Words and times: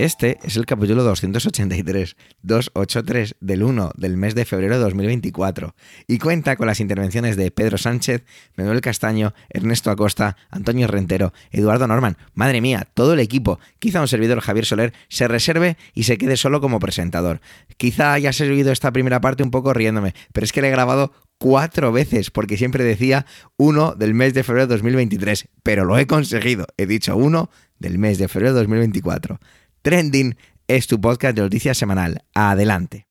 Este 0.00 0.38
es 0.42 0.56
el 0.56 0.64
capítulo 0.64 1.04
283, 1.04 2.16
283 2.40 3.36
del 3.38 3.62
1 3.62 3.92
del 3.98 4.16
mes 4.16 4.34
de 4.34 4.46
febrero 4.46 4.78
de 4.78 4.84
2024 4.84 5.74
y 6.08 6.16
cuenta 6.16 6.56
con 6.56 6.68
las 6.68 6.80
intervenciones 6.80 7.36
de 7.36 7.50
Pedro 7.50 7.76
Sánchez, 7.76 8.24
Manuel 8.56 8.80
Castaño, 8.80 9.34
Ernesto 9.50 9.90
Acosta, 9.90 10.38
Antonio 10.48 10.86
Rentero, 10.86 11.34
Eduardo 11.50 11.86
Norman. 11.86 12.16
Madre 12.32 12.62
mía, 12.62 12.88
todo 12.94 13.12
el 13.12 13.20
equipo. 13.20 13.60
Quizá 13.78 14.00
un 14.00 14.08
servidor 14.08 14.40
Javier 14.40 14.64
Soler 14.64 14.94
se 15.10 15.28
reserve 15.28 15.76
y 15.92 16.04
se 16.04 16.16
quede 16.16 16.38
solo 16.38 16.62
como 16.62 16.80
presentador. 16.80 17.42
Quizá 17.76 18.14
haya 18.14 18.32
servido 18.32 18.72
esta 18.72 18.92
primera 18.92 19.20
parte 19.20 19.42
un 19.42 19.50
poco 19.50 19.74
riéndome, 19.74 20.14
pero 20.32 20.46
es 20.46 20.52
que 20.52 20.62
le 20.62 20.68
he 20.68 20.70
grabado 20.70 21.12
cuatro 21.36 21.92
veces, 21.92 22.30
porque 22.30 22.56
siempre 22.56 22.84
decía 22.84 23.26
1 23.58 23.96
del 23.96 24.14
mes 24.14 24.32
de 24.32 24.44
febrero 24.44 24.66
de 24.66 24.76
2023, 24.76 25.48
pero 25.62 25.84
lo 25.84 25.98
he 25.98 26.06
conseguido. 26.06 26.66
He 26.78 26.86
dicho 26.86 27.18
1 27.18 27.50
del 27.78 27.98
mes 27.98 28.16
de 28.16 28.28
febrero 28.28 28.54
de 28.54 28.60
2024. 28.60 29.40
Trending 29.82 30.36
es 30.68 30.86
tu 30.88 31.00
podcast 31.00 31.34
de 31.34 31.40
noticias 31.40 31.78
semanal. 31.78 32.22
Adelante. 32.34 33.06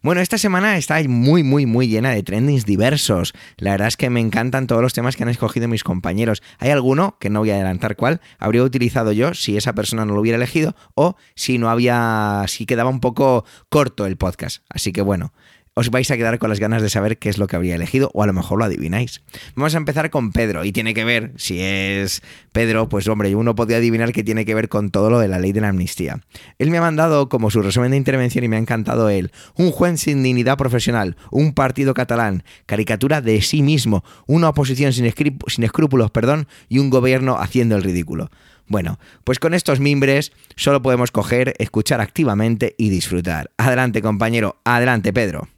Bueno, 0.00 0.22
esta 0.22 0.38
semana 0.38 0.78
está 0.78 1.02
muy, 1.08 1.42
muy, 1.42 1.66
muy 1.66 1.88
llena 1.88 2.10
de 2.10 2.22
trendings 2.22 2.64
diversos. 2.64 3.34
La 3.58 3.72
verdad 3.72 3.88
es 3.88 3.98
que 3.98 4.08
me 4.08 4.20
encantan 4.20 4.66
todos 4.66 4.80
los 4.80 4.94
temas 4.94 5.14
que 5.14 5.24
han 5.24 5.28
escogido 5.28 5.68
mis 5.68 5.84
compañeros. 5.84 6.42
Hay 6.58 6.70
alguno, 6.70 7.18
que 7.20 7.28
no 7.28 7.40
voy 7.40 7.50
a 7.50 7.56
adelantar 7.56 7.96
cuál, 7.96 8.22
habría 8.38 8.62
utilizado 8.62 9.12
yo 9.12 9.34
si 9.34 9.58
esa 9.58 9.74
persona 9.74 10.06
no 10.06 10.14
lo 10.14 10.20
hubiera 10.22 10.36
elegido 10.36 10.74
o 10.94 11.16
si 11.34 11.58
no 11.58 11.68
había, 11.68 12.44
si 12.46 12.64
quedaba 12.64 12.88
un 12.88 13.00
poco 13.00 13.44
corto 13.68 14.06
el 14.06 14.16
podcast. 14.16 14.62
Así 14.70 14.92
que 14.92 15.02
bueno, 15.02 15.34
os 15.78 15.90
vais 15.90 16.10
a 16.10 16.16
quedar 16.16 16.38
con 16.38 16.48
las 16.48 16.58
ganas 16.58 16.80
de 16.80 16.88
saber 16.88 17.18
qué 17.18 17.28
es 17.28 17.36
lo 17.36 17.46
que 17.46 17.54
habría 17.54 17.74
elegido, 17.74 18.10
o 18.14 18.22
a 18.22 18.26
lo 18.26 18.32
mejor 18.32 18.58
lo 18.58 18.64
adivináis. 18.64 19.22
Vamos 19.54 19.74
a 19.74 19.76
empezar 19.76 20.08
con 20.08 20.32
Pedro, 20.32 20.64
y 20.64 20.72
tiene 20.72 20.94
que 20.94 21.04
ver, 21.04 21.32
si 21.36 21.60
es 21.60 22.22
Pedro, 22.52 22.88
pues 22.88 23.06
hombre, 23.08 23.34
uno 23.34 23.54
podría 23.54 23.76
adivinar 23.76 24.12
que 24.12 24.24
tiene 24.24 24.46
que 24.46 24.54
ver 24.54 24.70
con 24.70 24.90
todo 24.90 25.10
lo 25.10 25.18
de 25.18 25.28
la 25.28 25.38
ley 25.38 25.52
de 25.52 25.60
la 25.60 25.68
amnistía. 25.68 26.22
Él 26.58 26.70
me 26.70 26.78
ha 26.78 26.80
mandado 26.80 27.28
como 27.28 27.50
su 27.50 27.60
resumen 27.60 27.90
de 27.90 27.98
intervención 27.98 28.42
y 28.42 28.48
me 28.48 28.56
ha 28.56 28.58
encantado 28.58 29.10
él. 29.10 29.32
Un 29.54 29.70
juez 29.70 30.00
sin 30.00 30.22
dignidad 30.22 30.56
profesional, 30.56 31.18
un 31.30 31.52
partido 31.52 31.92
catalán, 31.92 32.42
caricatura 32.64 33.20
de 33.20 33.42
sí 33.42 33.60
mismo, 33.60 34.02
una 34.26 34.48
oposición 34.48 34.94
sin, 34.94 35.04
escrúpulos, 35.04 36.10
perdón, 36.10 36.48
y 36.70 36.78
un 36.78 36.88
gobierno 36.88 37.36
haciendo 37.38 37.76
el 37.76 37.82
ridículo. 37.82 38.30
Bueno, 38.66 38.98
pues 39.24 39.38
con 39.38 39.52
estos 39.52 39.78
mimbres 39.78 40.32
solo 40.56 40.80
podemos 40.80 41.10
coger, 41.10 41.54
escuchar 41.58 42.00
activamente 42.00 42.74
y 42.78 42.88
disfrutar. 42.88 43.50
Adelante 43.58 44.00
compañero, 44.00 44.56
adelante 44.64 45.12
Pedro. 45.12 45.48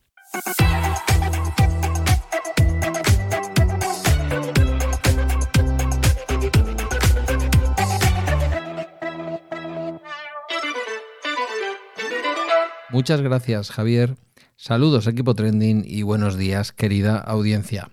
Muchas 12.91 13.21
gracias, 13.21 13.71
Javier. 13.71 14.17
Saludos, 14.57 15.07
equipo 15.07 15.35
trending, 15.35 15.85
y 15.87 16.03
buenos 16.03 16.37
días, 16.37 16.73
querida 16.73 17.19
audiencia. 17.19 17.91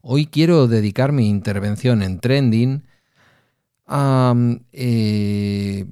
Hoy 0.00 0.26
quiero 0.26 0.68
dedicar 0.68 1.12
mi 1.12 1.28
intervención 1.28 2.02
en 2.02 2.18
trending 2.18 2.84
a 3.86 4.34
eh, 4.72 5.84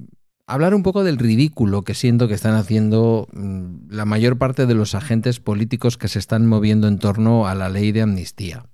hablar 0.47 0.73
un 0.73 0.81
poco 0.81 1.03
del 1.03 1.17
ridículo 1.17 1.83
que 1.83 1.93
siento 1.93 2.27
que 2.27 2.33
están 2.33 2.55
haciendo 2.55 3.27
mm, 3.33 3.89
la 3.89 4.05
mayor 4.05 4.37
parte 4.37 4.65
de 4.65 4.73
los 4.73 4.95
agentes 4.95 5.39
políticos 5.39 5.97
que 5.97 6.07
se 6.07 6.19
están 6.19 6.47
moviendo 6.47 6.87
en 6.87 6.97
torno 6.97 7.47
a 7.47 7.53
la 7.53 7.69
ley 7.69 7.91
de 7.91 8.01
amnistía. 8.01 8.65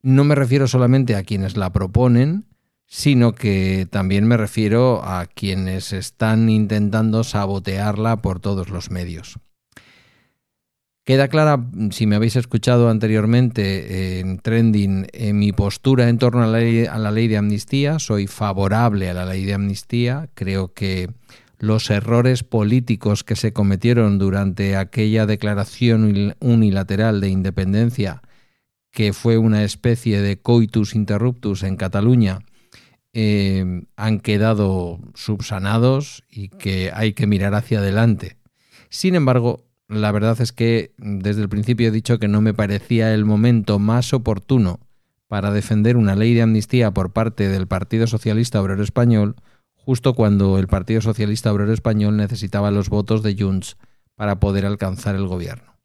No 0.00 0.24
me 0.24 0.36
refiero 0.36 0.68
solamente 0.68 1.16
a 1.16 1.24
quienes 1.24 1.56
la 1.56 1.72
proponen, 1.72 2.46
sino 2.86 3.34
que 3.34 3.86
también 3.90 4.26
me 4.26 4.36
refiero 4.36 5.04
a 5.04 5.26
quienes 5.26 5.92
están 5.92 6.48
intentando 6.48 7.24
sabotearla 7.24 8.22
por 8.22 8.40
todos 8.40 8.70
los 8.70 8.90
medios. 8.90 9.38
Queda 11.08 11.28
clara, 11.28 11.64
si 11.90 12.06
me 12.06 12.16
habéis 12.16 12.36
escuchado 12.36 12.90
anteriormente 12.90 14.20
en 14.20 14.40
Trending, 14.40 15.06
en 15.14 15.38
mi 15.38 15.52
postura 15.52 16.10
en 16.10 16.18
torno 16.18 16.42
a 16.42 16.46
la, 16.46 16.58
ley, 16.58 16.84
a 16.84 16.98
la, 16.98 17.10
ley, 17.10 17.28
de 17.28 17.38
amnistía. 17.38 17.98
Soy 17.98 18.26
favorable 18.26 19.08
a 19.08 19.14
la 19.14 19.24
ley 19.24 19.46
de 19.46 19.54
amnistía. 19.54 20.28
Creo 20.34 20.74
que 20.74 21.08
los 21.58 21.88
errores 21.88 22.44
políticos 22.44 23.24
que 23.24 23.36
se 23.36 23.54
cometieron 23.54 24.18
durante 24.18 24.76
aquella 24.76 25.24
declaración 25.24 26.34
unilateral 26.40 27.22
de 27.22 27.30
independencia, 27.30 28.20
que 28.90 29.14
fue 29.14 29.38
una 29.38 29.64
especie 29.64 30.20
de 30.20 30.38
coitus 30.42 30.94
interruptus 30.94 31.62
en 31.62 31.76
Cataluña, 31.76 32.40
eh, 33.14 33.64
han 33.96 34.20
quedado 34.20 35.00
subsanados 35.14 36.22
y 36.28 36.50
que 36.50 36.90
hay 36.92 37.14
que 37.14 37.26
mirar 37.26 37.54
hacia 37.54 37.78
adelante. 37.78 38.36
Sin 38.90 39.14
embargo, 39.14 39.67
la 39.88 40.12
verdad 40.12 40.40
es 40.40 40.52
que 40.52 40.92
desde 40.98 41.42
el 41.42 41.48
principio 41.48 41.88
he 41.88 41.90
dicho 41.90 42.18
que 42.18 42.28
no 42.28 42.42
me 42.42 42.54
parecía 42.54 43.14
el 43.14 43.24
momento 43.24 43.78
más 43.78 44.12
oportuno 44.12 44.80
para 45.28 45.50
defender 45.50 45.96
una 45.96 46.14
ley 46.14 46.34
de 46.34 46.42
amnistía 46.42 46.92
por 46.92 47.12
parte 47.12 47.48
del 47.48 47.66
Partido 47.66 48.06
Socialista 48.06 48.60
Obrero 48.60 48.82
Español, 48.82 49.36
justo 49.74 50.14
cuando 50.14 50.58
el 50.58 50.68
Partido 50.68 51.00
Socialista 51.00 51.52
Obrero 51.52 51.72
Español 51.72 52.16
necesitaba 52.16 52.70
los 52.70 52.90
votos 52.90 53.22
de 53.22 53.34
Junts 53.38 53.76
para 54.14 54.40
poder 54.40 54.66
alcanzar 54.66 55.14
el 55.14 55.26
gobierno. 55.26 55.76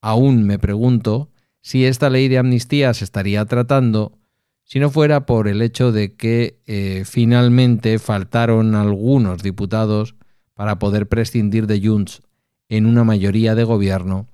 Aún 0.00 0.44
me 0.44 0.58
pregunto 0.58 1.30
si 1.60 1.84
esta 1.84 2.08
ley 2.08 2.28
de 2.28 2.38
amnistía 2.38 2.94
se 2.94 3.04
estaría 3.04 3.44
tratando 3.44 4.18
si 4.64 4.80
no 4.80 4.90
fuera 4.90 5.26
por 5.26 5.48
el 5.48 5.62
hecho 5.62 5.92
de 5.92 6.16
que 6.16 6.60
eh, 6.66 7.04
finalmente 7.06 7.98
faltaron 7.98 8.74
algunos 8.74 9.42
diputados 9.42 10.16
para 10.54 10.78
poder 10.78 11.06
prescindir 11.08 11.66
de 11.66 11.86
Junts 11.86 12.22
en 12.68 12.86
una 12.86 13.04
mayoría 13.04 13.54
de 13.54 13.64
gobierno 13.64 14.26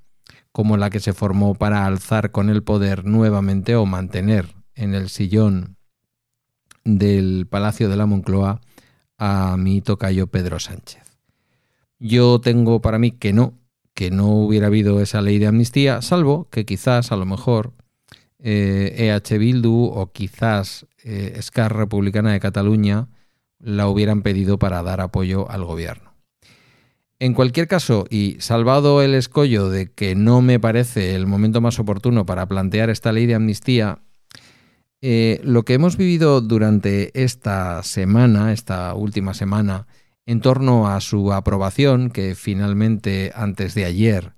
como 0.53 0.76
la 0.76 0.91
que 0.91 1.00
se 1.00 1.12
formó 1.12 1.54
para 1.54 1.87
alzar 1.87 2.31
con 2.31 2.50
el 2.50 2.62
poder 2.62 3.04
nuevamente 3.04 3.75
o 3.75 3.87
mantener 3.87 4.54
en 4.75 4.94
el 4.94 5.09
sillón 5.09 5.76
del 6.84 7.47
Palacio 7.48 7.88
de 7.88 7.97
la 7.97 8.06
Moncloa 8.06 8.60
a 9.19 9.56
mi 9.56 9.81
tocayo 9.81 10.26
Pedro 10.26 10.59
Sánchez. 10.59 11.03
Yo 11.98 12.41
tengo 12.41 12.82
para 12.82 12.98
mí 12.98 13.12
que 13.12 13.32
no, 13.32 13.54
que 13.94 14.10
no 14.10 14.28
hubiera 14.28 14.66
habido 14.66 15.00
esa 15.00 15.22
ley 15.22 15.38
de 15.38 15.47
amnistía, 15.47 16.03
salvo 16.03 16.49
que 16.50 16.66
quizás 16.66 17.12
a 17.12 17.16
lo 17.16 17.25
mejor 17.25 17.72
EH 18.43 19.38
Bildu 19.38 19.84
o 19.84 20.10
quizás 20.12 20.87
eh, 21.04 21.41
Republicana 21.69 22.32
de 22.32 22.41
Cataluña 22.41 23.09
la 23.60 23.87
hubieran 23.87 24.22
pedido 24.22 24.59
para 24.59 24.82
dar 24.82 25.00
apoyo 25.00 25.49
al 25.49 25.64
gobierno. 25.64 26.12
En 27.22 27.34
cualquier 27.34 27.69
caso, 27.69 28.05
y 28.10 28.34
salvado 28.41 29.00
el 29.00 29.15
escollo 29.15 29.71
de 29.71 29.93
que 29.93 30.16
no 30.16 30.43
me 30.43 30.59
parece 30.59 31.15
el 31.15 31.28
momento 31.28 31.60
más 31.60 31.78
oportuno 31.78 32.27
para 32.27 32.47
plantear 32.47 32.91
esta 32.91 33.12
ley 33.12 33.27
de 33.27 33.37
amnistía, 33.37 34.00
eh, 35.03 35.41
lo 35.44 35.62
que 35.62 35.75
hemos 35.75 35.97
vivido 35.97 36.41
durante 36.41 37.12
esta 37.22 37.81
semana, 37.84 38.53
esta 38.53 38.93
última 38.94 39.34
semana, 39.34 39.87
en 40.27 40.41
torno 40.41 40.88
a 40.88 41.00
su 41.00 41.32
aprobación, 41.32 42.11
que 42.11 42.34
finalmente 42.34 43.31
antes 43.37 43.77
de 43.77 43.84
ayer 43.84 44.32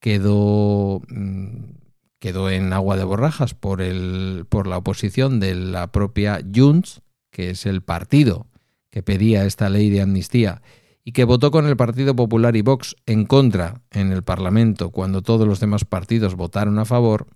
quedó, 0.00 1.02
mm, 1.08 1.76
quedó 2.18 2.50
en 2.50 2.72
agua 2.72 2.96
de 2.96 3.04
borrajas 3.04 3.54
por, 3.54 3.80
el, 3.80 4.46
por 4.48 4.66
la 4.66 4.78
oposición 4.78 5.38
de 5.38 5.54
la 5.54 5.92
propia 5.92 6.40
Junts, 6.52 7.02
que 7.30 7.50
es 7.50 7.66
el 7.66 7.82
partido 7.82 8.48
que 8.90 9.04
pedía 9.04 9.44
esta 9.44 9.70
ley 9.70 9.90
de 9.90 10.00
amnistía 10.00 10.60
y 11.06 11.12
que 11.12 11.22
votó 11.22 11.52
con 11.52 11.68
el 11.68 11.76
Partido 11.76 12.16
Popular 12.16 12.56
y 12.56 12.62
Vox 12.62 12.96
en 13.06 13.26
contra 13.26 13.80
en 13.92 14.10
el 14.10 14.24
Parlamento 14.24 14.90
cuando 14.90 15.22
todos 15.22 15.46
los 15.46 15.60
demás 15.60 15.84
partidos 15.84 16.34
votaron 16.34 16.80
a 16.80 16.84
favor, 16.84 17.28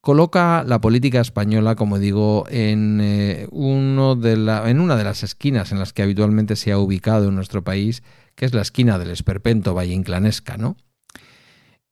coloca 0.00 0.64
la 0.66 0.80
política 0.80 1.20
española, 1.20 1.76
como 1.76 2.00
digo, 2.00 2.44
en, 2.50 2.98
eh, 3.00 3.46
uno 3.52 4.16
de 4.16 4.36
la, 4.36 4.68
en 4.68 4.80
una 4.80 4.96
de 4.96 5.04
las 5.04 5.22
esquinas 5.22 5.70
en 5.70 5.78
las 5.78 5.92
que 5.92 6.02
habitualmente 6.02 6.56
se 6.56 6.72
ha 6.72 6.78
ubicado 6.78 7.28
en 7.28 7.36
nuestro 7.36 7.62
país, 7.62 8.02
que 8.34 8.46
es 8.46 8.52
la 8.52 8.62
esquina 8.62 8.98
del 8.98 9.10
esperpento 9.10 9.74
valle 9.74 9.94
inclanesca, 9.94 10.56
¿no? 10.56 10.76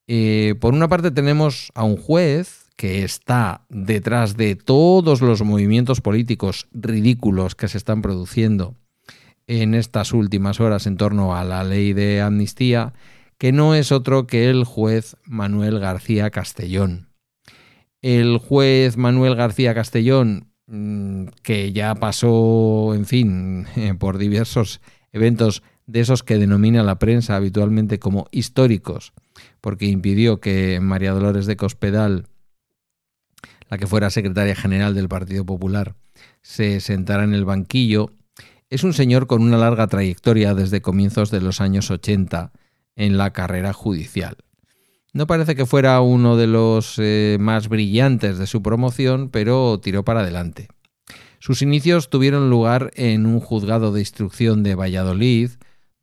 Eh, 0.09 0.57
por 0.61 0.75
una 0.75 0.89
parte 0.89 1.13
tenemos 1.13 1.71
a 1.77 1.85
un 1.85 1.99
juez 1.99 2.67
que 2.75 3.05
está 3.05 3.65
detrás 3.69 4.37
de 4.37 4.57
todos 4.57 5.21
los 5.21 5.41
movimientos 5.43 6.01
políticos 6.01 6.67
ridículos 6.73 7.55
que 7.55 7.69
se 7.69 7.79
están 7.79 8.03
produciendo 8.03 8.75
en 9.51 9.75
estas 9.75 10.13
últimas 10.13 10.61
horas 10.61 10.87
en 10.87 10.97
torno 10.97 11.35
a 11.35 11.43
la 11.43 11.65
ley 11.65 11.93
de 11.93 12.21
amnistía, 12.21 12.93
que 13.37 13.51
no 13.51 13.75
es 13.75 13.91
otro 13.91 14.29
que 14.29 14.49
el 14.49 14.63
juez 14.63 15.17
Manuel 15.25 15.81
García 15.81 16.31
Castellón. 16.31 17.09
El 18.01 18.39
juez 18.39 18.97
Manuel 18.97 19.35
García 19.35 19.75
Castellón, 19.75 20.53
mm, 20.69 21.25
que 21.43 21.73
ya 21.73 21.97
pasó, 21.97 22.95
en 22.95 23.07
fin, 23.07 23.67
por 23.99 24.19
diversos 24.19 24.81
eventos 25.13 25.65
de 25.85 25.99
esos 25.99 26.23
que 26.23 26.39
denomina 26.39 26.85
la 26.85 27.01
prensa 27.01 27.35
habitualmente 27.35 27.99
como 27.99 28.29
históricos, 28.31 29.13
porque 29.61 29.87
impidió 29.87 30.39
que 30.39 30.79
María 30.81 31.11
Dolores 31.11 31.47
de 31.47 31.57
Cospedal, 31.57 32.29
la 33.69 33.79
que 33.79 33.89
fuera 33.89 34.11
secretaria 34.11 34.55
general 34.55 34.95
del 34.95 35.09
Partido 35.09 35.45
Popular, 35.45 35.97
se 36.41 36.79
sentara 36.79 37.25
en 37.25 37.35
el 37.35 37.45
banquillo, 37.45 38.13
es 38.71 38.85
un 38.85 38.95
señor 38.95 39.27
con 39.27 39.43
una 39.43 39.59
larga 39.59 39.89
trayectoria 39.89 40.55
desde 40.55 40.81
comienzos 40.81 41.33
de 41.33 41.41
los 41.41 41.61
años 41.61 41.91
80 41.91 42.53
en 42.95 43.19
la 43.19 43.33
carrera 43.33 43.73
judicial. 43.73 44.37
No 45.13 45.27
parece 45.27 45.57
que 45.57 45.67
fuera 45.67 46.01
uno 46.01 46.37
de 46.37 46.47
los 46.47 46.95
eh, 46.99 47.37
más 47.41 47.69
brillantes 47.69 48.39
de 48.39 48.47
su 48.47 48.63
promoción, 48.63 49.29
pero 49.29 49.81
tiró 49.81 50.05
para 50.05 50.21
adelante. 50.21 50.69
Sus 51.41 51.63
inicios 51.63 52.11
tuvieron 52.11 52.49
lugar 52.49 52.93
en 52.95 53.27
un 53.27 53.41
juzgado 53.41 53.93
de 53.93 54.01
instrucción 54.01 54.63
de 54.63 54.77
Valladolid, 54.77 55.51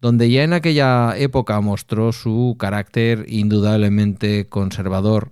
donde 0.01 0.29
ya 0.29 0.43
en 0.43 0.51
aquella 0.51 1.17
época 1.17 1.61
mostró 1.61 2.11
su 2.11 2.57
carácter 2.59 3.25
indudablemente 3.29 4.49
conservador, 4.49 5.31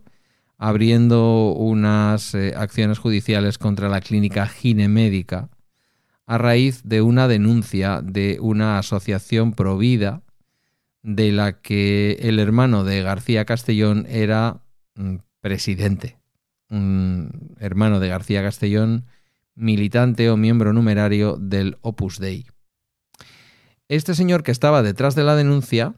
abriendo 0.58 1.52
unas 1.52 2.34
eh, 2.34 2.54
acciones 2.56 2.98
judiciales 3.00 3.58
contra 3.58 3.90
la 3.90 4.00
clínica 4.00 4.48
ginemédica 4.48 5.50
a 6.25 6.38
raíz 6.38 6.81
de 6.83 7.01
una 7.01 7.27
denuncia 7.27 8.01
de 8.01 8.38
una 8.42 8.80
asociación 8.80 9.54
provida 9.54 10.24
de 11.04 11.31
la 11.31 11.62
que 11.62 12.18
el 12.22 12.39
hermano 12.39 12.83
de 12.83 13.04
García 13.04 13.45
Castellón 13.45 14.07
era 14.10 14.62
mm, 14.95 15.18
presidente. 15.39 16.18
Un 16.69 17.56
hermano 17.60 18.00
de 18.00 18.07
García 18.07 18.42
Castellón, 18.42 19.06
militante 19.54 20.31
o 20.31 20.38
miembro 20.38 20.74
numerario 20.74 21.38
del 21.39 21.77
Opus 21.81 22.19
Dei. 22.19 22.48
Este 23.88 24.16
señor 24.16 24.42
que 24.42 24.51
estaba 24.51 24.81
detrás 24.81 25.13
de 25.13 25.24
la 25.24 25.36
denuncia 25.36 25.89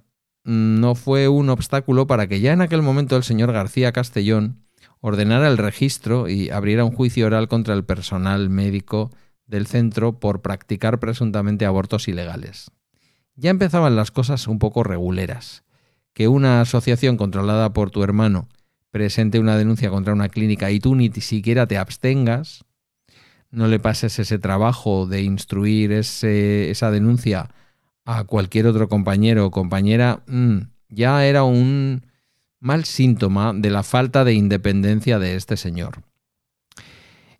mm, 0.43 0.81
no 0.81 0.93
fue 0.93 1.29
un 1.29 1.49
obstáculo 1.49 2.05
para 2.05 2.27
que 2.27 2.41
ya 2.41 2.51
en 2.51 2.61
aquel 2.61 2.81
momento 2.81 3.15
el 3.15 3.23
señor 3.23 3.53
García 3.53 3.93
Castellón 3.93 4.65
ordenara 4.99 5.47
el 5.47 5.57
registro 5.57 6.27
y 6.27 6.49
abriera 6.49 6.83
un 6.83 6.91
juicio 6.91 7.27
oral 7.27 7.47
contra 7.47 7.73
el 7.73 7.85
personal 7.85 8.49
médico 8.49 9.11
del 9.47 9.67
centro 9.67 10.19
por 10.19 10.41
practicar 10.41 10.99
presuntamente 10.99 11.65
abortos 11.65 12.07
ilegales 12.07 12.71
ya 13.37 13.51
empezaban 13.51 13.95
las 13.95 14.11
cosas 14.11 14.47
un 14.47 14.59
poco 14.59 14.83
reguleras. 14.83 15.63
Que 16.13 16.27
una 16.27 16.61
asociación 16.61 17.15
controlada 17.15 17.71
por 17.71 17.91
tu 17.91 18.03
hermano 18.03 18.49
presente 18.91 19.39
una 19.39 19.55
denuncia 19.55 19.91
contra 19.91 20.13
una 20.13 20.27
clínica 20.27 20.71
y 20.71 20.79
tú 20.79 20.95
ni 20.95 21.11
siquiera 21.11 21.67
te 21.67 21.77
abstengas, 21.77 22.65
no 23.51 23.67
le 23.67 23.79
pases 23.79 24.17
ese 24.17 24.39
trabajo 24.39 25.05
de 25.05 25.21
instruir 25.21 25.91
esa 25.91 26.91
denuncia 26.91 27.51
a 28.05 28.23
cualquier 28.23 28.65
otro 28.65 28.89
compañero 28.89 29.45
o 29.45 29.51
compañera, 29.51 30.23
mm, 30.27 30.57
ya 30.89 31.25
era 31.25 31.43
un 31.43 32.05
mal 32.59 32.85
síntoma 32.85 33.53
de 33.53 33.69
la 33.69 33.83
falta 33.83 34.23
de 34.23 34.33
independencia 34.33 35.19
de 35.19 35.35
este 35.35 35.57
señor. 35.57 36.01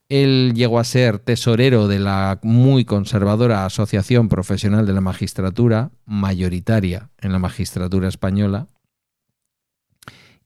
Él 0.09 0.53
llegó 0.55 0.79
a 0.79 0.85
ser 0.85 1.19
tesorero 1.19 1.87
de 1.87 1.99
la 1.99 2.39
muy 2.41 2.85
conservadora 2.85 3.65
Asociación 3.65 4.29
Profesional 4.29 4.85
de 4.85 4.93
la 4.93 5.01
Magistratura, 5.01 5.91
mayoritaria 6.05 7.09
en 7.19 7.33
la 7.33 7.39
magistratura 7.39 8.07
española, 8.07 8.67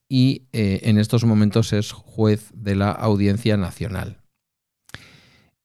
y 0.09 0.47
eh, 0.51 0.81
en 0.83 0.97
estos 0.97 1.23
momentos 1.23 1.73
es 1.73 1.91
juez 1.91 2.51
de 2.53 2.75
la 2.75 2.91
Audiencia 2.91 3.55
Nacional. 3.55 4.17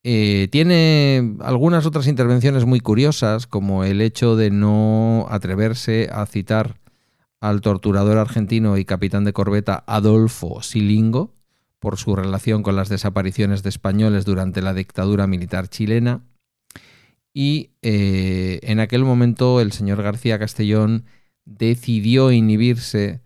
Eh, 0.04 0.46
tiene 0.52 1.34
algunas 1.40 1.84
otras 1.84 2.06
intervenciones 2.06 2.64
muy 2.64 2.78
curiosas, 2.78 3.48
como 3.48 3.82
el 3.82 4.00
hecho 4.00 4.36
de 4.36 4.50
no 4.50 5.26
atreverse 5.30 6.08
a 6.12 6.26
citar 6.26 6.76
al 7.40 7.60
torturador 7.60 8.18
argentino 8.18 8.76
y 8.76 8.84
capitán 8.84 9.24
de 9.24 9.32
corbeta 9.32 9.82
Adolfo 9.86 10.62
Silingo, 10.62 11.35
por 11.86 11.98
su 11.98 12.16
relación 12.16 12.64
con 12.64 12.74
las 12.74 12.88
desapariciones 12.88 13.62
de 13.62 13.68
españoles 13.68 14.24
durante 14.24 14.60
la 14.60 14.74
dictadura 14.74 15.28
militar 15.28 15.68
chilena. 15.68 16.24
Y 17.32 17.70
eh, 17.80 18.58
en 18.64 18.80
aquel 18.80 19.04
momento 19.04 19.60
el 19.60 19.70
señor 19.70 20.02
García 20.02 20.36
Castellón 20.36 21.04
decidió 21.44 22.32
inhibirse 22.32 23.20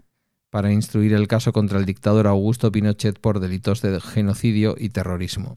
para 0.51 0.75
instruir 0.75 1.15
el 1.15 1.27
caso 1.27 1.55
contra 1.55 1.79
el 1.79 1.87
dictador 1.87 2.27
Augusto 2.27 2.71
Pinochet 2.71 3.19
por 3.19 3.41
delitos 3.41 3.81
de 3.81 3.99
genocidio 3.99 4.75
y 4.79 4.91
terrorismo. 4.91 5.57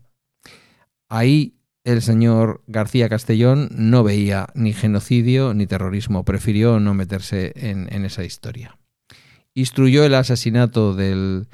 Ahí 1.10 1.58
el 1.84 2.02
señor 2.02 2.64
García 2.68 3.10
Castellón 3.10 3.68
no 3.74 4.06
veía 4.06 4.48
ni 4.56 4.72
genocidio 4.72 5.54
ni 5.54 5.68
terrorismo, 5.68 6.24
prefirió 6.24 6.80
no 6.80 6.94
meterse 6.94 7.52
en 7.58 8.06
esa 8.06 8.24
historia. 8.24 8.78
Instruyó 9.56 10.06
el 10.06 10.16
asesinato 10.16 10.96
del 10.96 11.50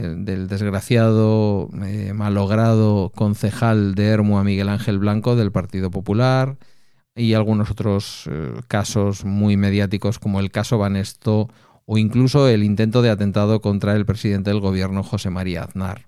del 0.00 0.48
desgraciado, 0.48 1.68
eh, 1.84 2.12
malogrado 2.14 3.12
concejal 3.14 3.94
de 3.94 4.06
Hermua 4.06 4.42
Miguel 4.42 4.70
Ángel 4.70 4.98
Blanco 4.98 5.36
del 5.36 5.52
Partido 5.52 5.90
Popular 5.90 6.56
y 7.14 7.34
algunos 7.34 7.70
otros 7.70 8.28
eh, 8.30 8.54
casos 8.68 9.24
muy 9.24 9.58
mediáticos 9.58 10.18
como 10.18 10.40
el 10.40 10.50
caso 10.50 10.78
Banesto 10.78 11.50
o 11.84 11.98
incluso 11.98 12.48
el 12.48 12.62
intento 12.62 13.02
de 13.02 13.10
atentado 13.10 13.60
contra 13.60 13.94
el 13.94 14.06
presidente 14.06 14.50
del 14.50 14.60
gobierno 14.60 15.02
José 15.02 15.28
María 15.28 15.64
Aznar. 15.64 16.06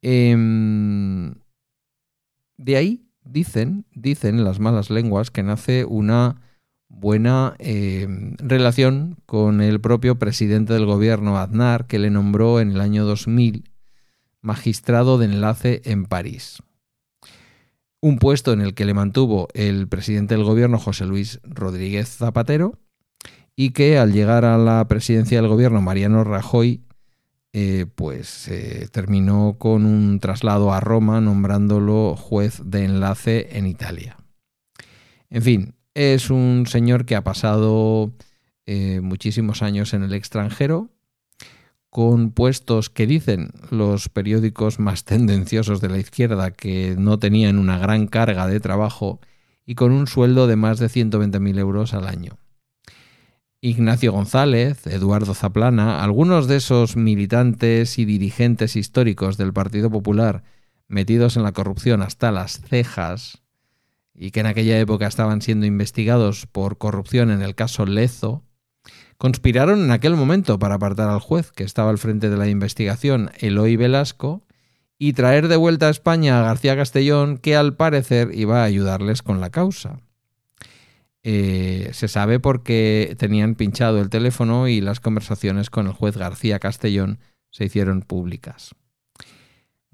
Em, 0.00 1.34
de 2.56 2.76
ahí 2.76 3.06
dicen, 3.22 3.84
dicen 3.94 4.42
las 4.42 4.58
malas 4.58 4.90
lenguas 4.90 5.30
que 5.30 5.44
nace 5.44 5.84
una 5.84 6.40
buena 7.02 7.56
eh, 7.58 8.06
relación 8.38 9.16
con 9.26 9.60
el 9.60 9.80
propio 9.80 10.20
presidente 10.20 10.72
del 10.72 10.86
gobierno, 10.86 11.36
Aznar, 11.36 11.88
que 11.88 11.98
le 11.98 12.10
nombró 12.10 12.60
en 12.60 12.70
el 12.70 12.80
año 12.80 13.04
2000 13.04 13.64
magistrado 14.40 15.18
de 15.18 15.26
enlace 15.26 15.82
en 15.84 16.04
París. 16.06 16.62
Un 18.00 18.18
puesto 18.18 18.52
en 18.52 18.60
el 18.60 18.74
que 18.74 18.84
le 18.84 18.94
mantuvo 18.94 19.48
el 19.52 19.88
presidente 19.88 20.36
del 20.36 20.44
gobierno, 20.44 20.78
José 20.78 21.04
Luis 21.04 21.40
Rodríguez 21.42 22.08
Zapatero, 22.08 22.78
y 23.56 23.70
que 23.70 23.98
al 23.98 24.12
llegar 24.12 24.44
a 24.44 24.56
la 24.56 24.86
presidencia 24.86 25.40
del 25.40 25.50
gobierno, 25.50 25.82
Mariano 25.82 26.22
Rajoy, 26.22 26.84
eh, 27.52 27.86
pues 27.96 28.46
eh, 28.46 28.88
terminó 28.92 29.56
con 29.58 29.86
un 29.86 30.20
traslado 30.20 30.72
a 30.72 30.78
Roma, 30.78 31.20
nombrándolo 31.20 32.14
juez 32.16 32.62
de 32.64 32.84
enlace 32.84 33.58
en 33.58 33.66
Italia. 33.66 34.16
En 35.30 35.42
fin, 35.42 35.74
es 35.94 36.30
un 36.30 36.66
señor 36.66 37.04
que 37.04 37.16
ha 37.16 37.24
pasado 37.24 38.12
eh, 38.66 39.00
muchísimos 39.02 39.62
años 39.62 39.94
en 39.94 40.02
el 40.02 40.14
extranjero, 40.14 40.90
con 41.90 42.30
puestos 42.30 42.88
que 42.88 43.06
dicen 43.06 43.50
los 43.70 44.08
periódicos 44.08 44.78
más 44.78 45.04
tendenciosos 45.06 45.80
de 45.80 45.88
la 45.88 45.98
izquierda 45.98 46.50
que 46.50 46.94
no 46.98 47.18
tenían 47.18 47.58
una 47.58 47.78
gran 47.78 48.06
carga 48.06 48.46
de 48.46 48.60
trabajo 48.60 49.20
y 49.66 49.74
con 49.74 49.92
un 49.92 50.06
sueldo 50.06 50.46
de 50.46 50.56
más 50.56 50.78
de 50.78 50.86
120.000 50.86 51.58
euros 51.58 51.94
al 51.94 52.06
año. 52.06 52.38
Ignacio 53.60 54.10
González, 54.10 54.86
Eduardo 54.88 55.34
Zaplana, 55.34 56.02
algunos 56.02 56.48
de 56.48 56.56
esos 56.56 56.96
militantes 56.96 57.96
y 57.98 58.04
dirigentes 58.04 58.74
históricos 58.74 59.36
del 59.36 59.52
Partido 59.52 59.88
Popular 59.88 60.42
metidos 60.88 61.36
en 61.36 61.42
la 61.42 61.52
corrupción 61.52 62.02
hasta 62.02 62.30
las 62.30 62.60
cejas, 62.60 63.41
y 64.14 64.30
que 64.30 64.40
en 64.40 64.46
aquella 64.46 64.78
época 64.78 65.06
estaban 65.06 65.42
siendo 65.42 65.66
investigados 65.66 66.46
por 66.46 66.78
corrupción 66.78 67.30
en 67.30 67.42
el 67.42 67.54
caso 67.54 67.86
Lezo, 67.86 68.42
conspiraron 69.18 69.84
en 69.84 69.90
aquel 69.90 70.16
momento 70.16 70.58
para 70.58 70.74
apartar 70.74 71.08
al 71.08 71.20
juez 71.20 71.52
que 71.52 71.64
estaba 71.64 71.90
al 71.90 71.98
frente 71.98 72.28
de 72.28 72.36
la 72.36 72.48
investigación, 72.48 73.30
Eloy 73.38 73.76
Velasco, 73.76 74.42
y 74.98 75.14
traer 75.14 75.48
de 75.48 75.56
vuelta 75.56 75.88
a 75.88 75.90
España 75.90 76.38
a 76.38 76.42
García 76.42 76.76
Castellón, 76.76 77.38
que 77.38 77.56
al 77.56 77.76
parecer 77.76 78.30
iba 78.34 78.62
a 78.62 78.64
ayudarles 78.64 79.22
con 79.22 79.40
la 79.40 79.50
causa. 79.50 80.00
Eh, 81.24 81.90
se 81.92 82.08
sabe 82.08 82.40
porque 82.40 83.14
tenían 83.18 83.54
pinchado 83.54 84.00
el 84.00 84.10
teléfono 84.10 84.68
y 84.68 84.80
las 84.80 85.00
conversaciones 85.00 85.70
con 85.70 85.86
el 85.86 85.92
juez 85.92 86.16
García 86.16 86.58
Castellón 86.58 87.18
se 87.50 87.64
hicieron 87.64 88.02
públicas. 88.02 88.74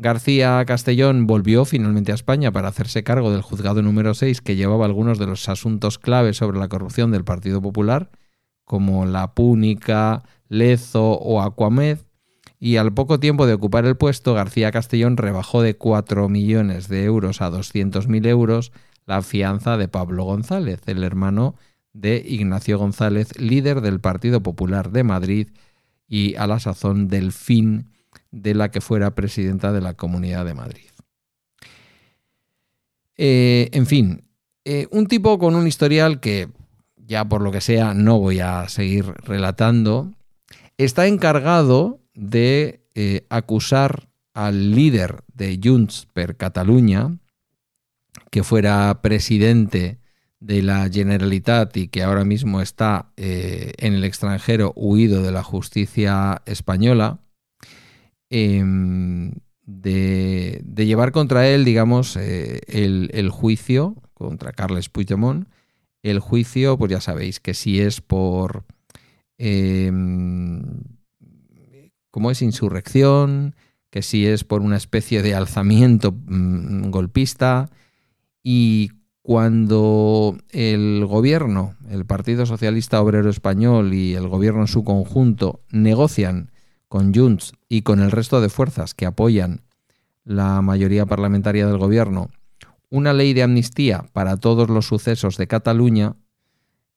García 0.00 0.64
Castellón 0.64 1.26
volvió 1.26 1.64
finalmente 1.64 2.12
a 2.12 2.14
España 2.14 2.52
para 2.52 2.68
hacerse 2.68 3.02
cargo 3.02 3.32
del 3.32 3.42
juzgado 3.42 3.82
número 3.82 4.14
6 4.14 4.40
que 4.40 4.54
llevaba 4.54 4.84
algunos 4.84 5.18
de 5.18 5.26
los 5.26 5.48
asuntos 5.48 5.98
claves 5.98 6.36
sobre 6.36 6.60
la 6.60 6.68
corrupción 6.68 7.10
del 7.10 7.24
Partido 7.24 7.60
Popular, 7.60 8.08
como 8.64 9.06
la 9.06 9.34
Púnica, 9.34 10.22
Lezo 10.48 11.14
o 11.14 11.42
Aquamed, 11.42 11.98
y 12.60 12.76
al 12.76 12.94
poco 12.94 13.18
tiempo 13.18 13.46
de 13.46 13.54
ocupar 13.54 13.86
el 13.86 13.96
puesto, 13.96 14.34
García 14.34 14.70
Castellón 14.70 15.16
rebajó 15.16 15.62
de 15.62 15.76
4 15.76 16.28
millones 16.28 16.86
de 16.88 17.04
euros 17.04 17.40
a 17.40 17.50
200.000 17.50 18.26
euros 18.28 18.72
la 19.04 19.22
fianza 19.22 19.76
de 19.76 19.88
Pablo 19.88 20.24
González, 20.24 20.80
el 20.86 21.02
hermano 21.02 21.56
de 21.92 22.22
Ignacio 22.24 22.78
González, 22.78 23.36
líder 23.40 23.80
del 23.80 23.98
Partido 23.98 24.44
Popular 24.44 24.92
de 24.92 25.02
Madrid 25.02 25.48
y 26.06 26.36
a 26.36 26.46
la 26.46 26.60
sazón 26.60 27.08
del 27.08 27.32
fin 27.32 27.90
de 28.30 28.54
la 28.54 28.70
que 28.70 28.80
fuera 28.80 29.14
presidenta 29.14 29.72
de 29.72 29.80
la 29.80 29.94
Comunidad 29.94 30.44
de 30.44 30.54
Madrid. 30.54 30.88
Eh, 33.16 33.68
en 33.72 33.86
fin, 33.86 34.24
eh, 34.64 34.86
un 34.90 35.06
tipo 35.06 35.38
con 35.38 35.56
un 35.56 35.66
historial 35.66 36.20
que 36.20 36.48
ya 36.96 37.24
por 37.24 37.42
lo 37.42 37.50
que 37.50 37.60
sea 37.60 37.94
no 37.94 38.18
voy 38.18 38.40
a 38.40 38.68
seguir 38.68 39.06
relatando, 39.24 40.12
está 40.76 41.06
encargado 41.06 42.00
de 42.14 42.84
eh, 42.94 43.26
acusar 43.28 44.08
al 44.34 44.72
líder 44.72 45.24
de 45.34 45.58
Junts 45.62 46.06
per 46.12 46.36
Catalunya, 46.36 47.18
que 48.30 48.44
fuera 48.44 49.00
presidente 49.02 49.98
de 50.38 50.62
la 50.62 50.88
Generalitat 50.88 51.76
y 51.76 51.88
que 51.88 52.04
ahora 52.04 52.24
mismo 52.24 52.60
está 52.60 53.10
en 53.16 53.94
el 53.94 54.04
extranjero 54.04 54.72
huido 54.76 55.22
de 55.22 55.32
la 55.32 55.42
justicia 55.42 56.42
española, 56.46 57.18
em, 58.30 59.32
de, 59.64 60.62
llevar 60.76 61.12
contra 61.12 61.48
él, 61.48 61.64
digamos, 61.64 62.16
eh, 62.16 62.60
el, 62.68 63.28
juicio 63.30 63.96
contra 64.14 64.52
Carles 64.52 64.88
Puigdemont. 64.88 65.48
El 66.02 66.20
juicio, 66.20 66.78
pues 66.78 66.90
ya 66.90 67.00
sabéis 67.00 67.40
que 67.40 67.54
si 67.54 67.80
es 67.80 68.00
por... 68.00 68.64
Em, 69.36 70.62
¿Cómo 72.10 72.30
es? 72.30 72.42
Insurrección, 72.42 73.54
que 73.90 74.02
si 74.02 74.26
es 74.26 74.44
por 74.44 74.62
una 74.62 74.76
especie 74.76 75.22
de 75.22 75.34
alzamiento 75.34 76.12
mm, 76.12 76.90
golpista. 76.90 77.70
Y 78.42 78.92
cuando 79.22 80.38
el 80.50 81.04
gobierno, 81.06 81.74
el 81.90 82.06
Partido 82.06 82.46
Socialista 82.46 83.00
Obrero 83.02 83.28
Español 83.28 83.92
y 83.92 84.14
el 84.14 84.26
gobierno 84.26 84.62
en 84.62 84.68
su 84.68 84.84
conjunto 84.84 85.60
negocian 85.70 86.50
con 86.88 87.14
Junts 87.14 87.52
y 87.68 87.82
con 87.82 88.00
el 88.00 88.10
resto 88.10 88.40
de 88.40 88.48
fuerzas 88.48 88.94
que 88.94 89.06
apoyan 89.06 89.62
la 90.24 90.60
mayoría 90.62 91.06
parlamentaria 91.06 91.66
del 91.66 91.78
gobierno 91.78 92.30
una 92.90 93.12
ley 93.12 93.34
de 93.34 93.42
amnistía 93.42 94.06
para 94.12 94.36
todos 94.36 94.68
los 94.68 94.86
sucesos 94.86 95.36
de 95.36 95.46
Cataluña, 95.46 96.16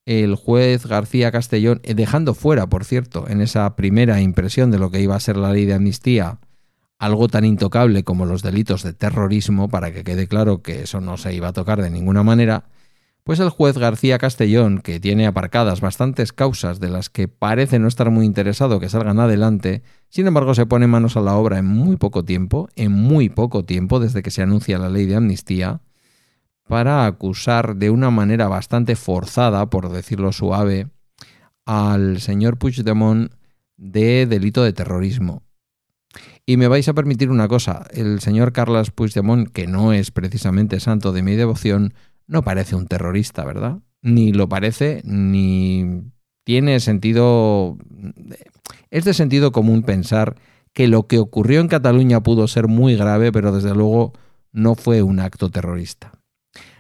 el 0.06 0.36
juez 0.36 0.86
García 0.86 1.32
Castellón, 1.32 1.82
eh, 1.84 1.94
dejando 1.94 2.34
fuera, 2.34 2.68
por 2.68 2.86
cierto, 2.86 3.28
en 3.28 3.42
esa 3.42 3.76
primera 3.76 4.22
impresión 4.22 4.72
de 4.72 4.80
lo 4.80 4.90
que 4.90 5.02
iba 5.02 5.16
a 5.16 5.20
ser 5.20 5.38
la 5.38 5.52
ley 5.52 5.66
de 5.66 5.74
amnistía, 5.74 6.40
algo 6.98 7.28
tan 7.28 7.46
intocable 7.46 8.04
como 8.04 8.26
los 8.26 8.42
delitos 8.42 8.84
de 8.84 8.94
terrorismo, 8.94 9.70
para 9.70 9.92
que 9.92 10.04
quede 10.04 10.28
claro 10.28 10.62
que 10.62 10.84
eso 10.84 11.02
no 11.02 11.18
se 11.18 11.34
iba 11.34 11.50
a 11.50 11.54
tocar 11.54 11.82
de 11.82 11.90
ninguna 11.90 12.24
manera, 12.24 12.66
pues 13.24 13.40
el 13.40 13.50
juez 13.50 13.78
García 13.78 14.18
Castellón, 14.18 14.80
que 14.80 15.00
tiene 15.00 15.28
aparcadas 15.28 15.82
bastantes 15.82 16.34
causas 16.34 16.80
de 16.80 16.90
las 16.90 17.10
que 17.10 17.28
parece 17.28 17.78
no 17.80 17.88
estar 17.88 18.10
muy 18.10 18.26
interesado 18.26 18.80
que 18.80 18.90
salgan 18.90 19.20
adelante, 19.20 19.84
sin 20.10 20.28
embargo 20.28 20.56
se 20.56 20.66
pone 20.66 20.88
manos 20.88 21.18
a 21.18 21.22
la 21.22 21.36
obra 21.36 21.60
en 21.60 21.66
muy 21.66 21.98
poco 21.98 22.26
tiempo, 22.26 22.68
en 22.76 22.92
muy 22.92 23.30
poco 23.30 23.64
tiempo 23.64 24.00
desde 24.00 24.24
que 24.24 24.32
se 24.32 24.42
anuncia 24.42 24.80
la 24.80 24.90
ley 24.90 25.06
de 25.06 25.16
amnistía, 25.16 25.82
para 26.68 27.06
acusar 27.06 27.76
de 27.76 27.90
una 27.90 28.12
manera 28.12 28.48
bastante 28.48 28.96
forzada, 28.96 29.70
por 29.70 29.90
decirlo 29.90 30.32
suave, 30.32 30.88
al 31.66 32.22
señor 32.22 32.58
Puigdemont 32.58 33.32
de 33.78 34.26
delito 34.26 34.64
de 34.64 34.74
terrorismo. 34.74 35.44
Y 36.46 36.58
me 36.58 36.68
vais 36.68 36.88
a 36.88 36.94
permitir 36.94 37.30
una 37.30 37.48
cosa, 37.48 37.86
el 37.92 38.20
señor 38.20 38.52
Carlos 38.52 38.92
Puigdemont, 38.92 39.50
que 39.50 39.68
no 39.68 39.94
es 39.94 40.12
precisamente 40.12 40.80
santo 40.80 41.12
de 41.12 41.22
mi 41.22 41.36
devoción, 41.36 41.94
no 42.28 42.44
parece 42.44 42.76
un 42.76 42.88
terrorista, 42.88 43.44
¿verdad? 43.46 43.80
Ni 44.02 44.32
lo 44.32 44.50
parece, 44.50 45.02
ni 45.04 46.04
tiene 46.44 46.80
sentido... 46.80 47.78
Es 48.90 49.06
de 49.06 49.14
sentido 49.14 49.52
común 49.52 49.84
pensar 49.84 50.36
que 50.74 50.88
lo 50.88 51.08
que 51.08 51.20
ocurrió 51.20 51.60
en 51.60 51.68
Cataluña 51.68 52.22
pudo 52.22 52.48
ser 52.48 52.68
muy 52.68 52.96
grave, 52.96 53.32
pero 53.32 53.52
desde 53.52 53.76
luego 53.76 54.14
no 54.52 54.76
fue 54.76 55.02
un 55.02 55.20
acto 55.20 55.50
terrorista. 55.50 56.12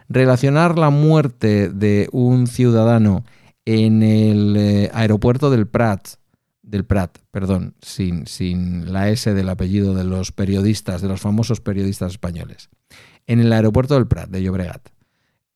Relacionar 0.08 0.78
la 0.78 0.90
muerte 0.90 1.70
de 1.70 2.10
un 2.12 2.48
ciudadano 2.48 3.24
en 3.66 4.04
el 4.04 4.56
eh, 4.58 4.92
aeropuerto 4.94 5.50
del 5.50 5.68
Prat, 5.68 6.08
del 6.62 6.86
Prat, 6.86 7.18
perdón, 7.32 7.76
sin, 7.82 8.28
sin 8.28 8.92
la 8.92 9.10
S 9.10 9.34
del 9.34 9.50
apellido 9.50 9.94
de 9.94 10.04
los 10.04 10.32
periodistas, 10.32 11.02
de 11.02 11.08
los 11.08 11.22
famosos 11.22 11.62
periodistas 11.62 12.14
españoles, 12.14 12.70
en 13.28 13.40
el 13.40 13.54
aeropuerto 13.54 13.96
del 13.96 14.08
Prat, 14.08 14.30
de 14.30 14.42
Llobregat, 14.42 14.90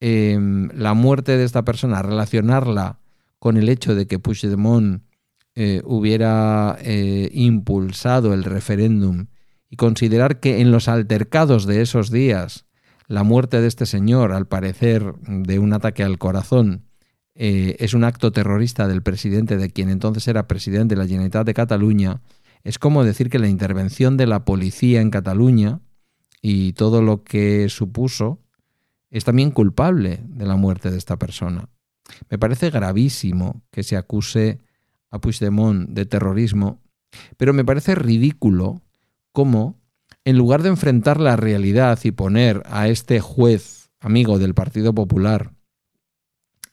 Em, 0.08 0.70
la 0.76 0.94
muerte 0.94 1.36
de 1.36 1.44
esta 1.46 1.66
persona, 1.66 2.04
relacionarla 2.04 3.00
con 3.40 3.58
el 3.58 3.70
hecho 3.70 3.96
de 3.96 4.06
que 4.06 4.20
Puigdemont 4.20 5.02
eh, 5.56 5.82
hubiera 5.84 6.78
eh, 6.80 7.32
impulsado 7.34 8.36
el 8.36 8.44
referéndum 8.44 9.26
y 9.68 9.78
considerar 9.78 10.40
que 10.40 10.62
en 10.62 10.70
los 10.70 10.90
altercados 10.90 11.66
de 11.66 11.82
esos 11.82 12.12
días 12.12 12.68
la 13.08 13.24
muerte 13.24 13.60
de 13.62 13.68
este 13.68 13.88
señor, 13.88 14.32
al 14.32 14.48
parecer 14.48 15.16
de 15.22 15.58
un 15.58 15.74
ataque 15.74 16.04
al 16.04 16.20
corazón, 16.20 16.86
eh, 17.34 17.76
es 17.80 17.96
un 17.96 18.04
acto 18.04 18.32
terrorista 18.32 18.88
del 18.88 19.02
presidente, 19.02 19.58
de 19.58 19.72
quien 19.72 19.90
entonces 19.90 20.28
era 20.28 20.48
presidente 20.48 20.94
de 20.94 21.02
la 21.02 21.08
Generalitat 21.08 21.48
de 21.48 21.56
Cataluña, 21.56 22.22
es 22.64 22.78
como 22.78 23.04
decir 23.04 23.32
que 23.32 23.40
la 23.40 23.50
intervención 23.50 24.18
de 24.18 24.28
la 24.28 24.46
policía 24.46 25.02
en 25.02 25.10
Cataluña 25.10 25.80
y 26.44 26.74
todo 26.74 27.02
lo 27.02 27.24
que 27.24 27.70
supuso 27.70 28.45
es 29.10 29.24
también 29.24 29.52
culpable 29.52 30.22
de 30.24 30.46
la 30.46 30.56
muerte 30.56 30.92
de 30.92 30.98
esta 30.98 31.18
persona. 31.18 31.70
Me 32.30 32.38
parece 32.38 32.70
gravísimo 32.70 33.64
que 33.72 33.84
se 33.84 33.98
acuse 33.98 34.60
a 35.12 35.20
Puigdemont 35.20 35.90
de 35.90 36.06
terrorismo, 36.06 36.82
pero 37.38 37.54
me 37.54 37.66
parece 37.66 37.96
ridículo 37.96 38.82
cómo, 39.32 39.80
en 40.24 40.38
lugar 40.38 40.64
de 40.64 40.70
enfrentar 40.70 41.20
la 41.20 41.36
realidad 41.36 42.00
y 42.04 42.12
poner 42.12 42.64
a 42.66 42.88
este 42.88 43.20
juez 43.20 43.92
amigo 44.00 44.38
del 44.40 44.54
Partido 44.54 44.94
Popular, 44.94 45.52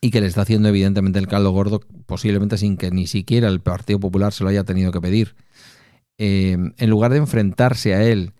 y 0.01 0.11
que 0.11 0.19
le 0.19 0.27
está 0.27 0.41
haciendo 0.41 0.67
evidentemente 0.67 1.17
el 1.17 1.29
caldo 1.29 1.51
gordo, 1.51 1.79
posiblemente 2.05 2.57
sin 2.57 2.75
que 2.75 2.91
ni 2.91 3.07
siquiera 3.07 3.47
el 3.47 3.61
Partido 3.61 4.01
Popular 4.01 4.33
se 4.33 4.43
lo 4.43 4.49
haya 4.49 4.65
tenido 4.65 4.91
que 4.91 4.99
pedir, 4.99 5.35
eh, 6.17 6.57
en 6.77 6.89
lugar 6.89 7.11
de 7.11 7.19
enfrentarse 7.19 7.95
a 7.95 8.03
él 8.03 8.33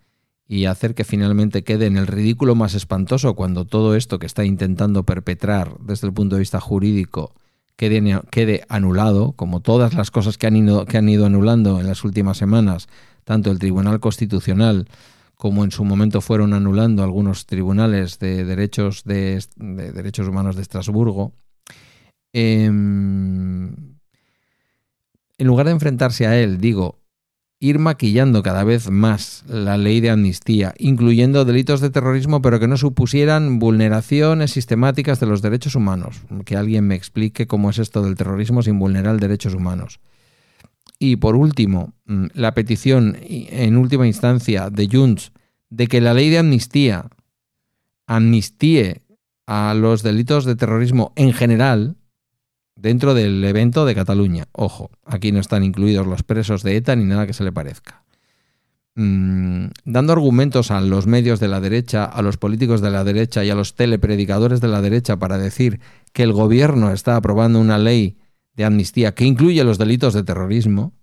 y 0.47 0.65
hacer 0.65 0.93
que 0.93 1.03
finalmente 1.03 1.63
quede 1.63 1.85
en 1.85 1.97
el 1.97 2.07
ridículo 2.07 2.55
más 2.55 2.73
espantoso 2.73 3.35
cuando 3.35 3.65
todo 3.65 3.95
esto 3.95 4.19
que 4.19 4.25
está 4.25 4.43
intentando 4.43 5.03
perpetrar 5.03 5.77
desde 5.79 6.07
el 6.07 6.13
punto 6.13 6.35
de 6.35 6.41
vista 6.41 6.59
jurídico 6.59 7.33
quede, 7.75 8.63
anulado, 8.69 9.33
como 9.33 9.61
todas 9.61 9.93
las 9.93 10.11
cosas 10.11 10.37
que 10.37 10.47
han, 10.47 10.55
ido, 10.55 10.85
que 10.85 10.97
han 10.97 11.09
ido 11.09 11.25
anulando 11.25 11.79
en 11.79 11.87
las 11.87 12.03
últimas 12.03 12.37
semanas, 12.37 12.87
tanto 13.23 13.51
el 13.51 13.59
Tribunal 13.59 13.99
Constitucional 13.99 14.87
como 15.35 15.63
en 15.63 15.71
su 15.71 15.83
momento 15.83 16.21
fueron 16.21 16.53
anulando 16.53 17.03
algunos 17.03 17.45
tribunales 17.45 18.19
de 18.19 18.45
derechos, 18.45 19.03
de, 19.03 19.43
derechos 19.57 20.27
humanos 20.27 20.55
de 20.55 20.61
Estrasburgo. 20.61 21.33
Em, 22.31 23.73
en 25.37 25.47
lugar 25.47 25.65
de 25.65 25.73
enfrentarse 25.73 26.27
a 26.27 26.39
él, 26.39 26.59
digo, 26.59 27.02
ir 27.63 27.79
maquillando 27.79 28.43
cada 28.43 28.65
vez 28.65 28.89
más 28.89 29.45
la 29.47 29.77
ley 29.77 30.01
de 30.01 30.09
amnistía, 30.09 30.73
incluyendo 30.77 31.45
delitos 31.45 31.79
de 31.79 31.89
terrorismo, 31.89 32.41
pero 32.41 32.59
que 32.59 32.67
no 32.67 32.75
supusieran 32.75 33.57
vulneraciones 33.57 34.51
sistemáticas 34.51 35.21
de 35.21 35.27
los 35.27 35.41
derechos 35.41 35.75
humanos. 35.75 36.23
Que 36.43 36.57
alguien 36.57 36.85
me 36.85 36.95
explique 36.95 37.47
cómo 37.47 37.69
es 37.69 37.79
esto 37.79 38.03
del 38.03 38.15
terrorismo 38.15 38.61
sin 38.63 38.79
vulnerar 38.79 39.17
derechos 39.17 39.53
humanos. 39.53 40.01
Y 40.99 41.15
por 41.15 41.37
último, 41.37 41.93
mm, 42.05 42.25
la 42.33 42.53
petición 42.53 43.15
en 43.21 43.77
última 43.77 44.07
instancia 44.07 44.69
de 44.69 44.89
Junts 44.91 45.31
de 45.69 45.87
que 45.87 46.01
la 46.01 46.13
ley 46.13 46.29
de 46.29 46.39
amnistía 46.39 47.05
amnistíe 48.07 49.03
a 49.47 49.73
los 49.73 50.03
delitos 50.03 50.43
de 50.43 50.57
terrorismo 50.57 51.13
en 51.15 51.31
general, 51.31 51.95
dentro 52.75 53.13
del 53.13 53.43
evento 53.43 53.85
de 53.85 53.95
Cataluña. 53.95 54.45
Ojo, 54.51 54.91
aquí 55.05 55.31
no 55.31 55.39
están 55.39 55.63
incluidos 55.63 56.07
los 56.07 56.23
presos 56.23 56.63
de 56.63 56.75
ETA 56.77 56.95
ni 56.95 57.05
nada 57.05 57.27
que 57.27 57.33
se 57.33 57.43
le 57.43 57.51
parezca. 57.51 58.03
Mm, 58.95 59.67
dando 59.85 60.13
argumentos 60.13 60.69
a 60.69 60.79
los 60.79 61.07
medios 61.07 61.39
de 61.39 61.47
la 61.47 61.59
derecha, 61.59 62.05
a 62.05 62.21
los 62.21 62.37
políticos 62.37 62.81
de 62.81 62.91
la 62.91 63.03
derecha 63.03 63.43
y 63.43 63.49
a 63.49 63.55
los 63.55 63.75
telepredicadores 63.75 64.61
de 64.61 64.67
la 64.67 64.81
derecha 64.81 65.17
para 65.17 65.39
decir 65.39 65.79
que 66.11 66.21
el 66.21 66.31
gobierno 66.31 66.91
está 66.91 67.15
aprobando 67.15 67.59
una 67.59 67.79
ley 67.79 68.17
de 68.55 68.65
amnistía 68.65 69.15
que 69.15 69.25
incluye 69.25 69.63
los 69.63 69.79
delitos 69.79 70.13
de 70.13 70.23
terrorismo, 70.23 70.93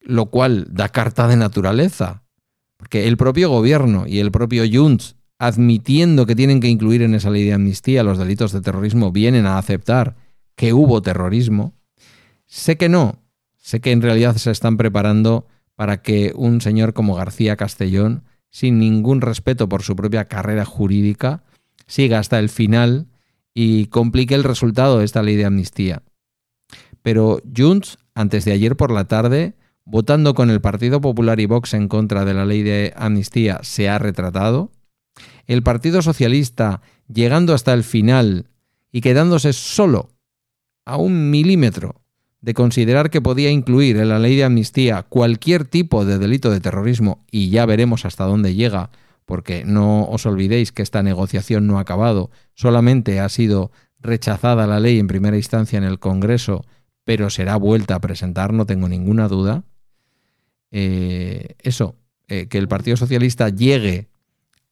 lo 0.00 0.26
cual 0.26 0.66
da 0.70 0.90
carta 0.90 1.26
de 1.26 1.36
naturaleza, 1.36 2.22
porque 2.76 3.08
el 3.08 3.16
propio 3.16 3.48
gobierno 3.48 4.06
y 4.06 4.18
el 4.18 4.30
propio 4.30 4.64
Junts, 4.70 5.16
admitiendo 5.38 6.26
que 6.26 6.36
tienen 6.36 6.60
que 6.60 6.68
incluir 6.68 7.00
en 7.00 7.14
esa 7.14 7.30
ley 7.30 7.44
de 7.44 7.54
amnistía 7.54 8.02
los 8.02 8.18
delitos 8.18 8.52
de 8.52 8.60
terrorismo, 8.60 9.10
vienen 9.10 9.46
a 9.46 9.56
aceptar 9.56 10.16
que 10.58 10.72
hubo 10.72 11.00
terrorismo. 11.00 11.72
Sé 12.46 12.76
que 12.76 12.88
no, 12.88 13.22
sé 13.58 13.80
que 13.80 13.92
en 13.92 14.02
realidad 14.02 14.36
se 14.36 14.50
están 14.50 14.76
preparando 14.76 15.46
para 15.76 16.02
que 16.02 16.32
un 16.34 16.60
señor 16.60 16.94
como 16.94 17.14
García 17.14 17.56
Castellón, 17.56 18.24
sin 18.50 18.80
ningún 18.80 19.20
respeto 19.20 19.68
por 19.68 19.84
su 19.84 19.94
propia 19.94 20.24
carrera 20.24 20.64
jurídica, 20.64 21.44
siga 21.86 22.18
hasta 22.18 22.40
el 22.40 22.48
final 22.48 23.06
y 23.54 23.86
complique 23.86 24.34
el 24.34 24.42
resultado 24.42 24.98
de 24.98 25.04
esta 25.04 25.22
ley 25.22 25.36
de 25.36 25.44
amnistía. 25.44 26.02
Pero 27.02 27.40
Junts, 27.56 27.98
antes 28.16 28.44
de 28.44 28.50
ayer 28.50 28.76
por 28.76 28.90
la 28.90 29.04
tarde, 29.04 29.54
votando 29.84 30.34
con 30.34 30.50
el 30.50 30.60
Partido 30.60 31.00
Popular 31.00 31.38
y 31.38 31.46
Vox 31.46 31.72
en 31.72 31.86
contra 31.86 32.24
de 32.24 32.34
la 32.34 32.44
ley 32.44 32.64
de 32.64 32.92
amnistía, 32.96 33.60
se 33.62 33.88
ha 33.88 34.00
retratado. 34.00 34.72
El 35.46 35.62
Partido 35.62 36.02
Socialista, 36.02 36.82
llegando 37.06 37.54
hasta 37.54 37.72
el 37.74 37.84
final 37.84 38.48
y 38.90 39.02
quedándose 39.02 39.52
solo 39.52 40.17
a 40.88 40.96
un 40.96 41.30
milímetro 41.30 42.00
de 42.40 42.54
considerar 42.54 43.10
que 43.10 43.20
podía 43.20 43.50
incluir 43.50 43.98
en 43.98 44.08
la 44.08 44.18
ley 44.18 44.36
de 44.36 44.44
amnistía 44.44 45.02
cualquier 45.02 45.66
tipo 45.66 46.06
de 46.06 46.18
delito 46.18 46.50
de 46.50 46.60
terrorismo, 46.60 47.24
y 47.30 47.50
ya 47.50 47.66
veremos 47.66 48.06
hasta 48.06 48.24
dónde 48.24 48.54
llega, 48.54 48.90
porque 49.26 49.64
no 49.66 50.04
os 50.08 50.24
olvidéis 50.24 50.72
que 50.72 50.82
esta 50.82 51.02
negociación 51.02 51.66
no 51.66 51.76
ha 51.76 51.82
acabado, 51.82 52.30
solamente 52.54 53.20
ha 53.20 53.28
sido 53.28 53.70
rechazada 54.00 54.66
la 54.66 54.80
ley 54.80 54.98
en 54.98 55.08
primera 55.08 55.36
instancia 55.36 55.76
en 55.76 55.84
el 55.84 55.98
Congreso, 55.98 56.64
pero 57.04 57.28
será 57.28 57.56
vuelta 57.56 57.96
a 57.96 58.00
presentar, 58.00 58.54
no 58.54 58.64
tengo 58.64 58.88
ninguna 58.88 59.28
duda. 59.28 59.64
Eh, 60.70 61.56
eso, 61.58 61.96
eh, 62.28 62.46
que 62.46 62.56
el 62.56 62.68
Partido 62.68 62.96
Socialista 62.96 63.50
llegue 63.50 64.08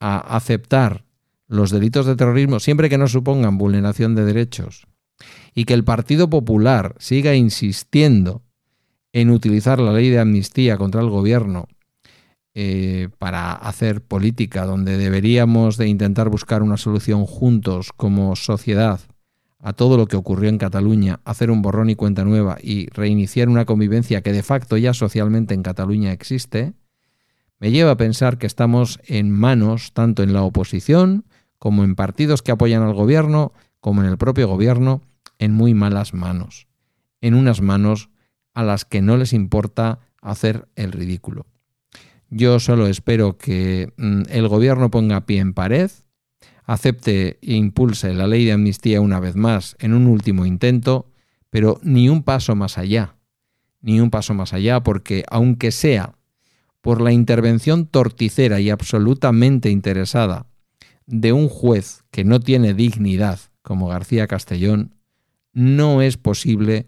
a 0.00 0.18
aceptar 0.18 1.04
los 1.46 1.70
delitos 1.70 2.06
de 2.06 2.16
terrorismo 2.16 2.58
siempre 2.58 2.88
que 2.88 2.98
no 2.98 3.06
supongan 3.06 3.58
vulneración 3.58 4.14
de 4.14 4.24
derechos 4.24 4.86
y 5.54 5.64
que 5.64 5.74
el 5.74 5.84
Partido 5.84 6.28
Popular 6.28 6.94
siga 6.98 7.34
insistiendo 7.34 8.42
en 9.12 9.30
utilizar 9.30 9.80
la 9.80 9.92
ley 9.92 10.10
de 10.10 10.18
amnistía 10.18 10.76
contra 10.76 11.00
el 11.00 11.08
gobierno 11.08 11.68
eh, 12.54 13.08
para 13.18 13.52
hacer 13.52 14.02
política, 14.02 14.64
donde 14.64 14.96
deberíamos 14.96 15.76
de 15.76 15.88
intentar 15.88 16.28
buscar 16.28 16.62
una 16.62 16.76
solución 16.76 17.26
juntos 17.26 17.92
como 17.96 18.34
sociedad 18.36 19.00
a 19.58 19.72
todo 19.72 19.96
lo 19.96 20.06
que 20.06 20.16
ocurrió 20.16 20.48
en 20.48 20.58
Cataluña, 20.58 21.20
hacer 21.24 21.50
un 21.50 21.60
borrón 21.60 21.90
y 21.90 21.96
cuenta 21.96 22.24
nueva 22.24 22.56
y 22.62 22.88
reiniciar 22.90 23.48
una 23.48 23.64
convivencia 23.64 24.22
que 24.22 24.32
de 24.32 24.42
facto 24.42 24.76
ya 24.76 24.94
socialmente 24.94 25.54
en 25.54 25.62
Cataluña 25.62 26.12
existe, 26.12 26.74
me 27.58 27.70
lleva 27.70 27.92
a 27.92 27.96
pensar 27.96 28.38
que 28.38 28.46
estamos 28.46 29.00
en 29.06 29.30
manos, 29.30 29.92
tanto 29.92 30.22
en 30.22 30.32
la 30.32 30.42
oposición 30.42 31.24
como 31.58 31.84
en 31.84 31.94
partidos 31.94 32.42
que 32.42 32.52
apoyan 32.52 32.82
al 32.82 32.94
gobierno, 32.94 33.52
como 33.86 34.02
en 34.02 34.08
el 34.08 34.18
propio 34.18 34.48
gobierno, 34.48 35.00
en 35.38 35.52
muy 35.52 35.72
malas 35.72 36.12
manos, 36.12 36.66
en 37.20 37.34
unas 37.34 37.60
manos 37.60 38.10
a 38.52 38.64
las 38.64 38.84
que 38.84 39.00
no 39.00 39.16
les 39.16 39.32
importa 39.32 40.00
hacer 40.20 40.66
el 40.74 40.90
ridículo. 40.90 41.46
Yo 42.28 42.58
solo 42.58 42.88
espero 42.88 43.38
que 43.38 43.92
mm, 43.96 44.22
el 44.28 44.48
gobierno 44.48 44.90
ponga 44.90 45.24
pie 45.24 45.38
en 45.38 45.54
pared, 45.54 45.88
acepte 46.64 47.38
e 47.40 47.54
impulse 47.54 48.12
la 48.12 48.26
ley 48.26 48.44
de 48.44 48.54
amnistía 48.54 49.00
una 49.00 49.20
vez 49.20 49.36
más 49.36 49.76
en 49.78 49.94
un 49.94 50.08
último 50.08 50.46
intento, 50.46 51.12
pero 51.48 51.78
ni 51.84 52.08
un 52.08 52.24
paso 52.24 52.56
más 52.56 52.78
allá, 52.78 53.14
ni 53.82 54.00
un 54.00 54.10
paso 54.10 54.34
más 54.34 54.52
allá, 54.52 54.82
porque 54.82 55.22
aunque 55.30 55.70
sea 55.70 56.16
por 56.80 57.00
la 57.00 57.12
intervención 57.12 57.86
torticera 57.86 58.58
y 58.58 58.68
absolutamente 58.68 59.70
interesada 59.70 60.46
de 61.06 61.32
un 61.32 61.48
juez 61.48 62.02
que 62.10 62.24
no 62.24 62.40
tiene 62.40 62.74
dignidad, 62.74 63.38
como 63.66 63.88
García 63.88 64.28
Castellón, 64.28 64.94
no 65.52 66.00
es 66.00 66.16
posible 66.16 66.86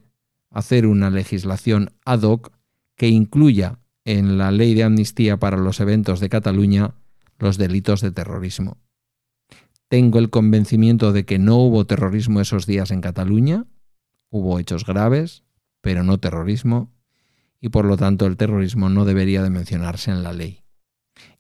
hacer 0.49 0.87
una 0.87 1.11
legislación 1.11 1.91
ad 2.05 2.23
hoc 2.23 2.53
que 2.95 3.09
incluya 3.09 3.81
en 4.05 4.39
la 4.39 4.53
ley 4.53 4.75
de 4.75 4.85
amnistía 4.85 5.39
para 5.39 5.57
los 5.57 5.81
eventos 5.81 6.21
de 6.21 6.29
Cataluña 6.29 6.95
los 7.41 7.59
delitos 7.59 8.01
de 8.01 8.13
terrorismo. 8.13 8.77
Tengo 9.89 10.21
el 10.21 10.31
convencimiento 10.31 11.13
de 11.13 11.25
que 11.25 11.41
no 11.41 11.57
hubo 11.57 11.85
terrorismo 11.85 12.41
esos 12.41 12.65
días 12.65 12.93
en 12.93 13.01
Cataluña, 13.01 13.67
hubo 14.31 14.61
hechos 14.61 14.87
graves, 14.87 15.43
pero 15.81 16.05
no 16.05 16.19
terrorismo, 16.19 16.93
y 17.61 17.71
por 17.71 17.87
lo 17.87 17.97
tanto 17.97 18.25
el 18.25 18.37
terrorismo 18.37 18.89
no 18.89 19.05
debería 19.05 19.43
de 19.43 19.51
mencionarse 19.51 20.13
en 20.13 20.23
la 20.23 20.33
ley. 20.33 20.63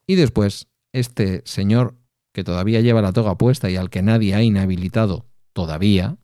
Y 0.04 0.16
después, 0.16 0.66
este 0.92 1.42
señor 1.44 1.94
que 2.32 2.42
todavía 2.42 2.80
lleva 2.80 3.02
la 3.02 3.12
toga 3.12 3.38
puesta 3.38 3.70
y 3.70 3.76
al 3.76 3.88
que 3.88 4.02
nadie 4.02 4.34
ha 4.34 4.42
inhabilitado 4.42 5.27
todavía, 5.58 6.18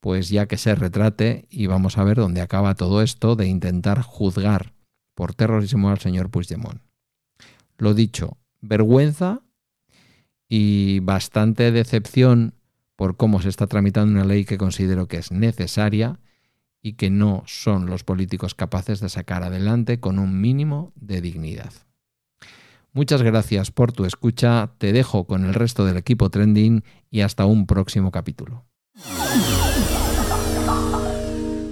pues 0.00 0.30
ya 0.30 0.46
que 0.46 0.56
se 0.56 0.74
retrate 0.74 1.46
y 1.50 1.66
vamos 1.66 1.98
a 1.98 2.04
ver 2.04 2.16
dónde 2.16 2.40
acaba 2.40 2.74
todo 2.76 3.02
esto 3.02 3.36
de 3.36 3.46
intentar 3.46 4.00
juzgar 4.00 4.72
por 5.14 5.34
terrorismo 5.34 5.90
al 5.90 5.98
señor 5.98 6.30
Puigdemont. 6.30 6.80
Lo 7.76 7.92
dicho, 7.92 8.38
vergüenza 8.62 9.42
y 10.48 11.00
bastante 11.00 11.72
decepción 11.72 12.54
por 12.96 13.18
cómo 13.18 13.42
se 13.42 13.50
está 13.50 13.66
tramitando 13.66 14.14
una 14.14 14.24
ley 14.24 14.46
que 14.46 14.56
considero 14.56 15.08
que 15.08 15.18
es 15.18 15.30
necesaria 15.30 16.18
y 16.80 16.94
que 16.94 17.10
no 17.10 17.42
son 17.44 17.84
los 17.84 18.02
políticos 18.02 18.54
capaces 18.54 19.00
de 19.00 19.10
sacar 19.10 19.42
adelante 19.42 20.00
con 20.00 20.18
un 20.18 20.40
mínimo 20.40 20.94
de 20.94 21.20
dignidad. 21.20 21.74
Muchas 22.98 23.22
gracias 23.22 23.70
por 23.70 23.92
tu 23.92 24.06
escucha, 24.06 24.72
te 24.78 24.92
dejo 24.92 25.24
con 25.24 25.44
el 25.44 25.54
resto 25.54 25.84
del 25.84 25.96
equipo 25.96 26.30
trending 26.30 26.82
y 27.12 27.20
hasta 27.20 27.46
un 27.46 27.64
próximo 27.64 28.10
capítulo. 28.10 28.66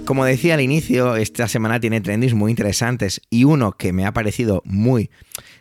Como 0.05 0.23
decía 0.23 0.53
al 0.53 0.61
inicio, 0.61 1.17
esta 1.17 1.49
semana 1.49 1.81
tiene 1.81 1.99
trendings 1.99 2.33
muy 2.33 2.49
interesantes 2.49 3.19
y 3.29 3.43
uno 3.43 3.73
que 3.73 3.91
me 3.91 4.05
ha 4.05 4.13
parecido 4.13 4.61
muy, 4.63 5.09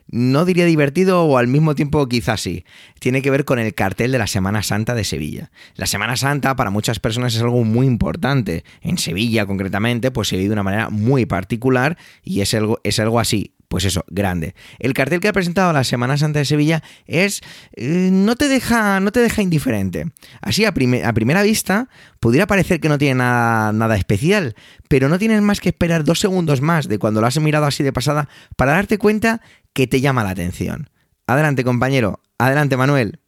no 0.06 0.44
diría 0.44 0.66
divertido 0.66 1.24
o 1.24 1.36
al 1.36 1.48
mismo 1.48 1.74
tiempo 1.74 2.08
quizás 2.08 2.42
sí, 2.42 2.64
tiene 3.00 3.20
que 3.20 3.32
ver 3.32 3.44
con 3.44 3.58
el 3.58 3.74
cartel 3.74 4.12
de 4.12 4.18
la 4.18 4.28
Semana 4.28 4.62
Santa 4.62 4.94
de 4.94 5.02
Sevilla. 5.02 5.50
La 5.74 5.86
Semana 5.86 6.16
Santa 6.16 6.54
para 6.54 6.70
muchas 6.70 7.00
personas 7.00 7.34
es 7.34 7.42
algo 7.42 7.64
muy 7.64 7.88
importante. 7.88 8.62
En 8.82 8.98
Sevilla 8.98 9.46
concretamente 9.46 10.12
pues 10.12 10.28
se 10.28 10.36
vive 10.36 10.50
de 10.50 10.52
una 10.52 10.62
manera 10.62 10.90
muy 10.90 11.26
particular 11.26 11.98
y 12.22 12.40
es 12.40 12.54
algo, 12.54 12.78
es 12.84 13.00
algo 13.00 13.18
así 13.18 13.55
pues 13.68 13.84
eso, 13.84 14.04
grande. 14.08 14.54
El 14.78 14.92
cartel 14.94 15.20
que 15.20 15.28
ha 15.28 15.32
presentado 15.32 15.72
la 15.72 15.84
Semana 15.84 16.16
Santa 16.16 16.38
de 16.38 16.44
Sevilla 16.44 16.82
es. 17.06 17.40
Eh, 17.72 18.10
no, 18.12 18.36
te 18.36 18.48
deja, 18.48 19.00
no 19.00 19.12
te 19.12 19.20
deja 19.20 19.42
indiferente. 19.42 20.06
Así, 20.40 20.64
a, 20.64 20.72
primera 20.72 21.42
vista, 21.42 21.88
pudiera 22.20 22.46
parecer 22.46 22.80
que 22.80 22.88
no 22.88 22.98
tiene 22.98 23.16
nada, 23.16 23.72
nada 23.72 23.96
especial, 23.96 24.54
pero 24.88 25.08
no 25.08 25.18
tienes 25.18 25.42
más 25.42 25.60
que 25.60 25.70
esperar 25.70 26.04
dos 26.04 26.20
segundos 26.20 26.60
más 26.60 26.88
de 26.88 26.98
cuando 26.98 27.20
lo 27.20 27.26
has 27.26 27.38
mirado 27.40 27.66
así 27.66 27.82
de 27.82 27.92
pasada 27.92 28.28
para 28.56 28.72
darte 28.72 28.98
cuenta 28.98 29.40
que 29.72 29.86
te 29.86 30.00
llama 30.00 30.24
la 30.24 30.30
atención. 30.30 30.90
Adelante, 31.26 31.64
compañero. 31.64 32.20
Adelante, 32.38 32.76
Manuel. 32.76 33.20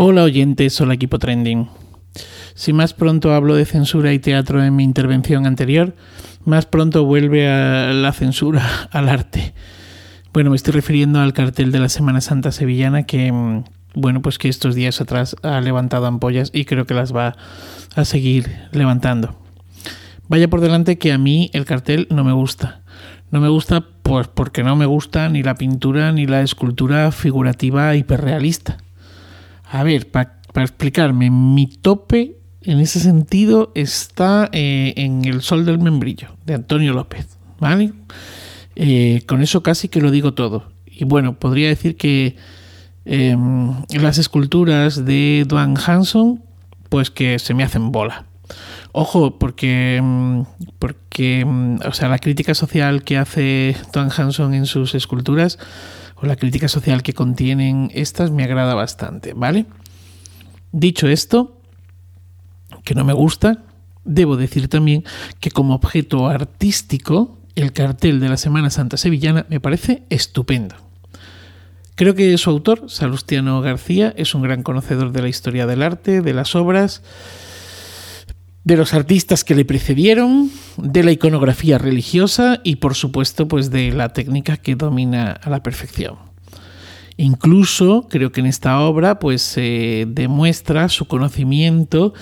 Hola 0.00 0.22
oyentes, 0.22 0.80
hola 0.80 0.94
equipo 0.94 1.18
trending. 1.18 1.77
Si 2.58 2.72
más 2.72 2.92
pronto 2.92 3.34
hablo 3.34 3.54
de 3.54 3.64
censura 3.64 4.12
y 4.12 4.18
teatro 4.18 4.64
en 4.64 4.74
mi 4.74 4.82
intervención 4.82 5.46
anterior, 5.46 5.94
más 6.44 6.66
pronto 6.66 7.04
vuelve 7.04 7.48
a 7.48 7.92
la 7.92 8.12
censura 8.12 8.88
al 8.90 9.08
arte. 9.08 9.54
Bueno, 10.32 10.50
me 10.50 10.56
estoy 10.56 10.72
refiriendo 10.72 11.20
al 11.20 11.32
cartel 11.32 11.70
de 11.70 11.78
la 11.78 11.88
Semana 11.88 12.20
Santa 12.20 12.50
Sevillana 12.50 13.04
que, 13.04 13.30
mm, 13.30 13.62
bueno, 13.94 14.22
pues 14.22 14.38
que 14.38 14.48
estos 14.48 14.74
días 14.74 15.00
atrás 15.00 15.36
ha 15.44 15.60
levantado 15.60 16.06
ampollas 16.06 16.50
y 16.52 16.64
creo 16.64 16.84
que 16.84 16.94
las 16.94 17.14
va 17.14 17.36
a 17.94 18.04
seguir 18.04 18.50
levantando. 18.72 19.38
Vaya 20.26 20.50
por 20.50 20.60
delante 20.60 20.98
que 20.98 21.12
a 21.12 21.18
mí 21.18 21.50
el 21.52 21.64
cartel 21.64 22.08
no 22.10 22.24
me 22.24 22.32
gusta. 22.32 22.80
No 23.30 23.40
me 23.40 23.48
gusta 23.48 23.84
pues 24.02 24.26
porque 24.26 24.64
no 24.64 24.74
me 24.74 24.86
gusta 24.86 25.28
ni 25.28 25.44
la 25.44 25.54
pintura 25.54 26.10
ni 26.10 26.26
la 26.26 26.42
escultura 26.42 27.12
figurativa 27.12 27.94
hiperrealista. 27.94 28.78
A 29.70 29.84
ver, 29.84 30.10
para 30.10 30.40
explicarme, 30.56 31.30
mi 31.30 31.68
tope 31.68 32.37
en 32.68 32.80
ese 32.80 33.00
sentido 33.00 33.72
está 33.74 34.50
eh, 34.52 34.92
en 34.96 35.24
El 35.24 35.40
Sol 35.40 35.64
del 35.64 35.78
Membrillo, 35.78 36.28
de 36.44 36.52
Antonio 36.52 36.92
López. 36.92 37.26
¿Vale? 37.58 37.94
Eh, 38.76 39.22
con 39.26 39.40
eso 39.40 39.62
casi 39.62 39.88
que 39.88 40.02
lo 40.02 40.10
digo 40.10 40.34
todo. 40.34 40.70
Y 40.86 41.04
bueno, 41.04 41.38
podría 41.38 41.68
decir 41.68 41.96
que 41.96 42.36
em, 43.06 43.72
las 43.90 44.18
esculturas 44.18 45.06
de 45.06 45.46
Duane 45.48 45.80
Hanson, 45.84 46.44
pues 46.90 47.10
que 47.10 47.38
se 47.38 47.54
me 47.54 47.64
hacen 47.64 47.90
bola. 47.90 48.26
Ojo, 48.92 49.38
porque, 49.38 49.96
em, 49.96 50.44
porque 50.78 51.40
em, 51.40 51.78
o 51.80 51.92
sea, 51.94 52.10
la 52.10 52.18
crítica 52.18 52.54
social 52.54 53.02
que 53.02 53.16
hace 53.16 53.76
Duane 53.94 54.12
Hanson 54.14 54.52
en 54.52 54.66
sus 54.66 54.94
esculturas, 54.94 55.58
o 56.16 56.26
la 56.26 56.36
crítica 56.36 56.68
social 56.68 57.02
que 57.02 57.14
contienen 57.14 57.90
estas, 57.94 58.30
me 58.30 58.44
agrada 58.44 58.74
bastante, 58.74 59.32
¿vale? 59.32 59.64
Dicho 60.70 61.08
esto, 61.08 61.57
que 62.88 62.94
no 62.94 63.04
me 63.04 63.12
gusta, 63.12 63.58
debo 64.06 64.38
decir 64.38 64.68
también 64.68 65.04
que 65.40 65.50
como 65.50 65.74
objeto 65.74 66.26
artístico, 66.26 67.36
el 67.54 67.74
cartel 67.74 68.18
de 68.18 68.30
la 68.30 68.38
Semana 68.38 68.70
Santa 68.70 68.96
Sevillana 68.96 69.44
me 69.50 69.60
parece 69.60 70.04
estupendo. 70.08 70.74
Creo 71.96 72.14
que 72.14 72.38
su 72.38 72.48
autor, 72.48 72.88
Salustiano 72.88 73.60
García, 73.60 74.14
es 74.16 74.34
un 74.34 74.40
gran 74.40 74.62
conocedor 74.62 75.12
de 75.12 75.20
la 75.20 75.28
historia 75.28 75.66
del 75.66 75.82
arte, 75.82 76.22
de 76.22 76.32
las 76.32 76.56
obras, 76.56 77.02
de 78.64 78.78
los 78.78 78.94
artistas 78.94 79.44
que 79.44 79.54
le 79.54 79.66
precedieron, 79.66 80.50
de 80.78 81.02
la 81.02 81.12
iconografía 81.12 81.76
religiosa 81.76 82.60
y 82.64 82.76
por 82.76 82.94
supuesto 82.94 83.48
pues 83.48 83.70
de 83.70 83.92
la 83.92 84.14
técnica 84.14 84.56
que 84.56 84.76
domina 84.76 85.32
a 85.32 85.50
la 85.50 85.62
perfección. 85.62 86.16
Incluso 87.18 88.06
creo 88.08 88.32
que 88.32 88.40
en 88.40 88.46
esta 88.46 88.80
obra 88.80 89.18
pues 89.18 89.56
demuestra 89.56 90.88
su 90.88 91.06
conocimiento 91.06 92.14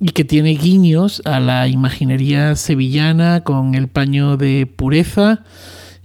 y 0.00 0.08
que 0.08 0.24
tiene 0.24 0.50
guiños 0.50 1.22
a 1.24 1.40
la 1.40 1.68
imaginería 1.68 2.56
sevillana 2.56 3.42
con 3.42 3.74
el 3.74 3.88
paño 3.88 4.36
de 4.36 4.66
pureza 4.66 5.44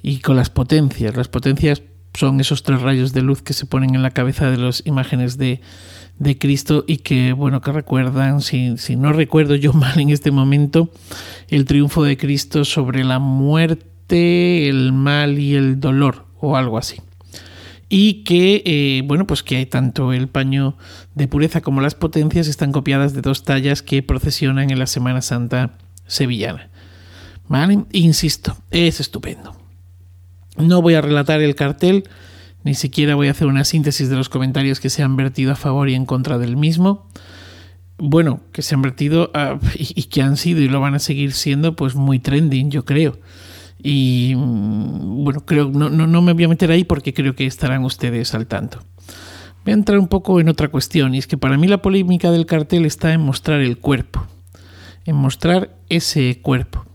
y 0.01 0.19
con 0.19 0.35
las 0.35 0.49
potencias. 0.49 1.15
Las 1.15 1.27
potencias 1.27 1.81
son 2.13 2.39
esos 2.39 2.63
tres 2.63 2.81
rayos 2.81 3.13
de 3.13 3.21
luz 3.21 3.41
que 3.41 3.53
se 3.53 3.65
ponen 3.65 3.95
en 3.95 4.03
la 4.03 4.11
cabeza 4.11 4.49
de 4.49 4.57
las 4.57 4.85
imágenes 4.85 5.37
de, 5.37 5.61
de 6.17 6.37
Cristo 6.37 6.85
y 6.87 6.97
que, 6.97 7.33
bueno, 7.33 7.61
que 7.61 7.71
recuerdan, 7.71 8.41
si, 8.41 8.77
si, 8.77 8.95
no 8.95 9.13
recuerdo 9.13 9.55
yo 9.55 9.73
mal 9.73 9.99
en 9.99 10.09
este 10.09 10.31
momento, 10.31 10.91
el 11.47 11.65
triunfo 11.65 12.03
de 12.03 12.17
Cristo 12.17 12.65
sobre 12.65 13.03
la 13.03 13.19
muerte, 13.19 14.69
el 14.69 14.93
mal 14.93 15.39
y 15.39 15.55
el 15.55 15.79
dolor, 15.79 16.25
o 16.39 16.55
algo 16.55 16.77
así 16.77 17.01
y 17.89 18.23
que, 18.23 18.61
eh, 18.65 19.01
bueno, 19.05 19.25
pues 19.25 19.41
que 19.41 19.65
tanto 19.65 20.13
el 20.13 20.27
paño 20.27 20.77
de 21.15 21.27
pureza 21.27 21.61
como 21.61 21.81
las 21.81 21.95
potencias 21.95 22.47
están 22.47 22.71
copiadas 22.71 23.13
de 23.13 23.21
dos 23.21 23.43
tallas 23.43 23.81
que 23.81 24.03
procesionan 24.03 24.69
en 24.69 24.77
la 24.77 24.85
Semana 24.85 25.23
Santa 25.23 25.71
sevillana. 26.05 26.69
¿Vale? 27.47 27.85
Insisto, 27.91 28.55
es 28.69 28.99
estupendo. 28.99 29.55
No 30.55 30.83
voy 30.83 30.93
a 30.93 31.01
relatar 31.01 31.41
el 31.41 31.55
cartel, 31.55 32.03
ni 32.63 32.75
siquiera 32.75 33.15
voy 33.15 33.27
a 33.27 33.31
hacer 33.31 33.47
una 33.47 33.63
síntesis 33.63 34.07
de 34.07 34.17
los 34.17 34.29
comentarios 34.29 34.79
que 34.79 34.91
se 34.91 35.01
han 35.01 35.15
vertido 35.15 35.51
a 35.51 35.55
favor 35.55 35.89
y 35.89 35.95
en 35.95 36.05
contra 36.05 36.37
del 36.37 36.57
mismo. 36.57 37.07
Bueno, 37.97 38.41
que 38.51 38.61
se 38.61 38.75
han 38.75 38.83
vertido 38.83 39.31
y, 39.75 39.99
y 39.99 40.03
que 40.03 40.21
han 40.21 40.37
sido 40.37 40.61
y 40.61 40.69
lo 40.69 40.79
van 40.79 40.93
a 40.93 40.99
seguir 40.99 41.33
siendo, 41.33 41.75
pues 41.75 41.95
muy 41.95 42.19
trending, 42.19 42.69
yo 42.69 42.85
creo. 42.85 43.17
Y 43.81 44.33
mm, 44.35 45.23
bueno, 45.23 45.45
creo 45.45 45.69
no, 45.69 45.89
no, 45.89 46.07
no 46.07 46.21
me 46.21 46.33
voy 46.33 46.43
a 46.43 46.47
meter 46.49 46.71
ahí 46.71 46.83
porque 46.83 47.13
creo 47.13 47.35
que 47.35 47.45
estarán 47.45 47.83
ustedes 47.83 48.33
al 48.33 48.47
tanto. 48.47 48.79
Voy 49.63 49.71
a 49.71 49.75
entrar 49.75 49.99
un 49.99 50.07
poco 50.07 50.39
en 50.39 50.49
otra 50.49 50.69
cuestión, 50.69 51.15
y 51.15 51.17
es 51.17 51.27
que 51.27 51.37
para 51.37 51.57
mí 51.57 51.67
la 51.67 51.81
polémica 51.81 52.31
del 52.31 52.45
cartel 52.45 52.85
está 52.85 53.13
en 53.13 53.21
mostrar 53.21 53.61
el 53.61 53.77
cuerpo, 53.77 54.25
en 55.05 55.15
mostrar 55.15 55.75
ese 55.89 56.39
cuerpo. 56.41 56.85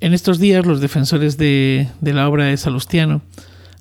En 0.00 0.12
estos 0.12 0.38
días 0.38 0.66
los 0.66 0.80
defensores 0.80 1.38
de, 1.38 1.88
de 2.00 2.12
la 2.12 2.28
obra 2.28 2.44
de 2.44 2.56
Salustiano 2.56 3.22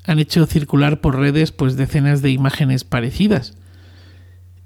han 0.06 0.19
hecho 0.19 0.45
circular 0.45 1.01
por 1.01 1.19
redes 1.19 1.51
pues 1.51 1.75
decenas 1.75 2.21
de 2.21 2.32
imágenes 2.32 2.84
parecidas 2.84 3.56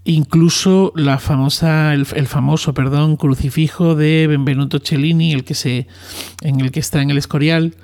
Incluso 0.04 0.94
la 0.96 1.20
famosa, 1.20 1.94
el, 1.94 2.06
famoso 2.06 2.74
perdón, 2.74 3.18
crucifijo 3.18 3.94
de 3.94 4.26
Benvenuto 4.28 4.80
Cellini, 4.80 5.32
el 5.32 5.44
que 5.44 5.54
se, 5.54 5.88
en 6.42 6.60
el 6.60 6.72
que 6.72 6.80
está 6.80 7.04
en 7.04 7.12
el 7.12 7.20
Escorial, 7.20 7.76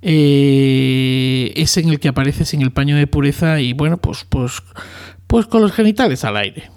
eh, 0.00 1.52
es 1.56 1.76
en 1.76 1.90
el 1.90 2.00
que 2.00 2.08
aparece 2.08 2.46
sin 2.46 2.62
el 2.62 2.72
paño 2.72 2.96
de 2.96 3.06
pureza 3.06 3.60
y 3.60 3.74
bueno, 3.74 3.98
pues, 3.98 4.24
pues, 4.26 4.62
pues 5.26 5.46
con 5.46 5.60
los 5.60 5.72
genitales 5.72 6.24
al 6.24 6.38
aire. 6.38 6.70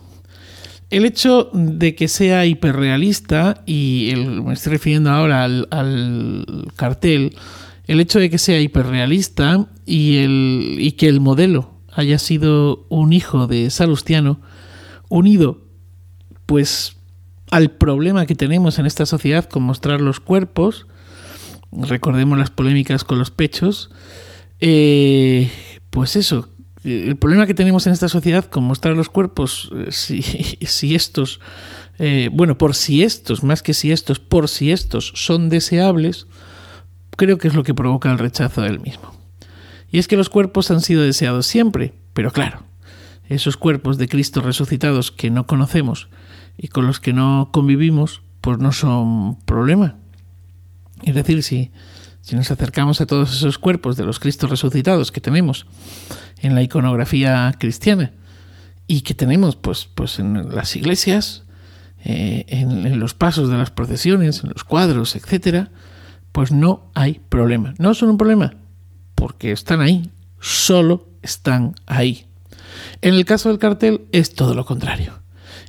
El 0.90 1.06
hecho 1.06 1.50
de 1.54 1.96
que 1.96 2.10
sea 2.10 2.46
hiperrealista, 2.46 3.64
y 3.66 4.10
el, 4.12 4.44
me 4.44 4.54
estoy 4.54 4.74
refiriendo 4.74 5.10
ahora 5.12 5.46
al, 5.46 5.68
al, 5.72 6.68
cartel, 6.76 7.36
el 7.88 8.02
hecho 8.02 8.20
de 8.20 8.30
que 8.30 8.38
sea 8.38 8.60
hiperrealista 8.60 9.66
y, 9.86 10.18
el, 10.18 10.76
y 10.78 10.92
que 10.92 11.08
el 11.08 11.22
modelo 11.22 11.72
haya 11.92 12.20
sido 12.20 12.86
un 12.90 13.14
hijo 13.14 13.48
de 13.48 13.70
Salustiano, 13.70 14.40
unido 15.14 15.62
pues 16.48 16.98
al 17.52 17.70
problema 17.72 18.26
que 18.26 18.36
tenemos 18.36 18.80
en 18.80 18.86
esta 18.86 19.06
sociedad 19.06 19.46
con 19.46 19.64
mostrar 19.64 20.02
los 20.02 20.20
cuerpos, 20.20 20.88
recordemos 21.72 22.38
las 22.38 22.50
polémicas 22.50 23.04
con 23.04 23.20
los 23.20 23.30
pechos, 23.30 23.92
eh, 24.60 25.52
pues 25.92 26.16
eso, 26.16 26.50
el 26.84 27.16
problema 27.16 27.46
que 27.46 27.54
tenemos 27.54 27.86
en 27.86 27.94
esta 27.94 28.10
sociedad 28.10 28.46
con 28.46 28.64
mostrar 28.64 28.96
los 28.96 29.10
cuerpos, 29.10 29.72
eh, 29.76 29.92
si, 29.92 30.22
si 30.62 30.96
estos, 30.96 31.40
eh, 32.00 32.30
bueno, 32.34 32.58
por 32.58 32.74
si 32.74 33.04
estos, 33.04 33.44
más 33.44 33.62
que 33.62 33.76
si 33.76 33.92
estos, 33.92 34.20
por 34.20 34.50
si 34.50 34.72
estos 34.72 35.12
son 35.16 35.50
deseables, 35.50 36.26
creo 37.16 37.38
que 37.38 37.48
es 37.48 37.54
lo 37.54 37.64
que 37.64 37.76
provoca 37.76 38.12
el 38.12 38.18
rechazo 38.18 38.62
del 38.62 38.80
mismo. 38.80 39.14
Y 39.92 40.00
es 40.00 40.08
que 40.08 40.18
los 40.18 40.30
cuerpos 40.30 40.72
han 40.72 40.82
sido 40.82 41.04
deseados 41.04 41.46
siempre, 41.46 41.94
pero 42.14 42.32
claro, 42.32 42.64
esos 43.28 43.58
cuerpos 43.58 43.98
de 43.98 44.08
Cristo 44.08 44.42
resucitados 44.42 45.12
que 45.12 45.30
no 45.30 45.48
conocemos 45.48 46.10
y 46.58 46.68
con 46.68 46.86
los 46.86 47.00
que 47.00 47.14
no 47.14 47.50
convivimos, 47.52 48.22
pues 48.42 48.60
no 48.60 48.72
son 48.72 49.40
problema. 49.46 49.96
Es 51.04 51.16
decir, 51.16 51.44
si, 51.44 51.72
si 52.22 52.36
nos 52.36 52.52
acercamos 52.52 53.02
a 53.02 53.06
todos 53.06 53.34
esos 53.34 53.58
cuerpos 53.58 53.98
de 53.98 54.06
los 54.06 54.20
Cristos 54.20 54.50
resucitados 54.50 55.12
que 55.12 55.22
tenemos 55.22 55.66
en 56.40 56.56
la 56.56 56.62
iconografía 56.62 57.54
cristiana 57.58 58.12
y 58.88 59.02
que 59.02 59.14
tenemos 59.14 59.56
pues, 59.56 59.88
pues 59.94 60.20
en 60.20 60.54
las 60.54 60.76
iglesias, 60.76 61.44
eh, 62.04 62.46
en, 62.50 62.86
en, 62.86 63.00
los 63.00 63.14
pasos 63.14 63.50
de 63.50 63.58
las 63.58 63.72
procesiones, 63.72 64.44
en 64.44 64.52
los 64.52 64.64
cuadros, 64.64 65.16
etcétera, 65.16 65.72
pues 66.34 66.52
no 66.52 66.92
hay 66.94 67.22
problema. 67.30 67.74
No 67.78 67.94
son 67.94 68.10
un 68.10 68.18
problema, 68.18 68.56
porque 69.16 69.52
están 69.52 69.80
ahí, 69.80 70.12
solo 70.40 71.08
están 71.22 71.76
ahí. 71.86 72.28
En 73.02 73.14
el 73.14 73.26
caso 73.26 73.50
del 73.50 73.60
cartel 73.60 74.08
es 74.12 74.34
todo 74.34 74.54
lo 74.54 74.66
contrario. 74.66 75.22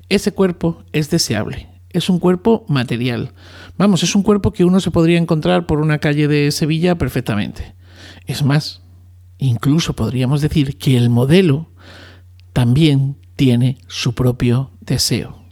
Ese 0.09 0.33
cuerpo 0.33 0.85
es 0.93 1.11
deseable, 1.11 1.69
es 1.91 2.09
un 2.09 2.19
cuerpo 2.19 2.65
material. 2.69 3.33
Vamos, 3.79 4.03
es 4.03 4.15
un 4.15 4.23
cuerpo 4.23 4.53
que 4.53 4.65
uno 4.65 4.81
se 4.81 4.91
podría 4.91 5.19
encontrar 5.19 5.67
por 5.67 5.81
una 5.81 5.99
calle 5.99 6.29
de 6.29 6.51
Sevilla 6.51 6.97
perfectamente. 6.97 7.75
Es 8.27 8.43
más, 8.43 8.83
incluso 9.39 9.95
podríamos 9.95 10.41
decir 10.41 10.77
que 10.79 10.97
el 10.97 11.11
modelo 11.11 11.71
también 12.53 13.17
tiene 13.37 13.79
su 13.89 14.15
propio 14.15 14.71
deseo. 14.81 15.43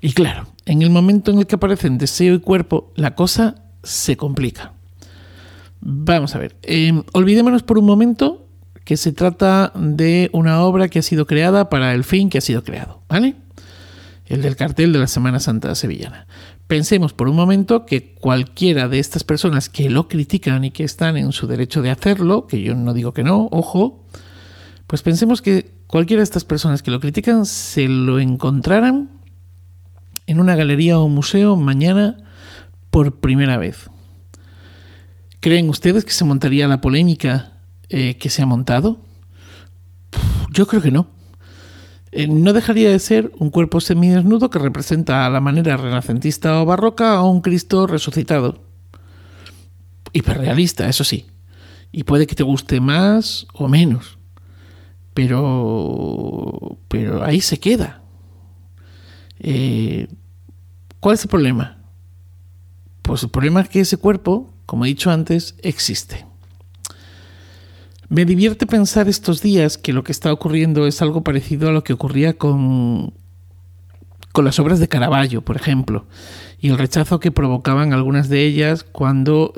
Y 0.00 0.12
claro, 0.12 0.48
en 0.66 0.82
el 0.82 0.90
momento 0.90 1.30
en 1.30 1.38
el 1.38 1.46
que 1.46 1.56
aparecen 1.56 1.98
deseo 1.98 2.34
y 2.34 2.40
cuerpo, 2.40 2.92
la 2.96 3.14
cosa 3.14 3.64
se 3.82 4.16
complica. 4.16 4.72
Vamos 5.80 6.34
a 6.34 6.38
ver, 6.38 6.56
eh, 6.62 7.02
olvidémonos 7.12 7.62
por 7.62 7.78
un 7.78 7.84
momento 7.84 8.43
que 8.84 8.96
se 8.96 9.12
trata 9.12 9.72
de 9.74 10.30
una 10.32 10.62
obra 10.62 10.88
que 10.88 10.98
ha 10.98 11.02
sido 11.02 11.26
creada 11.26 11.68
para 11.70 11.94
el 11.94 12.04
fin 12.04 12.28
que 12.28 12.38
ha 12.38 12.42
sido 12.42 12.62
creado, 12.62 13.02
¿vale? 13.08 13.36
El 14.26 14.42
del 14.42 14.56
cartel 14.56 14.92
de 14.92 14.98
la 14.98 15.06
Semana 15.06 15.40
Santa 15.40 15.74
Sevillana. 15.74 16.26
Pensemos 16.66 17.12
por 17.12 17.28
un 17.28 17.36
momento 17.36 17.84
que 17.84 18.14
cualquiera 18.14 18.88
de 18.88 18.98
estas 18.98 19.24
personas 19.24 19.68
que 19.68 19.90
lo 19.90 20.08
critican 20.08 20.64
y 20.64 20.70
que 20.70 20.84
están 20.84 21.16
en 21.16 21.32
su 21.32 21.46
derecho 21.46 21.82
de 21.82 21.90
hacerlo, 21.90 22.46
que 22.46 22.62
yo 22.62 22.74
no 22.74 22.94
digo 22.94 23.12
que 23.12 23.22
no, 23.22 23.48
ojo, 23.50 24.04
pues 24.86 25.02
pensemos 25.02 25.42
que 25.42 25.72
cualquiera 25.86 26.20
de 26.20 26.24
estas 26.24 26.44
personas 26.44 26.82
que 26.82 26.90
lo 26.90 27.00
critican 27.00 27.46
se 27.46 27.88
lo 27.88 28.18
encontraran 28.18 29.10
en 30.26 30.40
una 30.40 30.56
galería 30.56 30.98
o 30.98 31.08
museo 31.08 31.56
mañana 31.56 32.16
por 32.90 33.20
primera 33.20 33.58
vez. 33.58 33.90
¿Creen 35.40 35.68
ustedes 35.68 36.06
que 36.06 36.12
se 36.12 36.24
montaría 36.24 36.66
la 36.68 36.80
polémica 36.80 37.53
eh, 37.88 38.16
que 38.16 38.30
se 38.30 38.42
ha 38.42 38.46
montado? 38.46 39.00
Yo 40.50 40.66
creo 40.66 40.82
que 40.82 40.90
no. 40.90 41.08
Eh, 42.12 42.28
no 42.28 42.52
dejaría 42.52 42.90
de 42.90 42.98
ser 43.00 43.32
un 43.38 43.50
cuerpo 43.50 43.80
semidesnudo 43.80 44.48
que 44.48 44.60
representa 44.60 45.26
a 45.26 45.30
la 45.30 45.40
manera 45.40 45.76
renacentista 45.76 46.62
o 46.62 46.64
barroca 46.64 47.14
a 47.14 47.24
un 47.24 47.40
Cristo 47.40 47.88
resucitado. 47.88 48.62
Hiperrealista, 50.12 50.88
eso 50.88 51.02
sí. 51.02 51.26
Y 51.90 52.04
puede 52.04 52.28
que 52.28 52.36
te 52.36 52.44
guste 52.44 52.80
más 52.80 53.48
o 53.52 53.68
menos. 53.68 54.18
Pero. 55.12 56.78
Pero 56.86 57.24
ahí 57.24 57.40
se 57.40 57.58
queda. 57.58 58.02
Eh, 59.40 60.06
¿Cuál 61.00 61.14
es 61.14 61.24
el 61.24 61.30
problema? 61.30 61.78
Pues 63.02 63.24
el 63.24 63.30
problema 63.30 63.60
es 63.60 63.68
que 63.68 63.80
ese 63.80 63.96
cuerpo, 63.96 64.54
como 64.66 64.84
he 64.84 64.88
dicho 64.88 65.10
antes, 65.10 65.56
existe. 65.62 66.26
Me 68.08 68.24
divierte 68.24 68.66
pensar 68.66 69.08
estos 69.08 69.40
días 69.40 69.78
que 69.78 69.92
lo 69.92 70.04
que 70.04 70.12
está 70.12 70.32
ocurriendo 70.32 70.86
es 70.86 71.00
algo 71.00 71.24
parecido 71.24 71.68
a 71.68 71.72
lo 71.72 71.84
que 71.84 71.94
ocurría 71.94 72.34
con, 72.34 73.14
con 74.32 74.44
las 74.44 74.58
obras 74.58 74.78
de 74.78 74.88
Caravaggio, 74.88 75.42
por 75.42 75.56
ejemplo, 75.56 76.06
y 76.60 76.68
el 76.68 76.78
rechazo 76.78 77.20
que 77.20 77.32
provocaban 77.32 77.92
algunas 77.92 78.28
de 78.28 78.44
ellas 78.44 78.84
cuando, 78.84 79.54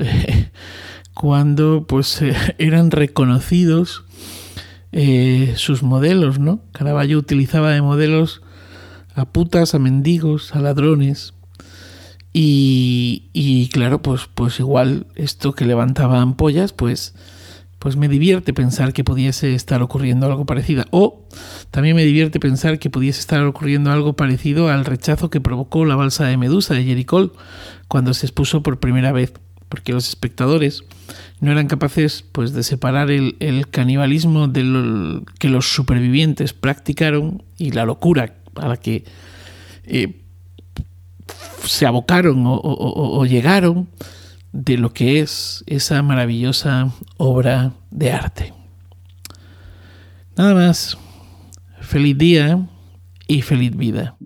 cuando 1.14 1.86
pues, 1.88 2.22
eh, 2.22 2.34
eran 2.58 2.90
reconocidos 2.90 4.04
eh, 4.92 5.54
sus 5.56 5.82
modelos, 5.82 6.38
¿no? 6.38 6.60
Caravaggio 6.72 7.18
utilizaba 7.18 7.72
de 7.72 7.82
modelos 7.82 8.42
a 9.14 9.24
putas, 9.24 9.74
a 9.74 9.78
mendigos, 9.78 10.54
a 10.54 10.60
ladrones. 10.60 11.34
Y, 12.32 13.30
y 13.32 13.68
claro, 13.70 14.02
pues, 14.02 14.28
pues 14.32 14.60
igual 14.60 15.06
esto 15.14 15.54
que 15.54 15.64
levantaba 15.64 16.20
ampollas, 16.20 16.72
pues 16.72 17.14
pues 17.86 17.94
me 17.94 18.08
divierte 18.08 18.52
pensar 18.52 18.92
que 18.92 19.04
pudiese 19.04 19.54
estar 19.54 19.80
ocurriendo 19.80 20.26
algo 20.26 20.44
parecido. 20.44 20.86
O 20.90 21.22
también 21.70 21.94
me 21.94 22.04
divierte 22.04 22.40
pensar 22.40 22.80
que 22.80 22.90
pudiese 22.90 23.20
estar 23.20 23.44
ocurriendo 23.44 23.92
algo 23.92 24.14
parecido 24.14 24.68
al 24.70 24.84
rechazo 24.84 25.30
que 25.30 25.40
provocó 25.40 25.84
la 25.84 25.94
balsa 25.94 26.24
de 26.24 26.36
Medusa 26.36 26.74
de 26.74 26.82
Jericó 26.82 27.30
cuando 27.86 28.12
se 28.12 28.26
expuso 28.26 28.64
por 28.64 28.80
primera 28.80 29.12
vez 29.12 29.34
porque 29.68 29.92
los 29.92 30.08
espectadores 30.08 30.82
no 31.38 31.52
eran 31.52 31.68
capaces 31.68 32.24
pues, 32.32 32.52
de 32.52 32.64
separar 32.64 33.12
el, 33.12 33.68
canibalismo 33.70 34.52
que 34.52 35.48
los 35.48 35.72
supervivientes 35.72 36.54
practicaron 36.54 37.44
y 37.56 37.70
la 37.70 37.84
locura 37.84 38.34
a 38.56 38.66
la 38.66 38.78
que 38.78 39.04
eh, 39.84 40.22
se 41.64 41.86
abocaron 41.86 42.42
o 42.46 43.24
llegaron 43.26 43.86
de 44.56 44.78
lo 44.78 44.92
que 44.92 45.20
es 45.20 45.62
esa 45.66 46.02
maravillosa 46.02 46.90
obra 47.18 47.72
de 47.90 48.10
arte. 48.10 48.54
Nada 50.36 50.54
más. 50.54 50.96
Feliz 51.80 52.16
día 52.16 52.66
y 53.28 53.42
feliz 53.42 53.76
vida. 53.76 54.16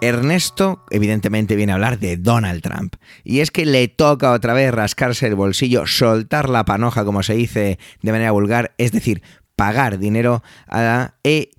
Ernesto 0.00 0.84
evidentemente 0.90 1.56
viene 1.56 1.72
a 1.72 1.76
hablar 1.76 1.98
de 1.98 2.16
Donald 2.16 2.60
Trump. 2.60 2.96
Y 3.22 3.40
es 3.40 3.50
que 3.50 3.64
le 3.64 3.88
toca 3.88 4.32
otra 4.32 4.52
vez 4.52 4.74
rascarse 4.74 5.28
el 5.28 5.36
bolsillo, 5.36 5.86
soltar 5.86 6.50
la 6.50 6.64
panoja, 6.64 7.04
como 7.04 7.22
se 7.22 7.34
dice 7.34 7.78
de 8.02 8.12
manera 8.12 8.32
vulgar, 8.32 8.74
es 8.76 8.92
decir, 8.92 9.22
pagar 9.56 9.98
dinero 9.98 10.42
a 10.68 11.14
E. 11.22 11.50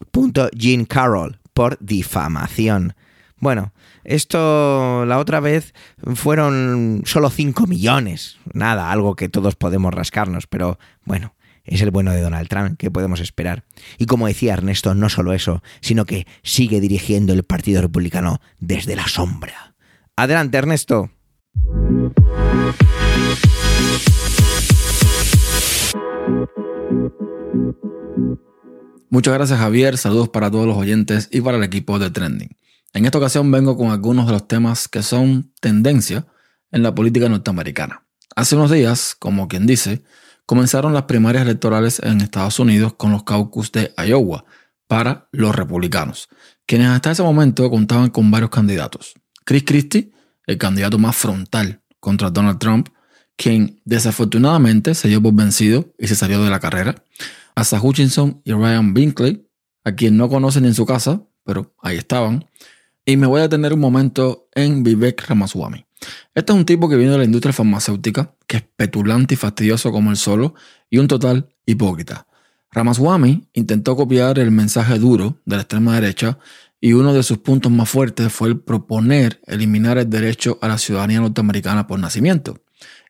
Jean 0.53 0.85
Carroll 0.85 1.39
por 1.53 1.77
difamación. 1.79 2.93
Bueno, 3.39 3.73
esto 4.05 5.05
la 5.05 5.17
otra 5.17 5.39
vez 5.39 5.73
fueron 6.15 7.01
solo 7.05 7.29
5 7.29 7.67
millones. 7.67 8.37
Nada, 8.53 8.91
algo 8.91 9.15
que 9.15 9.29
todos 9.29 9.55
podemos 9.55 9.93
rascarnos, 9.93 10.47
pero 10.47 10.79
bueno, 11.03 11.35
es 11.63 11.81
el 11.81 11.91
bueno 11.91 12.11
de 12.11 12.21
Donald 12.21 12.47
Trump, 12.47 12.77
¿qué 12.77 12.91
podemos 12.91 13.19
esperar? 13.19 13.63
Y 13.97 14.05
como 14.05 14.27
decía 14.27 14.53
Ernesto, 14.53 14.93
no 14.93 15.09
solo 15.09 15.33
eso, 15.33 15.63
sino 15.81 16.05
que 16.05 16.27
sigue 16.43 16.79
dirigiendo 16.79 17.33
el 17.33 17.43
Partido 17.43 17.81
Republicano 17.81 18.39
desde 18.59 18.95
la 18.95 19.07
sombra. 19.07 19.75
Adelante, 20.15 20.57
Ernesto. 20.57 21.09
Muchas 29.09 29.33
gracias 29.33 29.59
Javier, 29.59 29.97
saludos 29.97 30.29
para 30.29 30.51
todos 30.51 30.67
los 30.67 30.77
oyentes 30.77 31.29
y 31.31 31.41
para 31.41 31.57
el 31.57 31.63
equipo 31.63 31.99
de 31.99 32.09
Trending. 32.11 32.49
En 32.95 33.03
esta 33.03 33.17
ocasión 33.17 33.51
vengo 33.51 33.75
con 33.75 33.91
algunos 33.91 34.25
de 34.25 34.31
los 34.31 34.47
temas 34.47 34.87
que 34.87 35.03
son 35.03 35.51
tendencia 35.59 36.25
en 36.71 36.81
la 36.81 36.95
política 36.95 37.27
norteamericana. 37.27 38.05
Hace 38.37 38.55
unos 38.55 38.71
días, 38.71 39.17
como 39.19 39.49
quien 39.49 39.65
dice, 39.67 40.01
comenzaron 40.45 40.93
las 40.93 41.03
primarias 41.03 41.43
electorales 41.43 41.99
en 41.99 42.21
Estados 42.21 42.57
Unidos 42.57 42.93
con 42.93 43.11
los 43.11 43.23
caucus 43.23 43.73
de 43.73 43.93
Iowa 43.97 44.45
para 44.87 45.27
los 45.33 45.53
republicanos, 45.53 46.29
quienes 46.65 46.87
hasta 46.87 47.11
ese 47.11 47.21
momento 47.21 47.69
contaban 47.69 48.11
con 48.11 48.31
varios 48.31 48.49
candidatos. 48.49 49.15
Chris 49.43 49.65
Christie, 49.65 50.13
el 50.47 50.57
candidato 50.57 50.97
más 50.97 51.17
frontal 51.17 51.81
contra 51.99 52.29
Donald 52.29 52.59
Trump, 52.59 52.87
quien 53.35 53.81
desafortunadamente 53.83 54.95
se 54.95 55.09
dio 55.09 55.21
por 55.21 55.33
vencido 55.33 55.93
y 55.99 56.07
se 56.07 56.15
salió 56.15 56.41
de 56.41 56.49
la 56.49 56.61
carrera. 56.61 56.95
Asa 57.55 57.81
Hutchinson 57.81 58.41
y 58.45 58.53
Ryan 58.53 58.93
Binkley, 58.93 59.49
a 59.83 59.91
quien 59.91 60.15
no 60.15 60.29
conocen 60.29 60.63
en 60.63 60.73
su 60.73 60.85
casa, 60.85 61.23
pero 61.43 61.75
ahí 61.81 61.97
estaban. 61.97 62.45
Y 63.07 63.17
me 63.17 63.27
voy 63.27 63.41
a 63.41 63.49
tener 63.49 63.71
un 63.71 63.79
momento 63.79 64.49
en 64.55 64.81
Vivek 64.81 65.27
Ramaswamy. 65.27 65.85
Este 66.33 66.51
es 66.51 66.57
un 66.57 66.65
tipo 66.65 66.89
que 66.89 66.95
viene 66.95 67.11
de 67.11 67.19
la 67.19 67.23
industria 67.23 67.53
farmacéutica, 67.53 68.33
que 68.47 68.57
es 68.57 68.63
petulante 68.75 69.35
y 69.35 69.37
fastidioso 69.37 69.91
como 69.91 70.09
el 70.09 70.17
solo, 70.17 70.55
y 70.89 70.97
un 70.97 71.07
total 71.07 71.47
hipócrita. 71.67 72.25
Ramaswamy 72.71 73.47
intentó 73.53 73.95
copiar 73.95 74.39
el 74.39 74.49
mensaje 74.49 74.97
duro 74.97 75.39
de 75.45 75.55
la 75.55 75.61
extrema 75.61 75.93
derecha 75.93 76.39
y 76.81 76.93
uno 76.93 77.13
de 77.13 77.21
sus 77.21 77.37
puntos 77.37 77.71
más 77.71 77.87
fuertes 77.87 78.33
fue 78.33 78.49
el 78.49 78.59
proponer 78.59 79.39
eliminar 79.45 79.99
el 79.99 80.09
derecho 80.09 80.57
a 80.61 80.67
la 80.67 80.79
ciudadanía 80.79 81.21
norteamericana 81.21 81.85
por 81.85 81.99
nacimiento. 81.99 82.59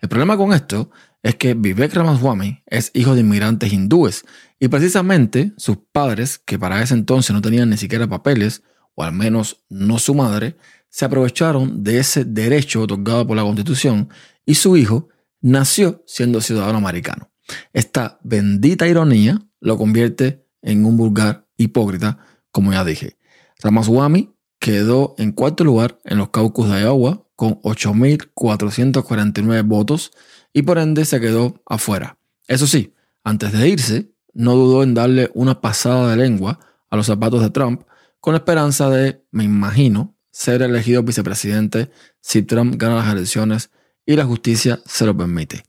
El 0.01 0.09
problema 0.09 0.35
con 0.35 0.51
esto 0.51 0.91
es 1.23 1.35
que 1.35 1.53
Vivek 1.53 1.93
Ramaswamy 1.93 2.63
es 2.67 2.91
hijo 2.93 3.15
de 3.15 3.21
inmigrantes 3.21 3.71
hindúes 3.71 4.25
y 4.59 4.67
precisamente 4.67 5.53
sus 5.55 5.77
padres, 5.91 6.37
que 6.37 6.59
para 6.59 6.83
ese 6.83 6.93
entonces 6.93 7.33
no 7.33 7.41
tenían 7.41 7.69
ni 7.69 7.77
siquiera 7.77 8.07
papeles, 8.07 8.61
o 8.95 9.03
al 9.03 9.13
menos 9.13 9.63
no 9.69 9.99
su 9.99 10.15
madre, 10.15 10.57
se 10.89 11.05
aprovecharon 11.05 11.83
de 11.83 11.99
ese 11.99 12.25
derecho 12.25 12.81
otorgado 12.81 13.27
por 13.27 13.35
la 13.35 13.43
Constitución 13.43 14.09
y 14.45 14.55
su 14.55 14.77
hijo 14.77 15.09
nació 15.41 16.03
siendo 16.07 16.41
ciudadano 16.41 16.77
americano. 16.77 17.29
Esta 17.73 18.19
bendita 18.23 18.87
ironía 18.87 19.41
lo 19.59 19.77
convierte 19.77 20.45
en 20.61 20.85
un 20.85 20.97
vulgar 20.97 21.45
hipócrita, 21.57 22.19
como 22.51 22.71
ya 22.71 22.83
dije. 22.83 23.17
Ramaswamy 23.61 24.33
quedó 24.59 25.15
en 25.17 25.31
cuarto 25.31 25.63
lugar 25.63 25.99
en 26.05 26.17
los 26.17 26.29
caucus 26.29 26.69
de 26.69 26.81
Iowa 26.81 27.23
con 27.35 27.61
8.449 27.61 29.67
votos 29.67 30.11
y 30.53 30.63
por 30.63 30.77
ende 30.77 31.05
se 31.05 31.19
quedó 31.19 31.61
afuera. 31.65 32.17
Eso 32.47 32.67
sí, 32.67 32.93
antes 33.23 33.51
de 33.51 33.67
irse, 33.67 34.11
no 34.33 34.55
dudó 34.55 34.83
en 34.83 34.93
darle 34.93 35.31
una 35.33 35.61
pasada 35.61 36.11
de 36.11 36.17
lengua 36.17 36.59
a 36.89 36.95
los 36.95 37.07
zapatos 37.07 37.41
de 37.41 37.49
Trump 37.49 37.83
con 38.19 38.33
la 38.33 38.39
esperanza 38.39 38.89
de, 38.89 39.23
me 39.31 39.43
imagino, 39.43 40.15
ser 40.31 40.61
elegido 40.61 41.03
vicepresidente 41.03 41.91
si 42.21 42.43
Trump 42.43 42.75
gana 42.77 42.95
las 42.95 43.11
elecciones 43.11 43.71
y 44.05 44.15
la 44.15 44.25
justicia 44.25 44.81
se 44.85 45.05
lo 45.05 45.15
permite. 45.15 45.63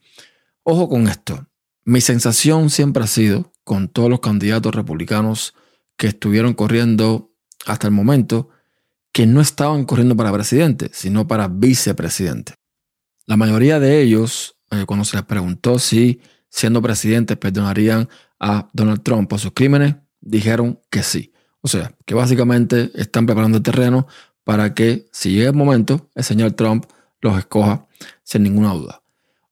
Ojo 0.63 0.89
con 0.89 1.07
esto. 1.07 1.47
Mi 1.85 2.01
sensación 2.01 2.71
siempre 2.71 3.05
ha 3.05 3.07
sido, 3.07 3.53
con 3.63 3.89
todos 3.89 4.11
los 4.11 4.21
candidatos 4.21 4.75
republicanos 4.75 5.55
que 5.97 6.09
estuvieron 6.09 6.55
corriendo 6.55 7.33
hasta 7.65 7.87
el 7.87 7.93
momento, 7.93 8.49
que 9.13 9.27
no 9.27 9.41
estaban 9.41 9.85
corriendo 9.85 10.17
para 10.17 10.33
presidente, 10.33 10.91
sino 10.93 11.27
para 11.27 11.49
vicepresidente. 11.49 12.55
La 13.27 13.37
mayoría 13.37 13.81
de 13.81 14.03
ellos, 14.03 14.57
eh, 14.71 14.85
cuando 14.87 15.05
se 15.05 15.17
les 15.17 15.25
preguntó 15.25 15.79
si 15.79 16.21
siendo 16.49 16.83
presidentes 16.83 17.37
perdonarían 17.37 18.09
a 18.39 18.69
Donald 18.73 19.03
Trump 19.03 19.29
por 19.29 19.39
sus 19.39 19.53
crímenes, 19.53 19.97
dijeron 20.21 20.81
que 20.91 21.03
sí. 21.03 21.33
O 21.67 21.69
sea, 21.69 21.93
que 22.05 22.15
básicamente 22.15 22.93
están 22.95 23.27
preparando 23.27 23.57
el 23.57 23.65
terreno 23.65 24.07
para 24.45 24.73
que, 24.73 25.09
si 25.11 25.33
llega 25.33 25.49
el 25.49 25.57
momento, 25.57 26.09
el 26.15 26.23
señor 26.23 26.53
Trump 26.53 26.87
los 27.21 27.37
escoja 27.37 27.89
sin 28.23 28.45
ninguna 28.45 28.73
duda. 28.73 29.03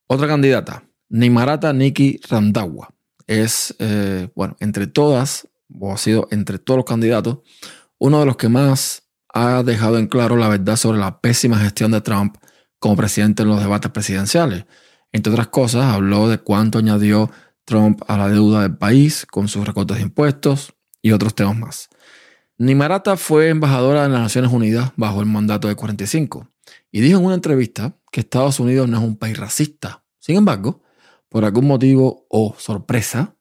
Otra 0.06 0.28
candidata, 0.28 0.84
Nimarata 1.08 1.72
Nikki 1.72 2.20
Randagua, 2.28 2.94
es, 3.26 3.74
eh, 3.80 4.28
bueno, 4.36 4.56
entre 4.60 4.86
todas, 4.86 5.48
o 5.76 5.92
ha 5.92 5.96
sido 5.96 6.28
entre 6.30 6.60
todos 6.60 6.78
los 6.78 6.84
candidatos, 6.84 7.38
uno 7.98 8.20
de 8.20 8.26
los 8.26 8.36
que 8.36 8.48
más 8.48 9.02
ha 9.30 9.64
dejado 9.64 9.98
en 9.98 10.06
claro 10.06 10.36
la 10.36 10.46
verdad 10.46 10.76
sobre 10.76 11.00
la 11.00 11.20
pésima 11.20 11.58
gestión 11.58 11.90
de 11.90 12.00
Trump 12.00 12.36
como 12.78 12.94
presidente 12.94 13.42
en 13.42 13.48
los 13.48 13.58
debates 13.58 13.90
presidenciales. 13.90 14.66
Entre 15.10 15.32
otras 15.32 15.48
cosas, 15.48 15.92
habló 15.92 16.28
de 16.28 16.38
cuánto 16.38 16.78
añadió 16.78 17.32
Trump 17.64 18.02
a 18.06 18.16
la 18.16 18.28
deuda 18.28 18.62
del 18.62 18.76
país 18.76 19.26
con 19.28 19.48
sus 19.48 19.66
recortes 19.66 19.96
de 19.96 20.04
impuestos 20.04 20.74
y 21.02 21.10
otros 21.10 21.34
temas 21.34 21.58
más. 21.58 21.88
Nimarata 22.56 23.16
fue 23.16 23.48
embajadora 23.48 24.04
de 24.04 24.10
las 24.10 24.20
Naciones 24.20 24.52
Unidas 24.52 24.92
bajo 24.96 25.20
el 25.20 25.26
mandato 25.26 25.66
de 25.66 25.74
45 25.74 26.48
y 26.92 27.00
dijo 27.00 27.18
en 27.18 27.24
una 27.24 27.34
entrevista 27.34 27.96
que 28.12 28.20
Estados 28.20 28.60
Unidos 28.60 28.88
no 28.88 28.98
es 28.98 29.02
un 29.02 29.16
país 29.16 29.36
racista. 29.36 30.04
Sin 30.20 30.36
embargo, 30.36 30.80
por 31.28 31.44
algún 31.44 31.66
motivo 31.66 32.26
o 32.30 32.54
sorpresa, 32.56 33.34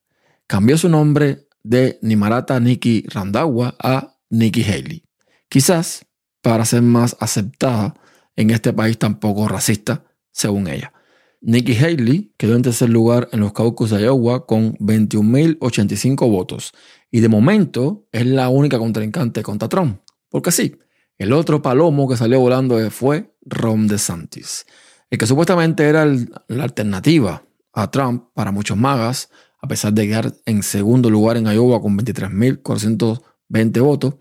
cambió 0.47 0.80
su 0.80 0.89
nombre 0.89 1.47
de 1.62 1.99
Nimarata 2.02 2.60
Nikki 2.60 3.06
Randagua 3.08 3.76
a 3.80 4.15
Nikki 4.32 4.63
Haley. 4.63 5.04
Quizás 5.47 6.08
para 6.41 6.65
ser 6.65 6.82
más 6.82 7.15
aceptada 7.19 7.93
en 8.36 8.49
este 8.49 8.73
país 8.73 8.97
tan 8.97 9.19
poco 9.19 9.47
racista, 9.47 10.06
según 10.32 10.67
ella. 10.67 10.91
Nikki 11.39 11.76
Haley 11.76 12.34
quedó 12.38 12.56
en 12.56 12.63
tercer 12.63 12.89
lugar 12.89 13.30
en 13.32 13.41
los 13.41 13.54
caucus 13.54 13.91
de 13.91 14.02
Iowa 14.02 14.47
con 14.47 14.73
21.085 14.78 16.30
votos 16.32 16.73
y 17.13 17.19
de 17.19 17.30
momento 17.30 18.08
es 18.12 18.26
la 18.26 18.49
única 18.49 18.80
contrincante 18.80 19.43
contra 19.43 19.69
Trump. 19.69 19.99
Porque 20.30 20.52
sí, 20.52 20.80
el 21.19 21.32
otro 21.32 21.62
palomo 21.62 22.10
que 22.10 22.17
salió 22.17 22.39
volando 22.39 22.89
fue 22.89 23.36
Ron 23.45 23.88
DeSantis, 23.88 24.65
el 25.12 25.19
que 25.19 25.28
supuestamente 25.28 25.84
era 25.84 26.06
la 26.06 26.63
alternativa 26.63 27.43
a 27.71 27.91
Trump 27.91 28.30
para 28.34 28.52
muchos 28.52 28.78
magas, 28.78 29.30
a 29.62 29.67
pesar 29.67 29.93
de 29.93 30.08
quedar 30.08 30.34
en 30.47 30.63
segundo 30.63 31.12
lugar 31.12 31.38
en 31.38 31.45
Iowa 31.45 31.80
con 31.80 31.99
23.420 31.99 33.82
votos, 33.84 34.15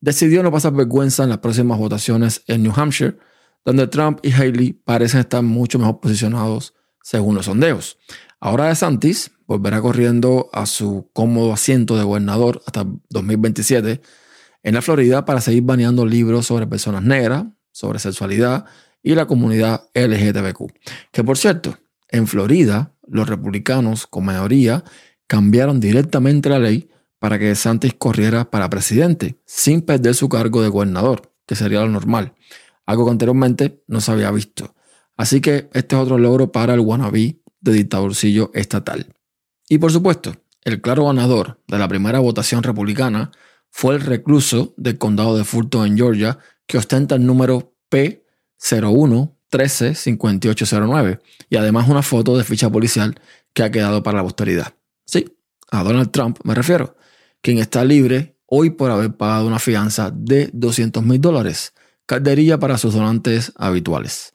decidió 0.00 0.42
no 0.42 0.50
pasar 0.50 0.72
vergüenza 0.72 1.24
en 1.24 1.28
las 1.28 1.38
próximas 1.40 1.78
votaciones 1.78 2.42
en 2.46 2.62
New 2.62 2.72
Hampshire, 2.74 3.18
donde 3.62 3.88
Trump 3.88 4.20
y 4.22 4.32
Haley 4.32 4.72
parecen 4.72 5.20
estar 5.20 5.42
mucho 5.42 5.78
mejor 5.78 6.00
posicionados 6.00 6.72
según 7.02 7.34
los 7.34 7.44
sondeos. 7.44 7.98
Ahora 8.40 8.68
DeSantis 8.68 9.32
volverá 9.46 9.80
corriendo 9.80 10.48
a 10.52 10.66
su 10.66 11.10
cómodo 11.12 11.52
asiento 11.52 11.96
de 11.96 12.04
gobernador 12.04 12.62
hasta 12.66 12.86
2027 13.10 14.00
en 14.62 14.74
la 14.74 14.82
Florida 14.82 15.24
para 15.24 15.40
seguir 15.40 15.62
baneando 15.62 16.06
libros 16.06 16.46
sobre 16.46 16.66
personas 16.66 17.02
negras, 17.02 17.46
sobre 17.72 17.98
sexualidad 17.98 18.66
y 19.02 19.14
la 19.14 19.26
comunidad 19.26 19.88
LGTBQ. 19.94 20.72
Que 21.10 21.24
por 21.24 21.38
cierto, 21.38 21.78
en 22.08 22.26
Florida 22.26 22.94
los 23.06 23.28
republicanos 23.28 24.06
con 24.06 24.24
mayoría 24.24 24.84
cambiaron 25.26 25.80
directamente 25.80 26.48
la 26.48 26.58
ley 26.58 26.90
para 27.18 27.38
que 27.38 27.54
Santis 27.54 27.94
corriera 27.94 28.50
para 28.50 28.70
presidente 28.70 29.40
sin 29.44 29.82
perder 29.82 30.14
su 30.14 30.28
cargo 30.28 30.62
de 30.62 30.68
gobernador, 30.68 31.32
que 31.46 31.56
sería 31.56 31.80
lo 31.80 31.88
normal. 31.88 32.34
algo 32.86 33.04
que 33.04 33.10
anteriormente 33.10 33.82
no 33.86 34.00
se 34.00 34.12
había 34.12 34.30
visto. 34.30 34.74
Así 35.16 35.40
que 35.40 35.68
este 35.74 35.96
es 35.96 36.02
otro 36.02 36.16
logro 36.16 36.52
para 36.52 36.72
el 36.72 36.80
wannabe 36.80 37.42
de 37.60 37.72
dictadorcillo 37.72 38.50
estatal. 38.54 39.06
Y 39.68 39.78
por 39.78 39.92
supuesto, 39.92 40.34
el 40.64 40.80
claro 40.80 41.06
ganador 41.06 41.60
de 41.66 41.78
la 41.78 41.88
primera 41.88 42.18
votación 42.18 42.62
republicana 42.62 43.30
fue 43.70 43.94
el 43.94 44.00
recluso 44.00 44.74
del 44.76 44.98
condado 44.98 45.36
de 45.36 45.44
Fulton 45.44 45.86
en 45.86 45.96
Georgia, 45.96 46.38
que 46.66 46.78
ostenta 46.78 47.14
el 47.14 47.26
número 47.26 47.74
P01 47.90 49.34
135809 49.50 51.20
y 51.48 51.56
además 51.56 51.88
una 51.88 52.02
foto 52.02 52.36
de 52.36 52.44
ficha 52.44 52.70
policial 52.70 53.18
que 53.54 53.62
ha 53.62 53.70
quedado 53.70 54.02
para 54.02 54.18
la 54.18 54.24
posteridad. 54.24 54.74
Sí, 55.06 55.38
a 55.70 55.82
Donald 55.82 56.10
Trump 56.10 56.38
me 56.44 56.54
refiero, 56.54 56.96
quien 57.40 57.58
está 57.58 57.84
libre 57.84 58.36
hoy 58.46 58.70
por 58.70 58.90
haber 58.90 59.16
pagado 59.16 59.46
una 59.46 59.58
fianza 59.58 60.10
de 60.10 60.50
200 60.52 61.02
mil 61.02 61.20
dólares, 61.20 61.72
calderilla 62.06 62.58
para 62.58 62.78
sus 62.78 62.94
donantes 62.94 63.52
habituales. 63.56 64.34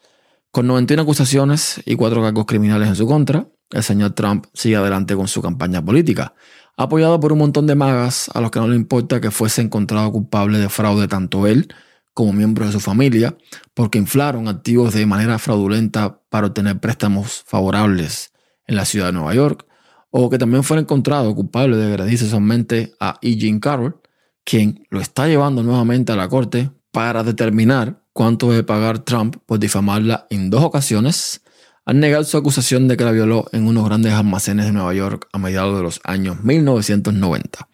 Con 0.54 0.68
91 0.68 1.02
acusaciones 1.02 1.82
y 1.84 1.96
cuatro 1.96 2.22
cargos 2.22 2.46
criminales 2.46 2.88
en 2.88 2.96
su 2.96 3.08
contra, 3.08 3.48
el 3.72 3.82
señor 3.82 4.12
Trump 4.12 4.46
sigue 4.54 4.76
adelante 4.76 5.16
con 5.16 5.28
su 5.28 5.42
campaña 5.42 5.84
política, 5.84 6.36
apoyado 6.78 7.20
por 7.20 7.34
un 7.34 7.40
montón 7.40 7.66
de 7.66 7.74
magas 7.74 8.30
a 8.36 8.40
los 8.40 8.52
que 8.52 8.60
no 8.60 8.68
le 8.68 8.76
importa 8.76 9.20
que 9.20 9.32
fuese 9.32 9.64
encontrado 9.64 10.12
culpable 10.12 10.60
de 10.60 10.70
fraude 10.70 11.08
tanto 11.08 11.48
él 11.48 11.74
como 12.14 12.34
miembros 12.34 12.68
de 12.68 12.74
su 12.74 12.80
familia, 12.80 13.36
porque 13.74 13.98
inflaron 13.98 14.48
activos 14.48 14.94
de 14.94 15.08
manera 15.08 15.40
fraudulenta 15.40 16.22
para 16.30 16.46
obtener 16.46 16.80
préstamos 16.80 17.42
favorables 17.48 18.32
en 18.68 18.76
la 18.76 18.86
ciudad 18.86 19.08
de 19.08 19.14
Nueva 19.14 19.34
York, 19.34 19.66
o 20.12 20.30
que 20.30 20.38
también 20.38 20.64
fue 20.64 20.78
encontrado 20.78 21.34
culpable 21.34 21.78
de 21.78 21.88
agredir 21.88 22.20
sexualmente 22.20 22.94
a 23.00 23.18
E. 23.24 23.38
Jean 23.38 23.60
Carroll, 23.60 24.00
quien 24.44 24.86
lo 24.92 25.02
está 25.02 25.28
llevando 25.28 25.64
nuevamente 25.64 26.12
a 26.12 26.16
la 26.16 26.30
corte 26.30 26.70
para 26.92 27.24
determinar 27.24 28.03
cuánto 28.14 28.50
debe 28.50 28.64
pagar 28.64 29.00
Trump 29.00 29.36
por 29.46 29.60
difamarla 29.60 30.28
en 30.30 30.50
dos 30.50 30.64
ocasiones, 30.64 31.42
al 31.86 32.00
negar 32.00 32.24
su 32.26 32.38
acusación 32.38 32.88
de 32.88 32.96
que 32.96 33.04
la 33.04 33.12
violó 33.12 33.50
en 33.52 33.68
unos 33.68 33.84
grandes 33.86 34.14
almacenes 34.14 34.68
de 34.68 34.72
Nueva 34.72 34.94
York 34.94 35.28
a 35.34 35.38
mediados 35.38 35.76
de 35.76 35.84
los 35.84 36.00
años 36.06 36.42
1990. 36.44 37.68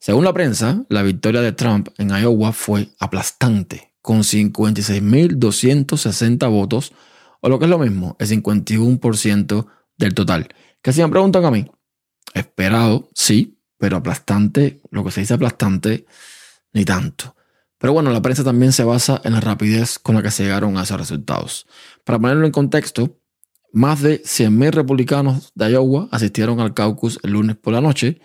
Según 0.00 0.24
la 0.24 0.32
prensa, 0.32 0.82
la 0.88 1.02
victoria 1.02 1.40
de 1.40 1.52
Trump 1.52 1.90
en 1.98 2.10
Iowa 2.10 2.52
fue 2.52 2.88
aplastante, 2.98 3.92
con 4.02 4.22
56.260 4.22 6.50
votos, 6.50 6.92
o 7.40 7.48
lo 7.48 7.58
que 7.58 7.64
es 7.66 7.70
lo 7.70 7.78
mismo, 7.78 8.16
el 8.18 8.28
51% 8.28 9.66
del 9.96 10.14
total. 10.14 10.48
Que 10.82 10.92
si 10.92 11.00
me 11.00 11.08
preguntan 11.08 11.44
a 11.44 11.50
mí, 11.50 11.70
esperado, 12.34 13.08
sí, 13.14 13.58
pero 13.78 13.96
aplastante, 13.96 14.80
lo 14.90 15.04
que 15.04 15.10
se 15.10 15.20
dice 15.20 15.34
aplastante, 15.34 16.06
ni 16.72 16.84
tanto. 16.84 17.34
Pero 17.84 17.92
bueno, 17.92 18.08
la 18.12 18.22
prensa 18.22 18.42
también 18.42 18.72
se 18.72 18.82
basa 18.82 19.20
en 19.24 19.34
la 19.34 19.40
rapidez 19.40 19.98
con 19.98 20.14
la 20.14 20.22
que 20.22 20.30
se 20.30 20.42
llegaron 20.42 20.78
a 20.78 20.84
esos 20.84 20.98
resultados. 20.98 21.66
Para 22.04 22.18
ponerlo 22.18 22.46
en 22.46 22.50
contexto, 22.50 23.20
más 23.74 24.00
de 24.00 24.22
100.000 24.22 24.70
republicanos 24.70 25.52
de 25.54 25.72
Iowa 25.72 26.08
asistieron 26.10 26.60
al 26.60 26.72
caucus 26.72 27.20
el 27.22 27.32
lunes 27.32 27.56
por 27.56 27.74
la 27.74 27.82
noche 27.82 28.22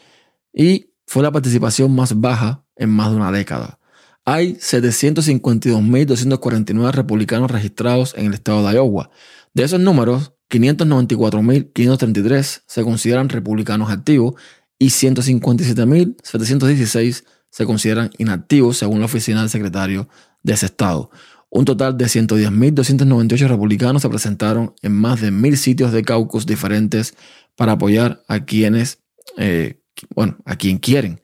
y 0.54 0.94
fue 1.06 1.24
la 1.24 1.34
participación 1.34 1.94
más 1.94 2.22
baja 2.22 2.64
en 2.78 2.90
más 2.90 3.12
de 3.12 3.18
una 3.18 3.34
década. 3.34 3.80
Hay 4.24 4.54
752.249 4.54 6.92
republicanos 6.94 7.52
registrados 7.52 8.14
en 8.16 8.28
el 8.28 8.36
estado 8.36 8.66
de 8.66 8.76
Iowa. 8.76 9.12
De 9.54 9.64
esos 9.64 9.82
números, 9.82 10.32
594.533 10.50 12.62
se 12.66 12.84
consideran 12.86 13.28
republicanos 13.28 13.92
activos 13.92 14.36
y 14.78 14.88
157.716 14.88 17.26
se 17.50 17.66
consideran 17.66 18.12
inactivos 18.18 18.78
según 18.78 19.00
la 19.00 19.06
oficina 19.06 19.42
del 19.42 19.50
secretario 19.50 20.08
de 20.44 20.54
ese 20.54 20.68
estado. 20.68 21.10
Un 21.50 21.66
total 21.66 21.98
de 21.98 22.06
110.298 22.06 23.48
republicanos 23.48 24.04
se 24.04 24.10
presentaron 24.10 24.76
en 24.82 24.94
más 24.94 25.20
de 25.20 25.32
mil 25.32 25.58
sitios 25.58 25.92
de 25.92 26.04
caucus 26.04 26.46
diferentes 26.46 27.16
para 27.56 27.74
apoyar 27.74 28.24
a 28.28 28.46
quienes, 28.46 29.00
eh, 29.38 29.82
bueno, 30.16 30.38
a 30.46 30.56
quien 30.56 30.78
quieren 30.78 31.22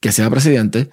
que 0.00 0.12
sea 0.12 0.28
presidente. 0.28 0.90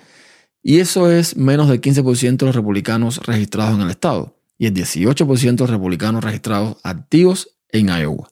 Y 0.61 0.79
eso 0.79 1.11
es 1.11 1.37
menos 1.37 1.69
del 1.69 1.81
15% 1.81 2.37
de 2.37 2.45
los 2.45 2.55
republicanos 2.55 3.25
registrados 3.25 3.75
en 3.75 3.81
el 3.81 3.89
estado 3.89 4.37
y 4.57 4.67
el 4.67 4.73
18% 4.73 5.55
de 5.55 5.63
los 5.63 5.69
republicanos 5.69 6.23
registrados 6.23 6.77
activos 6.83 7.49
en 7.69 7.87
Iowa. 7.87 8.29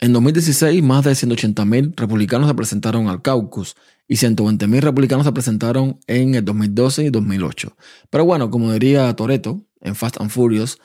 En 0.00 0.12
2016, 0.12 0.82
más 0.82 1.04
de 1.04 1.12
180.000 1.12 1.94
republicanos 1.96 2.48
se 2.48 2.54
presentaron 2.54 3.08
al 3.08 3.22
caucus 3.22 3.74
y 4.08 4.16
120.000 4.16 4.80
republicanos 4.80 5.26
se 5.26 5.32
presentaron 5.32 6.00
en 6.06 6.34
el 6.34 6.44
2012 6.44 7.04
y 7.04 7.10
2008. 7.10 7.76
Pero 8.10 8.24
bueno, 8.24 8.50
como 8.50 8.72
diría 8.72 9.14
Toreto 9.14 9.62
en 9.82 9.94
Fast 9.94 10.20
and 10.20 10.30
Furious, 10.30 10.78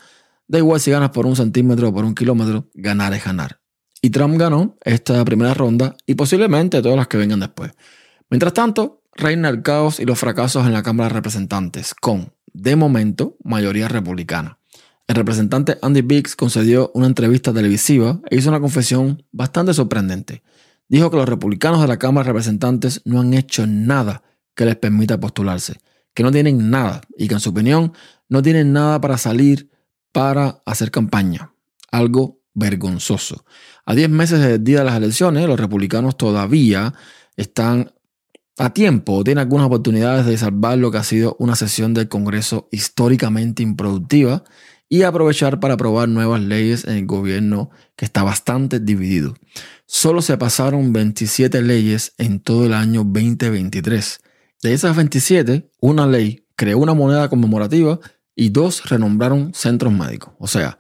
da 0.48 0.60
igual 0.60 0.80
si 0.80 0.92
ganas 0.92 1.12
por 1.12 1.26
un 1.26 1.36
centímetro 1.36 1.90
o 1.90 1.94
por 1.94 2.04
un 2.04 2.14
kilómetro, 2.14 2.70
ganar 2.74 3.14
es 3.14 3.24
ganar. 3.24 3.62
Y 4.02 4.10
Trump 4.10 4.38
ganó 4.38 4.78
esta 4.84 5.24
primera 5.24 5.54
ronda 5.54 5.96
y 6.06 6.16
posiblemente 6.16 6.82
todas 6.82 6.98
las 6.98 7.08
que 7.08 7.18
vengan 7.18 7.40
después. 7.40 7.72
Mientras 8.30 8.54
tanto, 8.54 9.02
reina 9.16 9.48
el 9.48 9.62
caos 9.62 10.02
y 10.02 10.06
los 10.06 10.20
fracasos 10.20 10.66
en 10.66 10.74
la 10.74 10.84
Cámara 10.84 11.08
de 11.08 11.16
Representantes, 11.16 11.94
con, 11.94 12.34
de 12.52 12.76
momento, 12.76 13.38
mayoría 13.44 13.88
republicana. 13.88 14.60
El 15.08 15.16
representante 15.16 15.78
Andy 15.82 16.02
Biggs 16.02 16.36
concedió 16.36 16.92
una 16.94 17.08
entrevista 17.08 17.54
televisiva 17.54 18.20
e 18.30 18.38
hizo 18.38 18.50
una 18.50 18.60
confesión 18.60 19.24
bastante 19.32 19.74
sorprendente. 19.74 20.44
Dijo 20.93 21.10
que 21.10 21.17
los 21.17 21.27
republicanos 21.27 21.82
de 21.82 21.88
la 21.88 21.97
Cámara 21.97 22.23
de 22.23 22.34
Representantes 22.34 23.01
no 23.03 23.19
han 23.19 23.34
hecho 23.34 23.65
nada 23.65 24.21
que 24.53 24.63
les 24.63 24.75
permita 24.75 25.19
postularse, 25.19 25.79
que 26.13 26.21
no 26.21 26.32
tienen 26.32 26.69
nada 26.69 27.01
y 27.17 27.27
que 27.27 27.34
en 27.34 27.39
su 27.39 27.49
opinión 27.49 27.93
no 28.29 28.43
tienen 28.43 28.73
nada 28.73 29.01
para 29.01 29.17
salir 29.17 29.71
para 30.12 30.62
hacer 30.67 30.91
campaña. 30.91 31.51
Algo 31.89 32.41
vergonzoso. 32.53 33.43
A 33.88 33.95
10 33.95 34.08
meses 34.12 34.39
del 34.39 34.63
día 34.63 34.79
de 34.82 34.86
las 34.86 34.95
elecciones, 34.95 35.47
los 35.47 35.60
republicanos 35.60 36.15
todavía 36.15 36.93
están 37.38 37.91
a 38.60 38.71
tiempo, 38.71 39.23
tienen 39.23 39.41
algunas 39.41 39.65
oportunidades 39.65 40.27
de 40.27 40.38
salvar 40.38 40.77
lo 40.77 40.91
que 40.91 40.99
ha 40.99 41.03
sido 41.03 41.36
una 41.39 41.56
sesión 41.56 41.95
del 41.95 42.08
Congreso 42.08 42.69
históricamente 42.71 43.63
improductiva 43.63 44.43
y 44.89 45.01
aprovechar 45.01 45.60
para 45.60 45.73
aprobar 45.73 46.08
nuevas 46.08 46.39
leyes 46.39 46.86
en 46.86 46.97
el 46.97 47.08
gobierno 47.08 47.71
que 47.95 48.06
está 48.06 48.21
bastante 48.21 48.79
dividido. 48.79 49.34
Solo 49.95 50.23
se 50.23 50.39
pasaron 50.39 50.91
27 50.91 51.62
leyes 51.62 52.15
en 52.17 52.39
todo 52.39 52.65
el 52.65 52.73
año 52.73 53.03
2023. 53.03 54.21
De 54.63 54.73
esas 54.73 54.95
27, 54.95 55.69
una 55.82 56.08
ley 56.08 56.47
creó 56.56 56.79
una 56.79 56.95
moneda 56.95 57.29
conmemorativa 57.29 57.99
y 58.36 58.49
dos 58.49 58.89
renombraron 58.89 59.53
centros 59.53 59.93
médicos. 59.93 60.34
O 60.39 60.47
sea, 60.47 60.79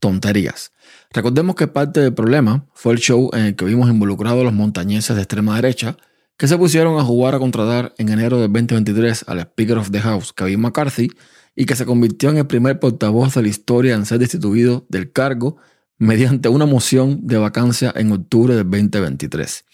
tonterías. 0.00 0.72
Recordemos 1.12 1.56
que 1.56 1.66
parte 1.66 2.00
del 2.00 2.14
problema 2.14 2.66
fue 2.72 2.94
el 2.94 3.00
show 3.00 3.28
en 3.34 3.40
el 3.40 3.54
que 3.54 3.66
vimos 3.66 3.90
involucrados 3.90 4.42
los 4.42 4.54
montañeses 4.54 5.14
de 5.14 5.20
extrema 5.20 5.56
derecha 5.56 5.98
que 6.38 6.48
se 6.48 6.56
pusieron 6.56 6.98
a 6.98 7.04
jugar 7.04 7.34
a 7.34 7.38
contratar 7.40 7.92
en 7.98 8.08
enero 8.08 8.38
de 8.38 8.48
2023 8.48 9.26
al 9.28 9.40
Speaker 9.40 9.76
of 9.76 9.90
the 9.90 10.00
House, 10.00 10.32
Kevin 10.32 10.62
McCarthy, 10.62 11.10
y 11.54 11.66
que 11.66 11.76
se 11.76 11.84
convirtió 11.84 12.30
en 12.30 12.38
el 12.38 12.46
primer 12.46 12.80
portavoz 12.80 13.34
de 13.34 13.42
la 13.42 13.48
historia 13.48 13.94
en 13.94 14.06
ser 14.06 14.20
destituido 14.20 14.86
del 14.88 15.12
cargo 15.12 15.58
mediante 15.98 16.48
una 16.48 16.66
moción 16.66 17.26
de 17.26 17.38
vacancia 17.38 17.92
en 17.96 18.12
octubre 18.12 18.54
del 18.54 18.70
2023. 18.70 19.64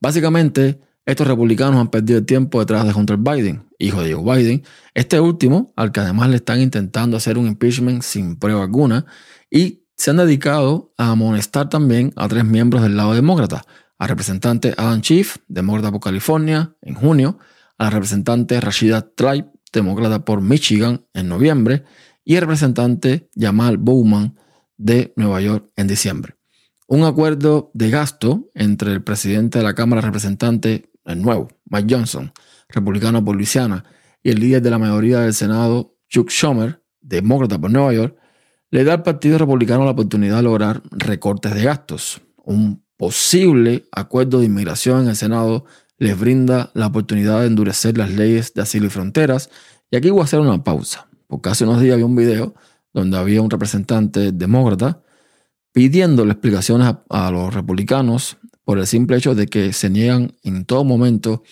Básicamente, 0.00 0.80
estos 1.06 1.26
republicanos 1.26 1.80
han 1.80 1.88
perdido 1.88 2.18
el 2.18 2.26
tiempo 2.26 2.60
detrás 2.60 2.84
de 2.86 2.92
Hunter 2.92 3.16
Biden, 3.16 3.68
hijo 3.78 4.02
de 4.02 4.14
Joe 4.14 4.38
Biden, 4.38 4.62
este 4.94 5.18
último, 5.18 5.72
al 5.76 5.92
que 5.92 6.00
además 6.00 6.28
le 6.30 6.36
están 6.36 6.60
intentando 6.60 7.16
hacer 7.16 7.38
un 7.38 7.46
impeachment 7.46 8.02
sin 8.02 8.36
prueba 8.36 8.62
alguna, 8.62 9.06
y 9.50 9.84
se 9.96 10.10
han 10.10 10.18
dedicado 10.18 10.92
a 10.96 11.10
amonestar 11.10 11.68
también 11.68 12.12
a 12.16 12.28
tres 12.28 12.44
miembros 12.44 12.82
del 12.82 12.96
lado 12.96 13.14
demócrata, 13.14 13.64
al 13.98 14.08
representante 14.08 14.74
Adam 14.76 15.00
Schiff, 15.02 15.36
demócrata 15.48 15.90
por 15.90 16.00
California, 16.00 16.74
en 16.80 16.94
junio, 16.94 17.38
a 17.76 17.84
la 17.84 17.90
representante 17.90 18.60
Rashida 18.60 19.02
Tlaib, 19.02 19.46
demócrata 19.72 20.24
por 20.24 20.40
Michigan 20.40 21.04
en 21.12 21.28
noviembre, 21.28 21.84
y 22.24 22.36
el 22.36 22.42
representante 22.42 23.28
Jamal 23.34 23.78
Bowman 23.78 24.36
de 24.80 25.12
Nueva 25.14 25.40
York 25.40 25.70
en 25.76 25.86
diciembre. 25.86 26.36
Un 26.88 27.04
acuerdo 27.04 27.70
de 27.74 27.90
gasto 27.90 28.50
entre 28.54 28.92
el 28.92 29.04
presidente 29.04 29.58
de 29.58 29.64
la 29.64 29.74
Cámara 29.74 30.00
de 30.00 30.06
Representantes, 30.06 30.82
el 31.04 31.22
nuevo, 31.22 31.48
Mike 31.66 31.94
Johnson, 31.94 32.32
republicano 32.68 33.24
por 33.24 33.36
Luisiana, 33.36 33.84
y 34.22 34.30
el 34.30 34.40
líder 34.40 34.62
de 34.62 34.70
la 34.70 34.78
mayoría 34.78 35.20
del 35.20 35.34
Senado, 35.34 35.96
Chuck 36.08 36.30
Schumer, 36.30 36.82
demócrata 37.00 37.60
por 37.60 37.70
Nueva 37.70 37.92
York, 37.92 38.16
le 38.70 38.84
da 38.84 38.94
al 38.94 39.02
Partido 39.02 39.38
Republicano 39.38 39.84
la 39.84 39.90
oportunidad 39.92 40.38
de 40.38 40.42
lograr 40.42 40.82
recortes 40.90 41.54
de 41.54 41.62
gastos. 41.62 42.22
Un 42.36 42.82
posible 42.96 43.84
acuerdo 43.92 44.40
de 44.40 44.46
inmigración 44.46 45.02
en 45.02 45.08
el 45.08 45.16
Senado 45.16 45.64
les 45.98 46.18
brinda 46.18 46.70
la 46.74 46.86
oportunidad 46.86 47.40
de 47.40 47.46
endurecer 47.46 47.98
las 47.98 48.10
leyes 48.10 48.54
de 48.54 48.62
asilo 48.62 48.86
y 48.86 48.90
fronteras. 48.90 49.50
Y 49.90 49.96
aquí 49.96 50.10
voy 50.10 50.20
a 50.20 50.24
hacer 50.24 50.40
una 50.40 50.64
pausa, 50.64 51.08
porque 51.26 51.50
hace 51.50 51.64
unos 51.64 51.80
días 51.80 51.94
había 51.94 52.06
un 52.06 52.16
video 52.16 52.54
donde 52.92 53.16
había 53.18 53.42
un 53.42 53.50
representante 53.50 54.32
demócrata 54.32 55.02
pidiéndole 55.72 56.32
explicaciones 56.32 56.94
a, 57.08 57.30
los 57.30 57.54
republicanos 57.54 58.38
por 58.64 58.78
el 58.78 58.86
simple 58.86 59.16
hecho 59.16 59.34
de 59.34 59.46
que 59.46 59.72
se 59.72 59.90
niegan 59.90 60.34
en 60.42 60.64
todo 60.64 60.84
momento 60.84 61.42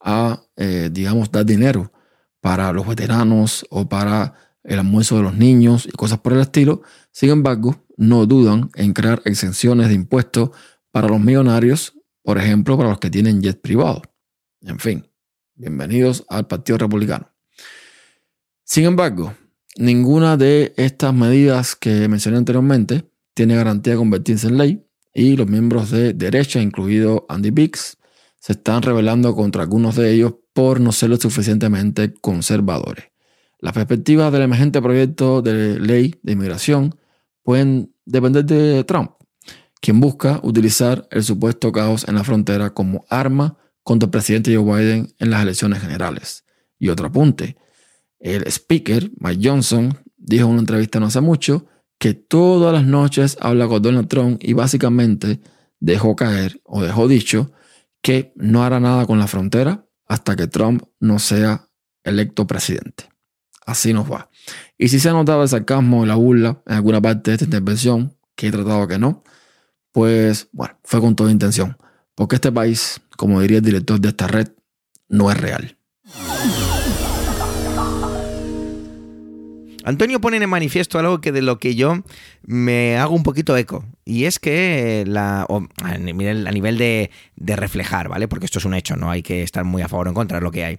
a, 0.00 0.42
eh, 0.56 0.90
digamos, 0.92 1.30
dar 1.30 1.46
dinero 1.46 1.92
para 2.40 2.72
los 2.72 2.86
veteranos 2.86 3.66
o 3.70 3.88
para 3.88 4.34
el 4.64 4.78
almuerzo 4.78 5.16
de 5.16 5.22
los 5.22 5.34
niños 5.34 5.86
y 5.86 5.92
cosas 5.92 6.18
por 6.18 6.32
el 6.32 6.40
estilo. 6.40 6.82
Sin 7.10 7.30
embargo, 7.30 7.84
no 7.96 8.26
dudan 8.26 8.70
en 8.74 8.92
crear 8.92 9.22
exenciones 9.24 9.88
de 9.88 9.94
impuestos 9.94 10.50
para 10.90 11.08
los 11.08 11.20
millonarios, 11.20 11.94
por 12.22 12.38
ejemplo, 12.38 12.76
para 12.76 12.90
los 12.90 12.98
que 12.98 13.10
tienen 13.10 13.42
jet 13.42 13.60
privado. 13.60 14.02
En 14.60 14.78
fin, 14.78 15.08
bienvenidos 15.54 16.24
al 16.28 16.46
Partido 16.46 16.78
Republicano. 16.78 17.30
Sin 18.64 18.84
embargo, 18.84 19.34
ninguna 19.78 20.36
de 20.36 20.74
estas 20.76 21.14
medidas 21.14 21.76
que 21.76 22.08
mencioné 22.08 22.36
anteriormente 22.36 23.08
tiene 23.32 23.54
garantía 23.54 23.92
de 23.92 23.98
convertirse 23.98 24.48
en 24.48 24.58
ley 24.58 24.84
y 25.14 25.36
los 25.36 25.46
miembros 25.46 25.90
de 25.90 26.12
derecha, 26.12 26.60
incluido 26.60 27.24
Andy 27.28 27.50
Biggs, 27.50 27.96
se 28.40 28.52
están 28.52 28.82
rebelando 28.82 29.34
contra 29.34 29.62
algunos 29.62 29.94
de 29.96 30.12
ellos 30.12 30.34
por 30.52 30.80
no 30.80 30.92
ser 30.92 31.10
lo 31.10 31.16
suficientemente 31.16 32.12
conservadores. 32.14 33.06
Las 33.60 33.72
perspectivas 33.72 34.32
del 34.32 34.42
emergente 34.42 34.82
proyecto 34.82 35.42
de 35.42 35.78
ley 35.80 36.14
de 36.22 36.32
inmigración 36.32 36.96
pueden 37.42 37.94
depender 38.04 38.44
de 38.44 38.84
Trump, 38.84 39.12
quien 39.80 40.00
busca 40.00 40.40
utilizar 40.42 41.06
el 41.10 41.22
supuesto 41.22 41.70
caos 41.70 42.06
en 42.08 42.16
la 42.16 42.24
frontera 42.24 42.74
como 42.74 43.04
arma 43.08 43.56
contra 43.84 44.06
el 44.06 44.10
presidente 44.10 44.56
Joe 44.56 44.64
Biden 44.64 45.14
en 45.18 45.30
las 45.30 45.42
elecciones 45.42 45.80
generales. 45.80 46.44
Y 46.78 46.88
otro 46.88 47.08
apunte, 47.08 47.56
el 48.20 48.46
speaker, 48.46 49.10
Mike 49.18 49.48
Johnson, 49.48 49.98
dijo 50.16 50.44
en 50.46 50.52
una 50.52 50.60
entrevista 50.60 51.00
no 51.00 51.06
hace 51.06 51.20
mucho 51.20 51.66
que 51.98 52.14
todas 52.14 52.72
las 52.72 52.84
noches 52.84 53.36
habla 53.40 53.66
con 53.66 53.82
Donald 53.82 54.08
Trump 54.08 54.42
y 54.42 54.52
básicamente 54.52 55.40
dejó 55.80 56.16
caer 56.16 56.60
o 56.64 56.82
dejó 56.82 57.08
dicho 57.08 57.52
que 58.02 58.32
no 58.36 58.62
hará 58.62 58.80
nada 58.80 59.06
con 59.06 59.18
la 59.18 59.26
frontera 59.26 59.86
hasta 60.06 60.36
que 60.36 60.46
Trump 60.46 60.82
no 61.00 61.18
sea 61.18 61.68
electo 62.04 62.46
presidente. 62.46 63.08
Así 63.66 63.92
nos 63.92 64.10
va. 64.10 64.30
Y 64.78 64.88
si 64.88 64.98
se 64.98 65.10
ha 65.10 65.12
notado 65.12 65.42
el 65.42 65.48
sarcasmo 65.48 66.04
y 66.04 66.08
la 66.08 66.14
burla 66.14 66.62
en 66.66 66.74
alguna 66.74 67.02
parte 67.02 67.30
de 67.30 67.34
esta 67.34 67.44
intervención, 67.44 68.16
que 68.34 68.46
he 68.46 68.50
tratado 68.52 68.86
que 68.86 68.98
no, 68.98 69.24
pues 69.92 70.48
bueno, 70.52 70.78
fue 70.84 71.00
con 71.00 71.16
toda 71.16 71.30
intención. 71.30 71.76
Porque 72.14 72.36
este 72.36 72.50
país, 72.50 73.00
como 73.16 73.40
diría 73.40 73.58
el 73.58 73.64
director 73.64 74.00
de 74.00 74.08
esta 74.08 74.26
red, 74.26 74.48
no 75.08 75.30
es 75.30 75.36
real. 75.36 75.76
Antonio 79.88 80.20
pone 80.20 80.36
en 80.36 80.50
manifiesto 80.50 80.98
algo 80.98 81.22
que 81.22 81.32
de 81.32 81.40
lo 81.40 81.58
que 81.58 81.74
yo 81.74 82.02
me 82.42 82.98
hago 82.98 83.14
un 83.14 83.22
poquito 83.22 83.56
eco. 83.56 83.86
Y 84.04 84.24
es 84.24 84.38
que 84.38 85.04
la, 85.06 85.46
a 85.82 85.96
nivel, 85.96 86.44
de, 86.76 87.10
reflejar, 87.56 88.10
¿vale? 88.10 88.28
Porque 88.28 88.44
esto 88.44 88.58
es 88.58 88.66
un 88.66 88.74
hecho, 88.74 88.96
no 88.96 89.10
hay 89.10 89.22
que 89.22 89.42
estar 89.42 89.64
muy 89.64 89.80
a 89.80 89.88
favor 89.88 90.08
o 90.08 90.10
en 90.10 90.14
contra 90.14 90.40
de 90.40 90.44
lo 90.44 90.52
que 90.52 90.64
hay. 90.66 90.78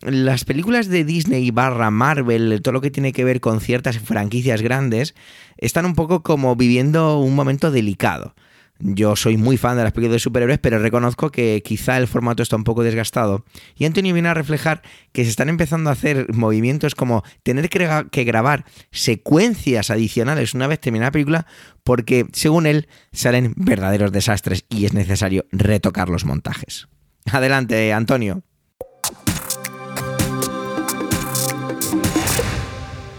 las 0.00 0.46
películas 0.46 0.88
de 0.88 1.04
Disney 1.04 1.50
barra 1.50 1.90
Marvel, 1.90 2.62
todo 2.62 2.72
lo 2.72 2.80
que 2.80 2.90
tiene 2.90 3.12
que 3.12 3.24
ver 3.24 3.40
con 3.40 3.60
ciertas 3.60 3.98
franquicias 3.98 4.62
grandes, 4.62 5.14
están 5.58 5.84
un 5.84 5.94
poco 5.94 6.22
como 6.22 6.56
viviendo 6.56 7.18
un 7.18 7.34
momento 7.34 7.70
delicado. 7.70 8.34
Yo 8.78 9.16
soy 9.16 9.36
muy 9.36 9.56
fan 9.56 9.76
de 9.76 9.84
las 9.84 9.92
películas 9.92 10.16
de 10.16 10.20
superhéroes, 10.20 10.58
pero 10.58 10.78
reconozco 10.78 11.30
que 11.30 11.62
quizá 11.64 11.96
el 11.96 12.06
formato 12.06 12.42
está 12.42 12.56
un 12.56 12.64
poco 12.64 12.82
desgastado. 12.82 13.44
Y 13.76 13.86
Antonio 13.86 14.12
viene 14.12 14.28
a 14.28 14.34
reflejar 14.34 14.82
que 15.12 15.24
se 15.24 15.30
están 15.30 15.48
empezando 15.48 15.88
a 15.88 15.94
hacer 15.94 16.32
movimientos 16.34 16.94
como 16.94 17.22
tener 17.42 17.68
que, 17.68 18.24
grabar 18.24 18.64
secuencias 18.90 19.90
adicionales 19.90 20.54
una 20.54 20.66
vez 20.66 20.80
terminada 20.80 21.08
la 21.08 21.12
película, 21.12 21.46
porque 21.84 22.26
según 22.32 22.66
él 22.66 22.88
salen 23.12 23.54
verdaderos 23.56 24.12
desastres 24.12 24.64
y 24.68 24.84
es 24.84 24.92
necesario 24.92 25.46
retocar 25.52 26.08
los 26.08 26.24
montajes. 26.24 26.88
Adelante, 27.32 27.92
Antonio. 27.92 28.42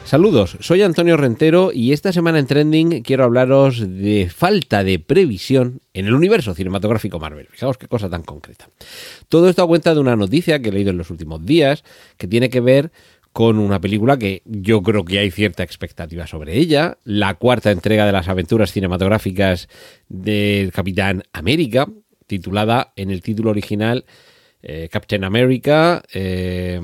Saludos, 0.08 0.55
soy 0.62 0.84
Antonio 0.84 1.18
Rentero 1.18 1.72
y 1.74 1.91
esta 1.91 2.14
semana 2.14 2.39
en 2.39 2.47
Trending 2.47 3.01
quiero 3.03 3.26
hablaros 3.26 3.82
de 3.82 4.32
falta 4.34 4.86
de 4.86 4.99
previsión 4.99 5.82
en 5.93 6.05
el 6.05 6.14
universo 6.14 6.55
cinematográfico 6.55 7.20
Marvel. 7.20 7.47
Fijaos 7.51 7.78
qué 7.78 7.89
cosa 7.89 8.10
tan 8.10 8.24
concreta. 8.24 8.70
Todo 9.28 9.49
esto 9.49 9.64
a 9.64 9.68
cuenta 9.68 9.93
de 9.93 9.99
una 9.99 10.16
noticia 10.16 10.62
que 10.62 10.70
he 10.70 10.72
leído 10.72 10.91
en 10.91 10.97
los 10.97 11.12
últimos 11.12 11.45
días 11.45 11.84
que 12.16 12.26
tiene 12.26 12.49
que 12.49 12.62
ver 12.62 12.93
con 13.34 13.60
una 13.60 13.82
película 13.82 14.18
que 14.18 14.43
yo 14.45 14.82
creo 14.82 15.03
que 15.03 15.20
hay 15.20 15.30
cierta 15.30 15.64
expectativa 15.64 16.26
sobre 16.26 16.58
ella, 16.58 16.99
la 17.03 17.34
cuarta 17.34 17.72
entrega 17.72 18.05
de 18.05 18.14
las 18.14 18.30
aventuras 18.30 18.72
cinematográficas 18.72 19.68
del 20.08 20.72
Capitán 20.72 21.24
América, 21.34 21.86
titulada 22.28 22.93
en 22.95 23.12
el 23.12 23.22
título 23.22 23.49
original 23.49 24.05
eh, 24.62 24.88
Captain 24.89 25.26
America, 25.26 26.01
eh, 26.14 26.80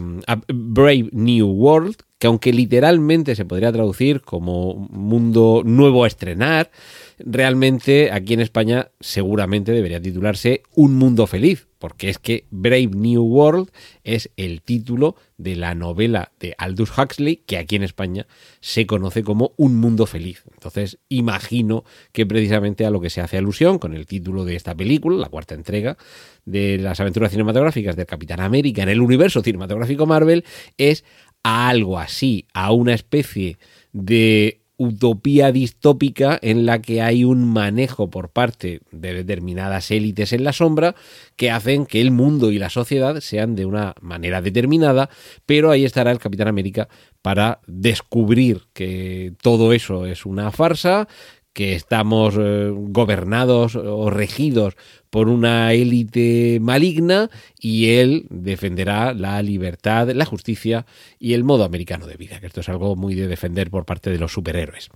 Brave 0.48 1.10
New 1.14 1.48
World, 1.48 1.96
que 2.24 2.28
aunque 2.28 2.54
literalmente 2.54 3.36
se 3.36 3.44
podría 3.44 3.74
traducir 3.74 4.22
como 4.22 4.76
mundo 4.76 5.62
nuevo 5.66 6.06
a 6.06 6.08
estrenar, 6.08 6.72
realmente 7.20 8.14
aquí 8.14 8.34
en 8.34 8.40
España 8.40 8.92
seguramente 9.02 9.74
debería 9.74 10.02
titularse 10.02 10.64
Un 10.74 10.96
mundo 10.96 11.28
feliz, 11.28 11.68
porque 11.80 12.08
es 12.08 12.20
que 12.20 12.46
Brave 12.50 12.92
New 12.96 13.24
World 13.24 13.72
es 14.06 14.30
el 14.38 14.62
título 14.62 15.18
de 15.38 15.58
la 15.58 15.76
novela 15.76 16.32
de 16.40 16.56
Aldous 16.58 16.98
Huxley, 16.98 17.44
que 17.46 17.58
aquí 17.58 17.76
en 17.76 17.84
España 17.84 18.26
se 18.62 18.86
conoce 18.86 19.22
como 19.24 19.52
Un 19.58 19.76
mundo 19.76 20.06
feliz. 20.06 20.44
Entonces 20.54 21.00
imagino 21.10 21.84
que 22.14 22.26
precisamente 22.26 22.86
a 22.86 22.90
lo 22.90 23.02
que 23.02 23.10
se 23.10 23.20
hace 23.20 23.38
alusión 23.38 23.80
con 23.80 23.94
el 23.94 24.06
título 24.06 24.46
de 24.46 24.56
esta 24.56 24.74
película, 24.74 25.18
la 25.18 25.28
cuarta 25.28 25.56
entrega 25.56 25.98
de 26.46 26.78
las 26.78 27.02
aventuras 27.02 27.32
cinematográficas 27.32 27.98
del 27.98 28.06
Capitán 28.06 28.40
América 28.40 28.84
en 28.84 28.90
el 28.90 29.02
universo 29.02 29.42
cinematográfico 29.42 30.06
Marvel, 30.06 30.46
es 30.78 31.04
a 31.44 31.70
algo 31.70 32.00
así, 32.00 32.48
a 32.54 32.72
una 32.72 32.94
especie 32.94 33.58
de 33.92 34.64
utopía 34.78 35.52
distópica 35.52 36.40
en 36.42 36.66
la 36.66 36.82
que 36.82 37.02
hay 37.02 37.24
un 37.24 37.48
manejo 37.48 38.10
por 38.10 38.30
parte 38.30 38.82
de 38.92 39.14
determinadas 39.14 39.92
élites 39.92 40.34
en 40.34 40.44
la 40.44 40.52
sombra 40.52 40.96
que 41.36 41.52
hacen 41.52 41.86
que 41.86 42.02
el 42.02 42.12
mundo 42.12 42.52
y 42.52 42.58
la 42.58 42.70
sociedad 42.70 43.20
sean 43.20 43.56
de 43.56 43.66
una 43.66 43.94
manera 44.02 44.42
determinada, 44.42 45.10
pero 45.46 45.70
ahí 45.70 45.86
estará 45.86 46.12
el 46.12 46.20
Capitán 46.20 46.48
América 46.48 46.90
para 47.22 47.60
descubrir 47.68 48.64
que 48.74 49.34
todo 49.42 49.74
eso 49.74 50.06
es 50.06 50.26
una 50.26 50.52
farsa, 50.52 51.08
que 51.54 51.76
estamos 51.76 52.36
eh, 52.38 52.70
gobernados 52.74 53.76
o 53.76 54.10
regidos 54.10 54.76
por 55.10 55.30
una 55.30 55.74
élite 55.74 56.60
maligna 56.60 57.30
y 57.60 57.92
él 57.92 58.26
defenderá 58.30 59.14
la 59.14 59.42
libertad, 59.44 60.10
la 60.10 60.26
justicia 60.26 60.88
y 61.20 61.34
el 61.34 61.44
modo 61.44 61.64
americano 61.64 62.08
de 62.08 62.18
vida, 62.18 62.40
que 62.40 62.48
esto 62.48 62.62
es 62.62 62.70
algo 62.70 62.96
muy 62.96 63.14
de 63.14 63.28
defender 63.28 63.70
por 63.70 63.86
parte 63.86 64.10
de 64.10 64.18
los 64.18 64.34
superhéroes. 64.34 64.90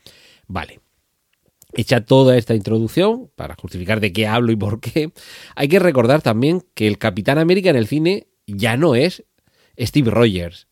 Vale. 0.48 0.80
Hecha 1.74 2.06
toda 2.06 2.38
esta 2.38 2.56
introducción, 2.56 3.30
para 3.36 3.56
justificar 3.56 4.00
de 4.00 4.12
qué 4.12 4.26
hablo 4.26 4.52
y 4.52 4.56
por 4.56 4.80
qué, 4.80 5.12
hay 5.56 5.68
que 5.68 5.80
recordar 5.80 6.22
también 6.22 6.64
que 6.74 6.88
el 6.88 6.98
Capitán 6.98 7.38
América 7.38 7.70
en 7.70 7.76
el 7.76 7.88
cine 7.88 8.28
ya 8.48 8.78
no 8.78 8.96
es 8.96 9.24
Steve 9.78 10.10
Rogers 10.10 10.68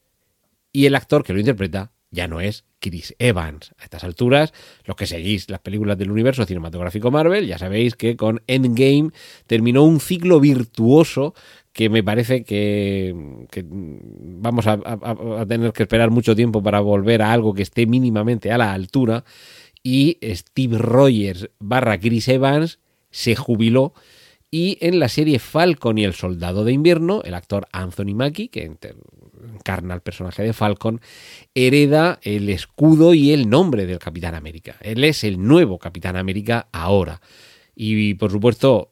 y 0.72 0.88
el 0.88 0.96
actor 0.96 1.24
que 1.24 1.34
lo 1.34 1.40
interpreta 1.40 1.92
ya 2.16 2.28
no 2.28 2.41
es 2.41 2.63
Chris 2.80 3.13
Evans. 3.20 3.74
A 3.78 3.84
estas 3.84 4.03
alturas, 4.03 4.53
los 4.86 4.95
que 4.95 5.05
seguís 5.05 5.49
las 5.49 5.59
películas 5.59 5.97
del 5.97 6.09
universo 6.09 6.45
cinematográfico 6.45 7.11
Marvel, 7.11 7.45
ya 7.45 7.57
sabéis 7.57 7.95
que 7.95 8.16
con 8.16 8.41
Endgame 8.47 9.11
terminó 9.45 9.84
un 9.84 9.99
ciclo 9.99 10.39
virtuoso 10.39 11.36
que 11.74 11.89
me 11.89 12.03
parece 12.03 12.45
que, 12.45 13.13
vamos 13.68 14.66
a, 14.66 14.80
a, 14.82 15.45
tener 15.45 15.74
que 15.74 15.84
esperar 15.84 16.09
mucho 16.09 16.36
tiempo 16.36 16.63
para 16.63 16.80
volver 16.80 17.22
a 17.22 17.34
algo 17.34 17.53
que 17.53 17.63
esté 17.63 17.86
mínimamente 17.86 18.51
a 18.51 18.57
la 18.57 18.72
altura. 18.72 19.26
Y 19.84 20.18
Steve 20.24 20.78
Rogers 20.78 21.49
barra 21.59 21.99
Chris 21.99 22.30
Evans 22.30 22.80
se 23.11 23.36
jubiló 23.36 23.93
y 24.51 24.78
en 24.80 24.99
la 24.99 25.09
serie 25.09 25.39
Falcon 25.39 25.97
y 25.97 26.05
el 26.05 26.13
Soldado 26.13 26.63
de 26.63 26.72
Invierno, 26.72 27.22
el 27.24 27.34
actor 27.34 27.68
Anthony 27.74 28.16
Mackie, 28.16 28.47
que 28.47 28.72
encarna 29.66 29.95
al 29.95 30.01
personaje 30.01 30.43
de 30.43 30.53
Falcon, 30.53 31.01
hereda 31.55 32.20
el 32.22 32.49
escudo 32.49 33.16
y 33.16 33.32
el 33.32 33.49
nombre 33.49 33.88
del 33.88 33.97
Capitán 33.97 34.36
América. 34.36 34.76
Él 34.82 35.03
es 35.03 35.24
el 35.24 35.41
nuevo 35.41 35.80
Capitán 35.80 36.16
América 36.16 36.68
ahora. 36.72 37.20
Y 37.76 38.13
por 38.13 38.32
supuesto, 38.32 38.91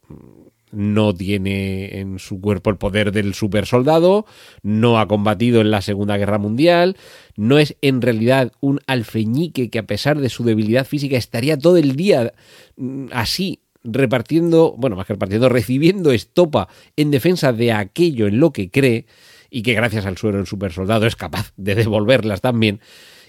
no 0.71 1.13
tiene 1.13 1.99
en 1.99 2.17
su 2.17 2.41
cuerpo 2.41 2.71
el 2.71 2.78
poder 2.78 3.11
del 3.11 3.36
super 3.36 3.67
soldado, 3.67 4.26
no 4.63 4.99
ha 4.99 5.07
combatido 5.07 5.61
en 5.61 5.69
la 5.69 5.84
Segunda 5.84 6.17
Guerra 6.17 6.39
Mundial, 6.39 6.97
no 7.38 7.59
es 7.59 7.78
en 7.82 8.01
realidad 8.01 8.51
un 8.59 8.80
alfeñique 8.88 9.69
que 9.69 9.80
a 9.80 9.86
pesar 9.86 10.19
de 10.19 10.30
su 10.30 10.43
debilidad 10.43 10.88
física 10.88 11.17
estaría 11.17 11.55
todo 11.55 11.78
el 11.78 11.95
día 11.95 12.34
mm, 12.78 13.09
así 13.11 13.59
repartiendo, 13.84 14.74
bueno, 14.78 14.95
más 14.95 15.05
que 15.05 15.13
repartiendo, 15.13 15.49
recibiendo 15.49 16.11
estopa 16.11 16.67
en 16.95 17.11
defensa 17.11 17.53
de 17.53 17.74
aquello 17.74 18.28
en 18.28 18.39
lo 18.39 18.51
que 18.51 18.71
cree 18.71 19.05
y 19.54 19.62
que 19.62 19.76
gracias 19.76 20.08
al 20.08 20.18
suero 20.18 20.39
el 20.39 20.47
super 20.47 20.74
soldado 20.74 21.06
es 21.06 21.16
capaz 21.16 21.54
de 21.58 21.76
devolverlas 21.76 22.41
también. 22.41 22.82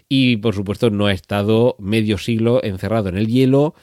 Y 0.08 0.38
por 0.38 0.54
supuesto 0.54 0.88
no 0.88 1.06
ha 1.06 1.12
estado 1.12 1.76
medio 1.78 2.16
siglo 2.16 2.64
encerrado 2.64 3.10
en 3.10 3.18
el 3.18 3.26
hielo, 3.26 3.74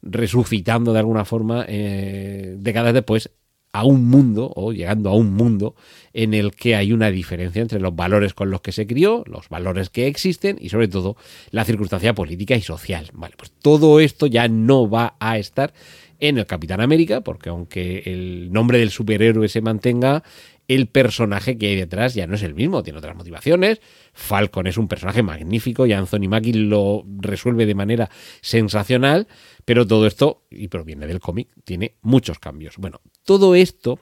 resucitando 0.00 0.94
de 0.94 0.98
alguna 0.98 1.26
forma 1.26 1.66
eh, 1.68 2.54
décadas 2.56 2.94
después 2.94 3.30
a 3.72 3.84
un 3.84 4.08
mundo 4.08 4.50
o 4.56 4.72
llegando 4.72 5.10
a 5.10 5.14
un 5.14 5.34
mundo 5.34 5.76
en 6.14 6.32
el 6.32 6.52
que 6.52 6.74
hay 6.74 6.94
una 6.94 7.10
diferencia 7.10 7.60
entre 7.60 7.80
los 7.80 7.94
valores 7.94 8.32
con 8.32 8.50
los 8.50 8.62
que 8.62 8.72
se 8.72 8.86
crió, 8.86 9.22
los 9.26 9.50
valores 9.50 9.90
que 9.90 10.06
existen 10.06 10.56
y 10.58 10.70
sobre 10.70 10.88
todo 10.88 11.16
la 11.50 11.66
circunstancia 11.66 12.14
política 12.14 12.56
y 12.56 12.62
social. 12.62 13.10
Vale, 13.12 13.34
pues 13.36 13.52
todo 13.60 14.00
esto 14.00 14.26
ya 14.26 14.48
no 14.48 14.88
va 14.88 15.16
a 15.20 15.36
estar 15.36 15.74
en 16.18 16.38
el 16.38 16.46
Capitán 16.46 16.80
América, 16.80 17.22
porque 17.22 17.48
aunque 17.48 18.02
el 18.06 18.52
nombre 18.52 18.78
del 18.78 18.90
superhéroe 18.90 19.48
se 19.48 19.62
mantenga, 19.62 20.22
el 20.70 20.86
personaje 20.86 21.58
que 21.58 21.66
hay 21.66 21.74
detrás 21.74 22.14
ya 22.14 22.28
no 22.28 22.36
es 22.36 22.44
el 22.44 22.54
mismo, 22.54 22.84
tiene 22.84 23.00
otras 23.00 23.16
motivaciones. 23.16 23.80
Falcon 24.12 24.68
es 24.68 24.78
un 24.78 24.86
personaje 24.86 25.20
magnífico 25.20 25.84
y 25.84 25.92
Anthony 25.92 26.28
Mackie 26.28 26.52
lo 26.52 27.04
resuelve 27.18 27.66
de 27.66 27.74
manera 27.74 28.08
sensacional, 28.40 29.26
pero 29.64 29.84
todo 29.84 30.06
esto, 30.06 30.44
y 30.48 30.68
proviene 30.68 31.08
del 31.08 31.18
cómic, 31.18 31.48
tiene 31.64 31.96
muchos 32.02 32.38
cambios. 32.38 32.76
Bueno, 32.76 33.00
todo 33.24 33.56
esto 33.56 33.98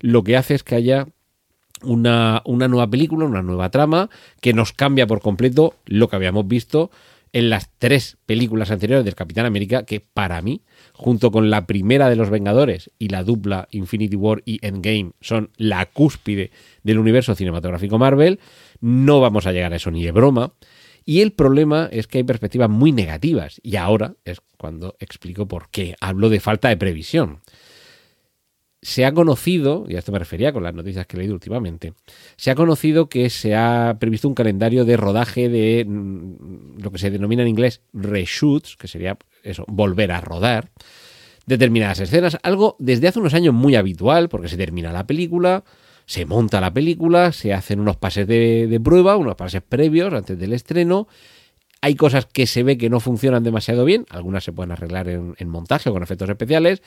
lo 0.00 0.24
que 0.24 0.36
hace 0.36 0.56
es 0.56 0.64
que 0.64 0.74
haya 0.74 1.06
una, 1.84 2.42
una 2.44 2.66
nueva 2.66 2.90
película, 2.90 3.24
una 3.24 3.42
nueva 3.42 3.70
trama, 3.70 4.10
que 4.40 4.52
nos 4.52 4.72
cambia 4.72 5.06
por 5.06 5.20
completo 5.20 5.76
lo 5.86 6.08
que 6.08 6.16
habíamos 6.16 6.48
visto 6.48 6.90
en 7.32 7.48
las 7.48 7.70
tres 7.78 8.18
películas 8.26 8.72
anteriores 8.72 9.04
del 9.04 9.14
Capitán 9.14 9.46
América, 9.46 9.84
que 9.84 10.00
para 10.00 10.42
mí, 10.42 10.62
junto 10.98 11.30
con 11.30 11.48
la 11.48 11.64
primera 11.64 12.10
de 12.10 12.16
los 12.16 12.28
Vengadores 12.28 12.90
y 12.98 13.08
la 13.08 13.22
dupla 13.22 13.68
Infinity 13.70 14.16
War 14.16 14.42
y 14.44 14.58
Endgame, 14.66 15.12
son 15.20 15.50
la 15.56 15.86
cúspide 15.86 16.50
del 16.82 16.98
universo 16.98 17.36
cinematográfico 17.36 17.98
Marvel, 17.98 18.40
no 18.80 19.20
vamos 19.20 19.46
a 19.46 19.52
llegar 19.52 19.72
a 19.72 19.76
eso 19.76 19.92
ni 19.92 20.04
de 20.04 20.10
broma. 20.10 20.54
Y 21.04 21.20
el 21.20 21.32
problema 21.32 21.88
es 21.90 22.08
que 22.08 22.18
hay 22.18 22.24
perspectivas 22.24 22.68
muy 22.68 22.90
negativas, 22.90 23.60
y 23.62 23.76
ahora 23.76 24.16
es 24.24 24.42
cuando 24.58 24.96
explico 24.98 25.46
por 25.46 25.70
qué. 25.70 25.94
Hablo 26.00 26.28
de 26.28 26.40
falta 26.40 26.68
de 26.68 26.76
previsión 26.76 27.40
se 28.80 29.04
ha 29.04 29.12
conocido, 29.12 29.86
y 29.88 29.96
a 29.96 29.98
esto 29.98 30.12
me 30.12 30.18
refería 30.18 30.52
con 30.52 30.62
las 30.62 30.74
noticias 30.74 31.06
que 31.06 31.16
he 31.16 31.18
leído 31.18 31.34
últimamente, 31.34 31.94
se 32.36 32.50
ha 32.50 32.54
conocido 32.54 33.08
que 33.08 33.28
se 33.28 33.54
ha 33.54 33.96
previsto 33.98 34.28
un 34.28 34.34
calendario 34.34 34.84
de 34.84 34.96
rodaje 34.96 35.48
de 35.48 35.84
mm, 35.84 36.80
lo 36.80 36.90
que 36.90 36.98
se 36.98 37.10
denomina 37.10 37.42
en 37.42 37.48
inglés 37.48 37.82
reshoots, 37.92 38.76
que 38.76 38.88
sería 38.88 39.18
eso, 39.42 39.64
volver 39.68 40.12
a 40.12 40.20
rodar 40.20 40.70
determinadas 41.46 42.00
escenas, 42.00 42.38
algo 42.42 42.76
desde 42.78 43.08
hace 43.08 43.18
unos 43.18 43.32
años 43.32 43.54
muy 43.54 43.74
habitual, 43.74 44.28
porque 44.28 44.48
se 44.48 44.58
termina 44.58 44.92
la 44.92 45.06
película, 45.06 45.64
se 46.04 46.26
monta 46.26 46.60
la 46.60 46.72
película, 46.72 47.32
se 47.32 47.54
hacen 47.54 47.80
unos 47.80 47.96
pases 47.96 48.26
de, 48.26 48.80
prueba, 48.84 49.16
unos 49.16 49.34
pases 49.34 49.62
previos 49.62 50.12
antes 50.12 50.38
del 50.38 50.52
estreno, 50.52 51.08
hay 51.80 51.94
cosas 51.94 52.26
que 52.26 52.46
se 52.46 52.62
ve 52.62 52.76
que 52.76 52.90
no 52.90 53.00
funcionan 53.00 53.44
demasiado 53.44 53.86
bien, 53.86 54.04
algunas 54.10 54.44
se 54.44 54.52
pueden 54.52 54.72
arreglar 54.72 55.08
en, 55.08 55.34
en 55.38 55.48
montaje 55.48 55.88
o 55.88 55.92
con 55.94 56.02
efectos 56.02 56.28
especiales, 56.28 56.82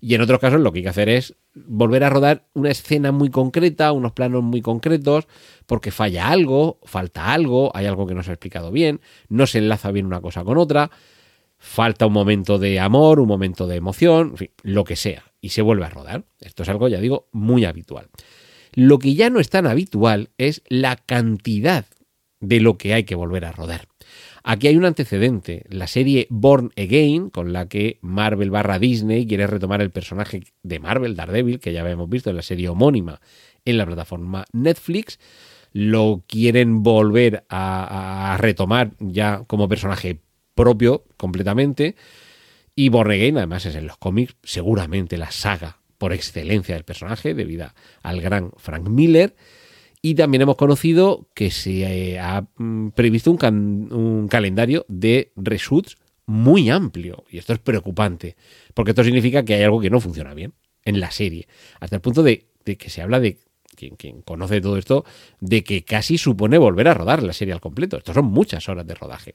y 0.00 0.14
en 0.14 0.20
otros 0.20 0.38
casos 0.38 0.60
lo 0.60 0.72
que 0.72 0.80
hay 0.80 0.82
que 0.84 0.90
hacer 0.90 1.08
es 1.08 1.34
volver 1.54 2.04
a 2.04 2.10
rodar 2.10 2.44
una 2.52 2.70
escena 2.70 3.12
muy 3.12 3.30
concreta, 3.30 3.92
unos 3.92 4.12
planos 4.12 4.42
muy 4.42 4.62
concretos, 4.62 5.26
porque 5.66 5.90
falla 5.90 6.28
algo, 6.28 6.78
falta 6.84 7.32
algo, 7.32 7.72
hay 7.74 7.86
algo 7.86 8.06
que 8.06 8.14
no 8.14 8.22
se 8.22 8.30
ha 8.30 8.34
explicado 8.34 8.70
bien, 8.70 9.00
no 9.28 9.46
se 9.46 9.58
enlaza 9.58 9.90
bien 9.90 10.06
una 10.06 10.20
cosa 10.20 10.44
con 10.44 10.58
otra, 10.58 10.90
falta 11.58 12.06
un 12.06 12.12
momento 12.12 12.58
de 12.58 12.80
amor, 12.80 13.20
un 13.20 13.28
momento 13.28 13.66
de 13.66 13.76
emoción, 13.76 14.34
lo 14.62 14.84
que 14.84 14.96
sea, 14.96 15.24
y 15.40 15.50
se 15.50 15.62
vuelve 15.62 15.84
a 15.84 15.90
rodar. 15.90 16.24
Esto 16.40 16.62
es 16.62 16.68
algo, 16.68 16.88
ya 16.88 17.00
digo, 17.00 17.28
muy 17.32 17.64
habitual. 17.64 18.08
Lo 18.74 18.98
que 18.98 19.14
ya 19.14 19.30
no 19.30 19.40
es 19.40 19.48
tan 19.48 19.66
habitual 19.66 20.30
es 20.38 20.62
la 20.68 20.96
cantidad 20.96 21.86
de 22.40 22.60
lo 22.60 22.76
que 22.76 22.94
hay 22.94 23.04
que 23.04 23.14
volver 23.14 23.44
a 23.44 23.52
rodar. 23.52 23.88
Aquí 24.48 24.68
hay 24.68 24.76
un 24.76 24.84
antecedente, 24.84 25.64
la 25.70 25.88
serie 25.88 26.28
Born 26.30 26.70
Again, 26.76 27.30
con 27.30 27.52
la 27.52 27.68
que 27.68 27.98
Marvel 28.00 28.50
barra 28.50 28.78
Disney 28.78 29.26
quiere 29.26 29.48
retomar 29.48 29.80
el 29.80 29.90
personaje 29.90 30.44
de 30.62 30.78
Marvel, 30.78 31.16
Daredevil, 31.16 31.58
que 31.58 31.72
ya 31.72 31.80
habíamos 31.80 32.08
visto 32.08 32.30
en 32.30 32.36
la 32.36 32.42
serie 32.42 32.68
homónima 32.68 33.20
en 33.64 33.76
la 33.76 33.86
plataforma 33.86 34.44
Netflix. 34.52 35.18
Lo 35.72 36.22
quieren 36.28 36.84
volver 36.84 37.44
a, 37.48 38.36
retomar 38.38 38.92
ya 39.00 39.42
como 39.48 39.68
personaje 39.68 40.20
propio 40.56 41.04
completamente. 41.16 41.94
Y 42.74 42.88
Born 42.88 43.12
Again, 43.12 43.36
además, 43.36 43.64
es 43.66 43.76
en 43.76 43.86
los 43.86 43.96
cómics 43.98 44.34
seguramente 44.42 45.16
la 45.16 45.30
saga 45.30 45.78
por 45.98 46.12
excelencia 46.12 46.74
del 46.74 46.84
personaje, 46.84 47.34
debido 47.34 47.72
al 48.02 48.20
gran 48.20 48.50
Frank 48.56 48.88
Miller. 48.88 49.36
Y 50.02 50.14
también 50.14 50.42
hemos 50.42 50.56
conocido 50.56 51.28
que 51.34 51.50
se 51.50 51.82
eh, 51.82 52.18
ha 52.18 52.46
mm, 52.56 52.90
previsto 52.90 53.30
un, 53.30 54.28
calendario 54.28 54.84
de 54.88 55.32
reshoots 55.36 55.96
muy 56.26 56.68
amplio. 56.68 57.24
Y 57.30 57.38
esto 57.38 57.52
es 57.52 57.60
preocupante, 57.60 58.36
porque 58.74 58.90
esto 58.90 59.04
significa 59.04 59.44
que 59.44 59.54
hay 59.54 59.62
algo 59.62 59.80
que 59.80 59.90
no 59.90 60.00
funciona 60.00 60.34
bien 60.34 60.52
en 60.84 61.00
la 61.00 61.10
serie. 61.10 61.48
Hasta 61.80 61.96
el 61.96 62.02
punto 62.02 62.22
de, 62.22 62.46
que 62.64 62.90
se 62.90 63.00
habla 63.00 63.20
de, 63.20 63.38
quien, 63.74 63.96
quien, 63.96 64.22
conoce 64.22 64.60
todo 64.60 64.76
esto, 64.76 65.04
de 65.40 65.64
que 65.64 65.84
casi 65.84 66.18
supone 66.18 66.58
volver 66.58 66.88
a 66.88 66.94
rodar 66.94 67.22
la 67.22 67.32
serie 67.32 67.54
al 67.54 67.60
completo. 67.60 67.96
Esto 67.96 68.12
son 68.12 68.26
muchas 68.26 68.68
horas 68.68 68.86
de 68.86 68.94
rodaje. 68.94 69.34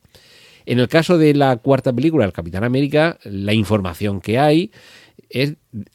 En 0.66 0.80
el 0.80 0.88
caso 0.88 1.18
de 1.18 1.34
la 1.34 1.58
cuarta 1.58 1.94
película, 1.94 2.26
El 2.26 2.34
Capitán 2.34 2.64
América, 2.64 3.18
la 3.24 3.54
información 3.54 4.22
que 4.22 4.40
hay 4.40 4.72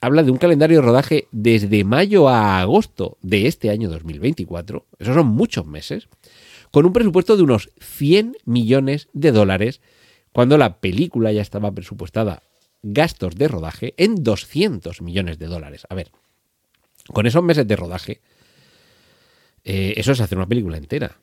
habla 0.01 0.23
de 0.23 0.31
un 0.31 0.39
calendario 0.39 0.81
de 0.81 0.87
rodaje 0.87 1.29
desde 1.31 1.85
mayo 1.85 2.29
a 2.29 2.61
agosto 2.61 3.19
de 3.23 3.47
este 3.47 3.71
año 3.71 3.89
2024, 3.91 4.87
esos 4.99 5.14
son 5.14 5.27
muchos 5.27 5.67
meses, 5.67 6.09
con 6.71 6.87
un 6.87 6.93
presupuesto 6.93 7.37
de 7.37 7.43
unos 7.43 7.71
100 7.81 8.37
millones 8.45 9.09
de 9.12 9.33
dólares, 9.33 9.81
cuando 10.33 10.59
la 10.59 10.81
película 10.81 11.33
ya 11.33 11.43
estaba 11.43 11.73
presupuestada 11.73 12.43
gastos 12.83 13.35
de 13.37 13.49
rodaje 13.49 13.95
en 13.97 14.23
200 14.23 15.03
millones 15.03 15.39
de 15.39 15.47
dólares. 15.47 15.87
A 15.89 15.95
ver, 15.95 16.11
con 17.12 17.27
esos 17.27 17.43
meses 17.43 17.67
de 17.67 17.77
rodaje, 17.77 18.21
eh, 19.64 19.95
eso 19.97 20.12
es 20.12 20.21
hacer 20.21 20.39
una 20.39 20.47
película 20.47 20.77
entera. 20.77 21.19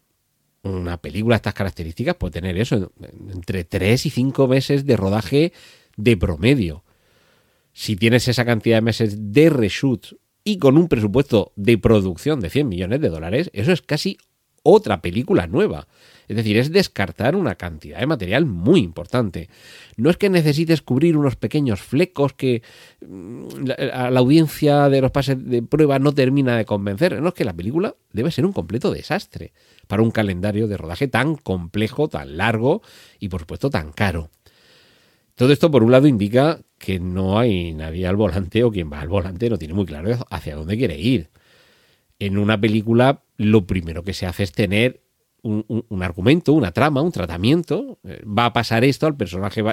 Una 0.63 0.97
película 0.97 1.35
de 1.35 1.37
estas 1.37 1.53
características 1.53 2.15
puede 2.15 2.33
tener 2.33 2.57
eso, 2.57 2.91
entre 3.33 3.63
3 3.63 4.05
y 4.05 4.09
5 4.09 4.47
meses 4.47 4.85
de 4.85 4.97
rodaje 4.97 5.53
de 5.97 6.17
promedio 6.17 6.83
si 7.73 7.95
tienes 7.95 8.27
esa 8.27 8.45
cantidad 8.45 8.77
de 8.77 8.81
meses 8.81 9.33
de 9.33 9.49
reshoot 9.49 10.15
y 10.43 10.59
con 10.59 10.77
un 10.77 10.87
presupuesto 10.87 11.51
de 11.55 11.77
producción 11.77 12.39
de 12.39 12.49
100 12.49 12.69
millones 12.69 13.01
de 13.01 13.09
dólares, 13.09 13.49
eso 13.53 13.71
es 13.71 13.81
casi 13.81 14.17
otra 14.61 15.01
película 15.01 15.47
nueva. 15.47 15.87
Es 16.27 16.35
decir, 16.35 16.57
es 16.57 16.71
descartar 16.71 17.35
una 17.35 17.55
cantidad 17.55 17.99
de 17.99 18.07
material 18.07 18.45
muy 18.45 18.79
importante. 18.79 19.49
No 19.97 20.09
es 20.09 20.17
que 20.17 20.29
necesites 20.29 20.81
cubrir 20.81 21.17
unos 21.17 21.35
pequeños 21.35 21.81
flecos 21.81 22.33
que 22.33 22.61
mm, 23.01 23.71
a 23.93 24.09
la 24.09 24.19
audiencia 24.19 24.89
de 24.89 25.01
los 25.01 25.11
pases 25.11 25.37
de 25.43 25.61
prueba 25.61 25.99
no 25.99 26.13
termina 26.13 26.57
de 26.57 26.65
convencer. 26.65 27.21
No 27.21 27.29
es 27.29 27.33
que 27.33 27.45
la 27.45 27.53
película 27.53 27.95
debe 28.11 28.31
ser 28.31 28.45
un 28.45 28.53
completo 28.53 28.91
desastre 28.91 29.53
para 29.87 30.01
un 30.01 30.11
calendario 30.11 30.67
de 30.67 30.77
rodaje 30.77 31.07
tan 31.07 31.35
complejo, 31.35 32.07
tan 32.07 32.37
largo 32.37 32.81
y 33.19 33.29
por 33.29 33.41
supuesto 33.41 33.69
tan 33.69 33.91
caro. 33.91 34.29
Todo 35.35 35.51
esto, 35.51 35.71
por 35.71 35.83
un 35.83 35.91
lado, 35.91 36.07
indica 36.07 36.59
que 36.77 36.99
no 36.99 37.39
hay 37.39 37.73
nadie 37.73 38.05
al 38.05 38.15
volante 38.15 38.63
o 38.63 38.71
quien 38.71 38.91
va 38.91 39.01
al 39.01 39.07
volante 39.07 39.49
no 39.49 39.57
tiene 39.57 39.73
muy 39.73 39.85
claro 39.85 40.11
hacia 40.29 40.55
dónde 40.55 40.77
quiere 40.77 40.99
ir. 40.99 41.31
En 42.19 42.37
una 42.37 42.59
película, 42.59 43.23
lo 43.37 43.65
primero 43.65 44.03
que 44.03 44.13
se 44.13 44.27
hace 44.27 44.43
es 44.43 44.51
tener 44.51 45.02
un, 45.43 46.03
argumento, 46.03 46.53
una 46.53 46.71
trama, 46.71 47.01
un 47.01 47.11
tratamiento. 47.11 47.99
Eh, 48.03 48.23
va 48.25 48.45
a 48.45 48.53
pasar 48.53 48.83
esto, 48.83 49.05
al 49.05 49.15
personaje 49.15 49.63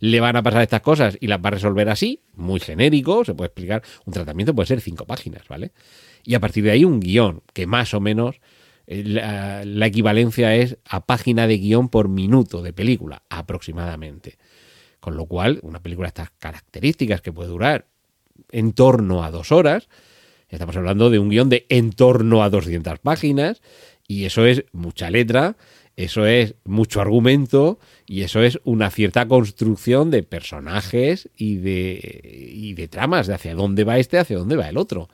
le 0.00 0.20
van 0.20 0.36
a 0.36 0.42
pasar 0.42 0.62
estas 0.62 0.80
cosas 0.80 1.16
y 1.20 1.28
las 1.28 1.38
va 1.38 1.48
a 1.48 1.52
resolver 1.52 1.88
así, 1.88 2.20
muy 2.34 2.60
genérico, 2.60 3.24
se 3.24 3.34
puede 3.34 3.46
explicar. 3.48 3.82
Un 4.04 4.12
tratamiento 4.12 4.54
puede 4.54 4.66
ser 4.66 4.80
cinco 4.80 5.06
páginas, 5.06 5.46
¿vale? 5.48 5.72
Y 6.24 6.34
a 6.34 6.40
partir 6.40 6.64
de 6.64 6.72
ahí 6.72 6.84
un 6.84 7.00
guion, 7.00 7.42
que 7.52 7.66
más 7.66 7.94
o 7.94 8.00
menos 8.00 8.40
eh, 8.86 9.62
la 9.64 9.86
equivalencia 9.86 10.54
es 10.56 10.78
a 10.84 11.06
página 11.06 11.46
de 11.46 11.58
guion 11.58 11.88
por 11.88 12.08
minuto 12.08 12.62
de 12.62 12.72
película, 12.72 13.22
aproximadamente. 13.30 14.38
Con 15.00 15.16
lo 15.16 15.26
cual, 15.26 15.60
una 15.62 15.82
película 15.82 16.06
de 16.06 16.10
estas 16.10 16.30
características 16.38 17.20
que 17.22 17.32
puede 17.32 17.48
durar 17.48 17.86
en 18.50 18.72
torno 18.72 19.24
a 19.24 19.30
dos 19.30 19.52
horas, 19.52 19.88
estamos 20.48 20.76
hablando 20.76 21.10
de 21.10 21.18
un 21.18 21.30
guion 21.30 21.48
de 21.48 21.66
en 21.70 21.92
torno 21.92 22.42
a 22.42 22.50
200 22.50 22.98
páginas, 22.98 23.62
y 24.06 24.24
eso 24.24 24.46
es 24.46 24.64
mucha 24.72 25.10
letra, 25.10 25.56
eso 25.96 26.26
es 26.26 26.54
mucho 26.64 27.00
argumento 27.00 27.78
y 28.06 28.22
eso 28.22 28.42
es 28.42 28.58
una 28.64 28.90
cierta 28.90 29.28
construcción 29.28 30.10
de 30.10 30.22
personajes 30.22 31.28
y 31.36 31.56
de, 31.56 32.50
y 32.52 32.74
de 32.74 32.88
tramas, 32.88 33.26
de 33.26 33.34
hacia 33.34 33.54
dónde 33.54 33.84
va 33.84 33.98
este, 33.98 34.18
hacia 34.18 34.38
dónde 34.38 34.56
va 34.56 34.68
el 34.68 34.78
otro. 34.78 35.08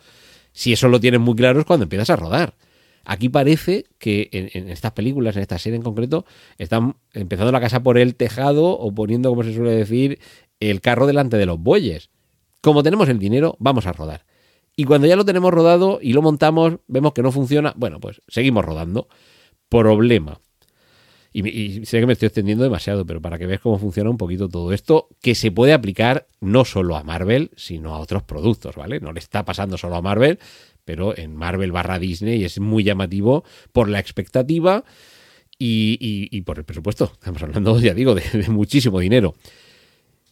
Si 0.52 0.72
eso 0.72 0.88
lo 0.88 1.00
tienes 1.00 1.20
muy 1.20 1.34
claro 1.34 1.60
es 1.60 1.66
cuando 1.66 1.84
empiezas 1.84 2.10
a 2.10 2.16
rodar. 2.16 2.54
Aquí 3.04 3.30
parece 3.30 3.86
que 3.98 4.28
en, 4.32 4.68
estas 4.68 4.92
películas, 4.92 5.34
en 5.36 5.42
esta 5.42 5.58
serie 5.58 5.76
en 5.76 5.82
concreto, 5.82 6.26
están 6.58 6.96
empezando 7.14 7.50
la 7.50 7.60
casa 7.60 7.82
por 7.82 7.96
el 7.96 8.14
tejado 8.14 8.78
o 8.78 8.94
poniendo, 8.94 9.30
como 9.30 9.44
se 9.44 9.54
suele 9.54 9.70
decir, 9.70 10.18
el 10.60 10.80
carro 10.82 11.06
delante 11.06 11.38
de 11.38 11.46
los 11.46 11.58
bueyes. 11.58 12.10
Como 12.60 12.82
tenemos 12.82 13.08
el 13.08 13.18
dinero, 13.18 13.56
vamos 13.60 13.86
a 13.86 13.92
rodar. 13.92 14.26
Y 14.78 14.84
cuando 14.84 15.08
ya 15.08 15.16
lo 15.16 15.24
tenemos 15.24 15.52
rodado 15.52 15.98
y 16.00 16.12
lo 16.12 16.22
montamos, 16.22 16.74
vemos 16.86 17.12
que 17.12 17.20
no 17.20 17.32
funciona, 17.32 17.74
bueno, 17.76 17.98
pues 17.98 18.22
seguimos 18.28 18.64
rodando. 18.64 19.08
Problema. 19.68 20.40
Y, 21.32 21.48
y, 21.48 21.84
sé 21.84 21.98
que 21.98 22.06
me 22.06 22.12
estoy 22.12 22.26
extendiendo 22.26 22.62
demasiado, 22.62 23.04
pero 23.04 23.20
para 23.20 23.38
que 23.38 23.46
veas 23.46 23.60
cómo 23.60 23.80
funciona 23.80 24.08
un 24.08 24.16
poquito 24.16 24.48
todo 24.48 24.72
esto, 24.72 25.08
que 25.20 25.34
se 25.34 25.50
puede 25.50 25.72
aplicar 25.72 26.28
no 26.40 26.64
solo 26.64 26.96
a 26.96 27.02
Marvel, 27.02 27.50
sino 27.56 27.92
a 27.92 27.98
otros 27.98 28.22
productos, 28.22 28.76
¿vale? 28.76 29.00
No 29.00 29.12
le 29.12 29.18
está 29.18 29.44
pasando 29.44 29.76
solo 29.76 29.96
a 29.96 30.00
Marvel, 30.00 30.38
pero 30.84 31.18
en 31.18 31.34
Marvel 31.34 31.72
barra 31.72 31.98
Disney 31.98 32.44
es 32.44 32.60
muy 32.60 32.84
llamativo 32.84 33.42
por 33.72 33.88
la 33.88 33.98
expectativa 33.98 34.84
y, 35.58 36.40
por 36.42 36.58
el 36.58 36.64
presupuesto. 36.64 37.10
Estamos 37.14 37.42
hablando, 37.42 37.80
ya 37.80 37.94
digo, 37.94 38.14
de, 38.14 38.22
muchísimo 38.48 39.00
dinero. 39.00 39.34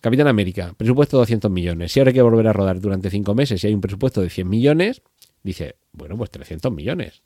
Capitán 0.06 0.28
América, 0.28 0.72
presupuesto 0.76 1.16
de 1.16 1.22
200 1.22 1.50
millones. 1.50 1.92
Si 1.92 1.98
ahora 1.98 2.10
hay 2.10 2.14
que 2.14 2.22
volver 2.22 2.46
a 2.46 2.52
rodar 2.52 2.80
durante 2.80 3.10
5 3.10 3.34
meses 3.34 3.62
y 3.62 3.66
hay 3.66 3.74
un 3.74 3.80
presupuesto 3.80 4.20
de 4.20 4.30
100 4.30 4.48
millones, 4.48 5.02
dice, 5.42 5.76
bueno, 5.92 6.16
pues 6.16 6.30
300 6.30 6.72
millones 6.72 7.22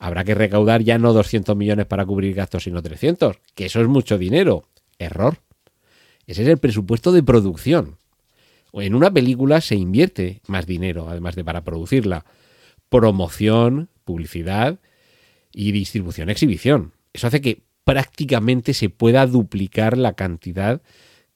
habrá 0.00 0.24
que 0.24 0.34
recaudar 0.34 0.82
ya 0.82 0.98
no 0.98 1.12
200 1.12 1.56
millones 1.56 1.86
para 1.86 2.04
cubrir 2.04 2.34
gastos, 2.34 2.64
sino 2.64 2.82
300, 2.82 3.36
que 3.54 3.66
eso 3.66 3.80
es 3.80 3.86
mucho 3.86 4.18
dinero. 4.18 4.68
Error. 4.98 5.38
Ese 6.26 6.42
es 6.42 6.48
el 6.48 6.58
presupuesto 6.58 7.12
de 7.12 7.22
producción. 7.22 7.98
En 8.72 8.94
una 8.94 9.10
película 9.10 9.60
se 9.60 9.76
invierte 9.76 10.40
más 10.46 10.66
dinero, 10.66 11.08
además 11.08 11.36
de 11.36 11.44
para 11.44 11.64
producirla. 11.64 12.24
Promoción, 12.88 13.88
publicidad 14.04 14.80
y 15.52 15.72
distribución, 15.72 16.30
exhibición. 16.30 16.92
Eso 17.12 17.26
hace 17.26 17.40
que 17.40 17.62
prácticamente 17.84 18.74
se 18.74 18.88
pueda 18.88 19.26
duplicar 19.26 19.98
la 19.98 20.14
cantidad 20.14 20.82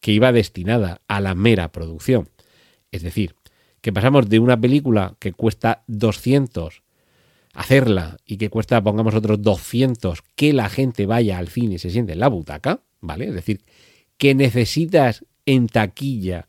que 0.05 0.13
iba 0.13 0.33
destinada 0.33 1.01
a 1.09 1.19
la 1.19 1.35
mera 1.35 1.73
producción. 1.73 2.29
Es 2.93 3.03
decir, 3.03 3.37
que 3.81 3.91
pasamos 3.91 4.29
de 4.29 4.39
una 4.39 4.61
película 4.61 5.17
que 5.19 5.33
cuesta 5.33 5.83
200 5.87 6.83
hacerla 7.55 8.19
y 8.27 8.37
que 8.37 8.51
cuesta, 8.51 8.85
pongamos 8.85 9.15
otros 9.15 9.41
200, 9.41 10.21
que 10.35 10.53
la 10.53 10.69
gente 10.69 11.07
vaya 11.07 11.39
al 11.39 11.49
cine 11.49 11.77
y 11.77 11.79
se 11.79 11.89
siente 11.89 12.13
en 12.13 12.19
la 12.19 12.29
butaca, 12.29 12.83
¿vale? 13.01 13.29
Es 13.29 13.35
decir, 13.35 13.65
que 14.19 14.35
necesitas 14.35 15.25
en 15.47 15.69
taquilla 15.69 16.49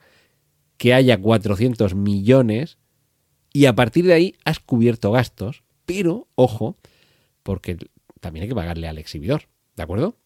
que 0.75 0.93
haya 0.93 1.17
400 1.17 1.95
millones 1.95 2.77
y 3.53 3.67
a 3.67 3.75
partir 3.75 4.03
de 4.03 4.15
ahí 4.15 4.35
has 4.43 4.59
cubierto 4.59 5.13
gastos, 5.13 5.63
pero 5.85 6.27
ojo, 6.35 6.75
porque 7.41 7.77
también 8.19 8.43
hay 8.43 8.49
que 8.49 8.55
pagarle 8.55 8.89
al 8.89 8.97
exhibidor, 8.97 9.43
¿de 9.77 9.83
acuerdo? 9.83 10.17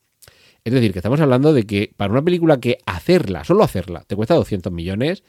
Es 0.63 0.73
decir, 0.73 0.91
que 0.91 0.99
estamos 0.99 1.19
hablando 1.21 1.53
de 1.53 1.65
que 1.65 1.93
para 1.95 2.11
una 2.11 2.21
película 2.21 2.59
que 2.59 2.79
hacerla, 2.85 3.43
solo 3.43 3.63
hacerla, 3.63 4.03
te 4.05 4.15
cuesta 4.15 4.35
200 4.35 4.71
millones, 4.71 5.23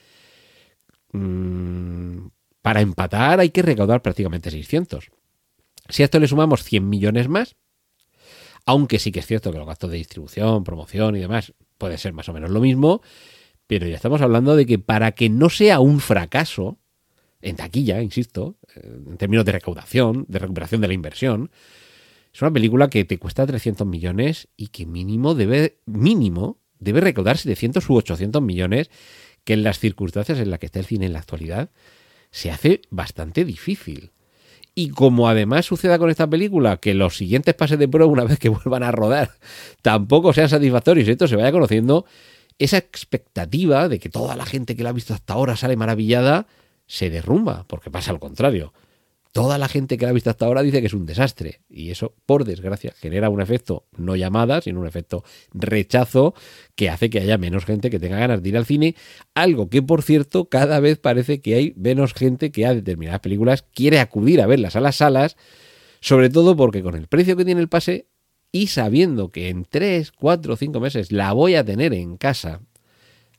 mmm, 1.13 2.27
para 2.63 2.81
empatar 2.81 3.41
hay 3.41 3.51
que 3.51 3.63
recaudar 3.63 4.03
prácticamente 4.03 4.51
600. 4.51 5.11
Si 5.89 6.03
a 6.03 6.05
esto 6.05 6.19
le 6.21 6.29
sumamos 6.29 6.63
100 6.63 6.89
millones 6.89 7.29
más, 7.29 7.57
aunque 8.67 8.99
sí 8.99 9.13
que 9.13 9.21
es 9.21 9.27
cierto 9.27 9.53
que 9.53 9.59
los 9.59 9.67
gastos 9.67 9.91
de 9.91 9.97
distribución, 9.97 10.65
promoción 10.65 11.17
y 11.17 11.21
demás 11.21 11.55
puede 11.79 11.99
ser 11.99 12.13
más 12.13 12.29
o 12.29 12.33
menos 12.33 12.51
lo 12.51 12.61
mismo, 12.61 13.03
pero 13.67 13.87
ya 13.87 13.97
estamos 13.97 14.21
hablando 14.21 14.57
de 14.57 14.67
que 14.67 14.79
para 14.79 15.13
que 15.13 15.29
no 15.29 15.49
sea 15.49 15.81
un 15.81 16.01
fracaso, 16.01 16.79
en 17.41 17.57
taquilla, 17.57 18.03
insisto, 18.03 18.57
en 18.75 19.17
términos 19.17 19.45
de 19.45 19.53
recaudación, 19.53 20.27
de 20.29 20.39
recuperación 20.39 20.81
de 20.81 20.89
la 20.89 20.95
inversión, 20.95 21.51
es 22.33 22.43
una 22.43 22.53
película 22.53 22.89
que 22.89 23.05
te 23.05 23.19
cuesta 23.19 23.47
300 23.47 23.87
millones 23.87 24.49
y 24.57 24.69
que 24.69 24.87
mínimo 24.87 25.35
debe, 25.35 25.79
mínimo, 25.87 26.59
debe 26.79 27.01
recaudar 27.01 27.39
700 27.39 27.89
u 27.91 27.97
800 27.97 28.41
millones, 28.43 28.91
que 29.45 29.55
en 29.55 29.63
las 29.63 29.79
circunstancias 29.79 30.39
en 30.39 30.51
las 30.51 30.59
que 30.59 30.67
está 30.67 30.79
el 30.79 30.87
cine 30.87 31.07
en 31.07 31.13
la 31.13 31.19
actualidad 31.21 31.71
se 32.31 32.51
hace 32.51 32.83
bastante 32.91 33.45
difícil. 33.45 34.13
Y 34.75 34.91
como 34.91 35.29
además 35.29 35.67
suceda 35.67 35.99
con 35.99 36.11
esta 36.11 36.31
película, 36.31 36.77
que 36.77 36.95
los 36.95 37.17
siguientes 37.17 37.55
pases 37.55 37.79
de 37.79 37.89
prueba, 37.89 38.11
una 38.11 38.25
vez 38.25 38.39
que 38.39 38.49
vuelvan 38.49 38.83
a 38.83 38.93
rodar, 38.93 39.33
tampoco 39.83 40.33
sean 40.33 40.49
satisfactorios 40.49 41.09
y 41.09 41.11
esto 41.11 41.27
se 41.27 41.37
vaya 41.37 41.53
conociendo, 41.53 42.07
esa 42.59 42.77
expectativa 42.77 43.89
de 43.89 43.99
que 43.99 44.09
toda 44.09 44.37
la 44.37 44.47
gente 44.47 44.77
que 44.77 44.85
la 44.85 44.91
ha 44.91 44.93
visto 44.93 45.15
hasta 45.15 45.33
ahora 45.33 45.57
sale 45.57 45.77
maravillada, 45.77 46.47
se 46.87 47.11
derrumba, 47.11 47.65
porque 47.67 47.91
pasa 47.91 48.11
al 48.11 48.21
contrario. 48.21 48.73
Toda 49.33 49.59
la 49.59 49.69
gente 49.69 49.97
que 49.97 50.05
la 50.05 50.11
ha 50.11 50.15
visto 50.15 50.29
hasta 50.29 50.47
ahora 50.47 50.63
dice 50.63 50.81
que 50.81 50.89
es 50.89 50.95
un 50.95 51.07
desastre. 51.07 51.61
Y 51.69 51.91
eso, 51.91 52.15
por 52.27 52.45
desgracia, 52.45 52.93
genera 52.99 53.31
un 53.31 53.41
efecto 53.41 53.87
no 53.97 54.17
llamada, 54.17 54.61
sino 54.61 54.81
un 54.81 54.89
efecto 54.89 55.23
rechazo 55.53 56.35
que 56.75 56.91
hace 56.91 57.11
que 57.11 57.21
haya 57.21 57.39
menos 57.39 57.65
gente 57.65 57.91
que 57.91 58.01
tenga 58.01 58.19
ganas 58.19 58.43
de 58.43 58.49
ir 58.49 58.57
al 58.57 58.67
cine. 58.67 58.97
Algo 59.35 59.71
que, 59.71 59.83
por 59.83 60.03
cierto, 60.03 60.49
cada 60.49 60.81
vez 60.81 60.99
parece 60.99 61.41
que 61.41 61.55
hay 61.55 61.75
menos 61.77 62.13
gente 62.13 62.51
que 62.51 62.67
a 62.67 62.75
determinadas 62.75 63.21
películas 63.21 63.63
quiere 63.73 64.01
acudir 64.01 64.41
a 64.41 64.49
verlas 64.49 64.75
a 64.75 64.81
las 64.81 64.97
salas, 64.97 65.37
sobre 66.01 66.29
todo 66.29 66.57
porque 66.57 66.83
con 66.83 66.97
el 66.97 67.07
precio 67.07 67.37
que 67.37 67.45
tiene 67.45 67.61
el 67.61 67.69
pase 67.69 68.09
y 68.51 68.67
sabiendo 68.67 69.31
que 69.31 69.49
en 69.49 69.65
3, 69.65 70.11
4 70.11 70.55
o 70.55 70.57
5 70.57 70.81
meses 70.81 71.13
la 71.13 71.33
voy 71.33 71.55
a 71.55 71.65
tener 71.65 71.95
en 71.95 72.17
casa, 72.17 72.63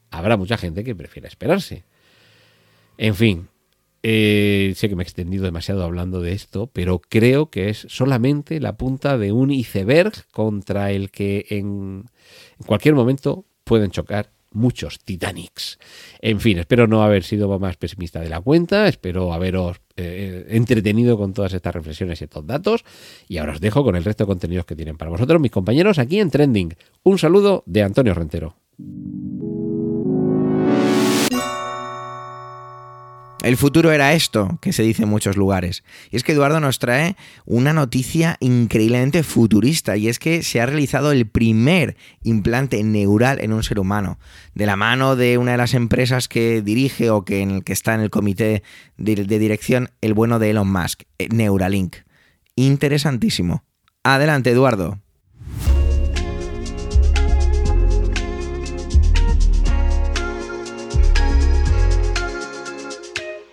habrá 0.09 0.37
mucha 0.37 0.57
gente 0.57 0.85
que 0.85 0.95
prefiera 0.95 1.27
esperarse. 1.27 1.83
En 2.97 3.15
fin, 3.15 3.49
eh, 4.03 4.73
sé 4.75 4.89
que 4.89 4.95
me 4.95 5.03
he 5.03 5.05
extendido 5.05 5.43
demasiado 5.43 5.83
hablando 5.83 6.21
de 6.21 6.33
esto, 6.33 6.67
pero 6.67 6.99
creo 6.99 7.49
que 7.49 7.69
es 7.69 7.85
solamente 7.89 8.59
la 8.59 8.75
punta 8.75 9.17
de 9.17 9.31
un 9.31 9.51
iceberg 9.51 10.13
contra 10.31 10.91
el 10.91 11.11
que 11.11 11.45
en, 11.49 12.05
cualquier 12.65 12.95
momento 12.95 13.45
pueden 13.63 13.91
chocar 13.91 14.31
muchos 14.53 14.99
Titanics. 14.99 15.79
En 16.19 16.39
fin, 16.39 16.57
espero 16.57 16.87
no 16.87 17.03
haber 17.03 17.23
sido 17.23 17.57
más 17.59 17.77
pesimista 17.77 18.19
de 18.19 18.29
la 18.29 18.41
cuenta, 18.41 18.87
espero 18.87 19.33
haberos 19.33 19.77
eh, 19.95 20.47
entretenido 20.49 21.17
con 21.17 21.33
todas 21.33 21.53
estas 21.53 21.73
reflexiones 21.73 22.19
y 22.19 22.23
estos 22.25 22.45
datos, 22.45 22.83
y 23.29 23.37
ahora 23.37 23.53
os 23.53 23.61
dejo 23.61 23.83
con 23.83 23.95
el 23.95 24.03
resto 24.03 24.23
de 24.23 24.29
contenidos 24.29 24.65
que 24.65 24.75
tienen 24.75 24.97
para 24.97 25.11
vosotros 25.11 25.39
mis 25.39 25.51
compañeros 25.51 25.99
aquí 25.99 26.19
en 26.19 26.31
Trending. 26.31 26.75
Un 27.03 27.17
saludo 27.17 27.63
de 27.65 27.83
Antonio 27.83 28.13
Rentero. 28.13 28.55
El 33.41 33.57
futuro 33.57 33.91
era 33.91 34.13
esto, 34.13 34.59
que 34.61 34.71
se 34.71 34.83
dice 34.83 35.03
en 35.03 35.09
muchos 35.09 35.35
lugares. 35.35 35.83
Y 36.11 36.15
es 36.15 36.23
que 36.23 36.33
Eduardo 36.33 36.59
nos 36.59 36.77
trae 36.77 37.15
una 37.45 37.73
noticia 37.73 38.37
increíblemente 38.39 39.23
futurista, 39.23 39.97
y 39.97 40.09
es 40.09 40.19
que 40.19 40.43
se 40.43 40.61
ha 40.61 40.67
realizado 40.67 41.11
el 41.11 41.27
primer 41.27 41.97
implante 42.23 42.83
neural 42.83 43.39
en 43.41 43.51
un 43.51 43.63
ser 43.63 43.79
humano, 43.79 44.19
de 44.53 44.67
la 44.67 44.75
mano 44.75 45.15
de 45.15 45.39
una 45.39 45.53
de 45.53 45.57
las 45.57 45.73
empresas 45.73 46.27
que 46.27 46.61
dirige 46.61 47.09
o 47.09 47.25
que, 47.25 47.41
en 47.41 47.49
el 47.49 47.63
que 47.63 47.73
está 47.73 47.95
en 47.95 48.01
el 48.01 48.11
comité 48.11 48.61
de, 48.97 49.15
de 49.15 49.39
dirección, 49.39 49.89
el 50.01 50.13
bueno 50.13 50.37
de 50.37 50.51
Elon 50.51 50.71
Musk, 50.71 51.03
eh, 51.17 51.27
Neuralink. 51.31 51.95
Interesantísimo. 52.55 53.63
Adelante, 54.03 54.51
Eduardo. 54.51 54.99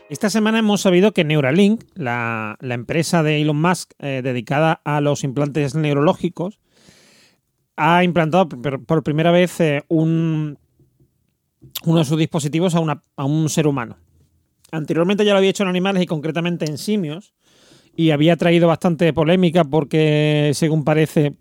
Esta 0.08 0.30
semana 0.30 0.58
hemos 0.58 0.80
sabido 0.80 1.12
que 1.12 1.22
Neuralink, 1.22 1.84
la, 1.94 2.56
empresa 2.62 3.22
de 3.22 3.42
Elon 3.42 3.60
Musk 3.60 3.92
eh, 3.98 4.22
dedicada 4.24 4.80
a 4.84 5.02
los 5.02 5.22
implantes 5.22 5.74
neurológicos, 5.74 6.60
ha 7.76 8.02
implantado 8.04 8.48
por, 8.48 9.02
primera 9.02 9.30
vez 9.32 9.60
eh, 9.60 9.84
un, 9.88 10.58
uno 11.84 11.98
de 11.98 12.04
sus 12.06 12.18
dispositivos 12.18 12.74
a, 12.74 13.24
un 13.24 13.48
ser 13.50 13.66
humano. 13.66 13.98
Anteriormente 14.72 15.26
ya 15.26 15.32
lo 15.32 15.38
había 15.38 15.50
hecho 15.50 15.64
en 15.64 15.68
animales 15.68 16.02
y 16.02 16.06
concretamente 16.06 16.64
en 16.64 16.78
simios, 16.78 17.34
y 17.94 18.10
había 18.10 18.36
traído 18.36 18.66
bastante 18.66 19.12
polémica 19.12 19.64
porque, 19.64 20.52
según 20.54 20.84
parece, 20.84 21.34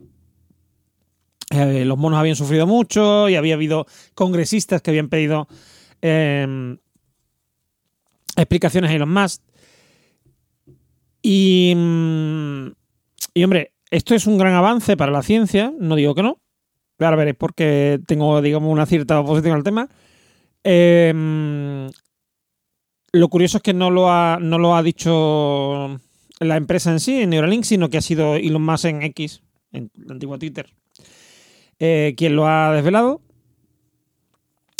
eh, 1.51 1.85
los 1.85 1.97
monos 1.97 2.19
habían 2.19 2.35
sufrido 2.35 2.67
mucho 2.67 3.29
y 3.29 3.35
había 3.35 3.53
habido 3.53 3.85
congresistas 4.13 4.81
que 4.81 4.91
habían 4.91 5.07
pedido 5.07 5.47
explicaciones 8.37 8.91
a 8.91 8.93
Elon 8.93 9.11
Musk. 9.11 9.41
Y, 11.21 11.73
y 13.33 13.43
hombre, 13.43 13.73
esto 13.91 14.15
es 14.15 14.27
un 14.27 14.37
gran 14.37 14.53
avance 14.53 14.95
para 14.95 15.11
la 15.11 15.23
ciencia, 15.23 15.73
no 15.77 15.95
digo 15.95 16.15
que 16.15 16.23
no. 16.23 16.39
Ahora 16.99 17.17
veréis 17.17 17.37
porque 17.37 17.99
tengo, 18.07 18.41
digamos, 18.41 18.71
una 18.71 18.85
cierta 18.85 19.19
oposición 19.19 19.55
al 19.55 19.63
tema. 19.63 19.89
Em, 20.63 21.89
lo 23.11 23.29
curioso 23.29 23.57
es 23.57 23.63
que 23.63 23.73
no 23.73 23.91
lo, 23.91 24.11
ha, 24.11 24.39
no 24.41 24.57
lo 24.57 24.75
ha 24.75 24.83
dicho 24.83 25.99
la 26.39 26.57
empresa 26.57 26.91
en 26.91 26.99
sí, 26.99 27.21
en 27.21 27.29
Neuralink, 27.29 27.63
sino 27.63 27.89
que 27.89 27.97
ha 27.97 28.01
sido 28.01 28.35
Elon 28.35 28.63
Musk 28.63 28.85
en 28.85 29.03
X, 29.03 29.41
en 29.71 29.91
la 29.95 30.13
antigua 30.13 30.37
Twitter, 30.37 30.69
eh, 31.79 32.13
quien 32.17 32.35
lo 32.35 32.47
ha 32.47 32.73
desvelado. 32.73 33.21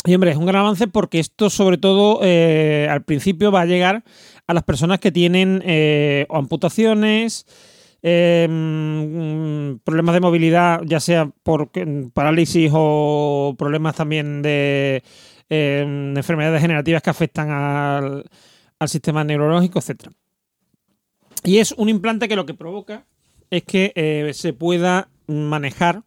Y 0.06 0.14
hombre, 0.14 0.30
es 0.30 0.36
un 0.36 0.46
gran 0.46 0.60
avance 0.62 0.86
porque 0.86 1.18
esto 1.18 1.50
sobre 1.50 1.76
todo 1.76 2.20
eh, 2.22 2.86
al 2.88 3.02
principio 3.02 3.50
va 3.50 3.62
a 3.62 3.66
llegar 3.66 4.04
a 4.46 4.54
las 4.54 4.62
personas 4.62 5.00
que 5.00 5.10
tienen 5.10 5.60
eh, 5.66 6.26
amputaciones, 6.30 7.46
em, 8.02 9.78
problemas 9.80 10.14
de 10.14 10.20
movilidad, 10.20 10.82
ya 10.84 11.00
sea 11.00 11.30
por 11.42 11.70
parálisis 12.12 12.70
o 12.72 13.56
problemas 13.58 13.96
también 13.96 14.40
de, 14.40 15.02
em, 15.48 16.16
enfermedades 16.16 16.62
degenerativas 16.62 17.02
que 17.02 17.10
afectan 17.10 17.50
al, 17.50 18.24
sistema 18.86 19.24
neurológico, 19.24 19.80
etc. 19.80 20.12
Y 21.42 21.58
es 21.58 21.72
un 21.72 21.88
implante 21.88 22.28
que 22.28 22.36
lo 22.36 22.46
que 22.46 22.54
provoca 22.54 23.04
es 23.50 23.64
que 23.64 23.92
eh, 23.96 24.30
se 24.32 24.52
pueda 24.52 25.08
manejar 25.26 26.04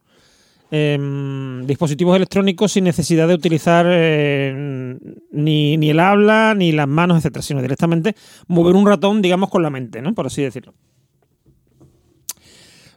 em, 0.72 1.66
dispositivos 1.68 2.16
electrónicos 2.16 2.72
sin 2.72 2.86
necesidad 2.86 3.28
de 3.28 3.34
utilizar 3.36 3.86
eh, 3.90 4.98
ni, 5.32 5.78
ni 5.78 5.90
el 5.90 6.00
habla, 6.00 6.56
ni 6.56 6.72
las 6.72 6.88
manos, 6.88 7.18
etcétera, 7.18 7.44
sino 7.44 7.62
directamente 7.62 8.16
mover 8.48 8.76
un 8.76 8.86
ratón, 8.88 9.22
digamos, 9.22 9.50
con 9.50 9.62
la 9.64 9.70
mente, 9.70 10.02
¿no? 10.02 10.14
Por 10.16 10.26
así 10.28 10.42
decirlo. 10.42 10.74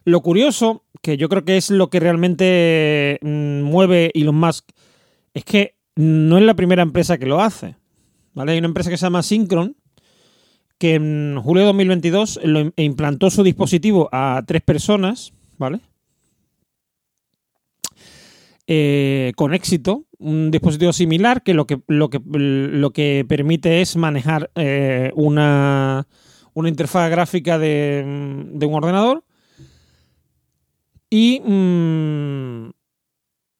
Lo 0.03 0.21
curioso, 0.21 0.83
que 1.01 1.17
yo 1.17 1.29
creo 1.29 1.45
que 1.45 1.57
es 1.57 1.69
lo 1.71 1.89
que 1.89 1.99
realmente 1.99 3.19
mm, 3.21 3.61
mueve 3.63 4.11
Elon 4.13 4.35
Musk, 4.35 4.65
es 5.33 5.43
que 5.43 5.75
no 5.95 6.37
es 6.37 6.43
la 6.43 6.53
primera 6.53 6.83
empresa 6.83 7.17
que 7.17 7.25
lo 7.25 7.41
hace. 7.41 7.75
¿vale? 8.33 8.51
Hay 8.51 8.59
una 8.59 8.67
empresa 8.67 8.89
que 8.89 8.97
se 8.97 9.05
llama 9.05 9.23
Synchron, 9.23 9.75
que 10.77 10.95
en 10.95 11.39
julio 11.41 11.61
de 11.63 11.67
2022 11.67 12.39
lo 12.43 12.59
im- 12.61 12.73
implantó 12.75 13.29
su 13.31 13.43
dispositivo 13.43 14.09
a 14.11 14.43
tres 14.45 14.61
personas, 14.61 15.33
¿vale? 15.57 15.79
Eh, 18.67 19.33
con 19.35 19.53
éxito, 19.53 20.05
un 20.17 20.49
dispositivo 20.49 20.91
similar 20.91 21.43
que 21.43 21.53
lo 21.53 21.67
que, 21.67 21.81
lo 21.87 22.09
que, 22.09 22.19
lo 22.25 22.91
que 22.91 23.23
permite 23.27 23.81
es 23.81 23.95
manejar 23.95 24.49
eh, 24.55 25.11
una, 25.15 26.07
una 26.53 26.69
interfaz 26.69 27.11
gráfica 27.11 27.59
de, 27.59 28.03
mm, 28.05 28.57
de 28.57 28.65
un 28.65 28.73
ordenador 28.73 29.23
y 31.11 31.41
mm, 31.41 32.71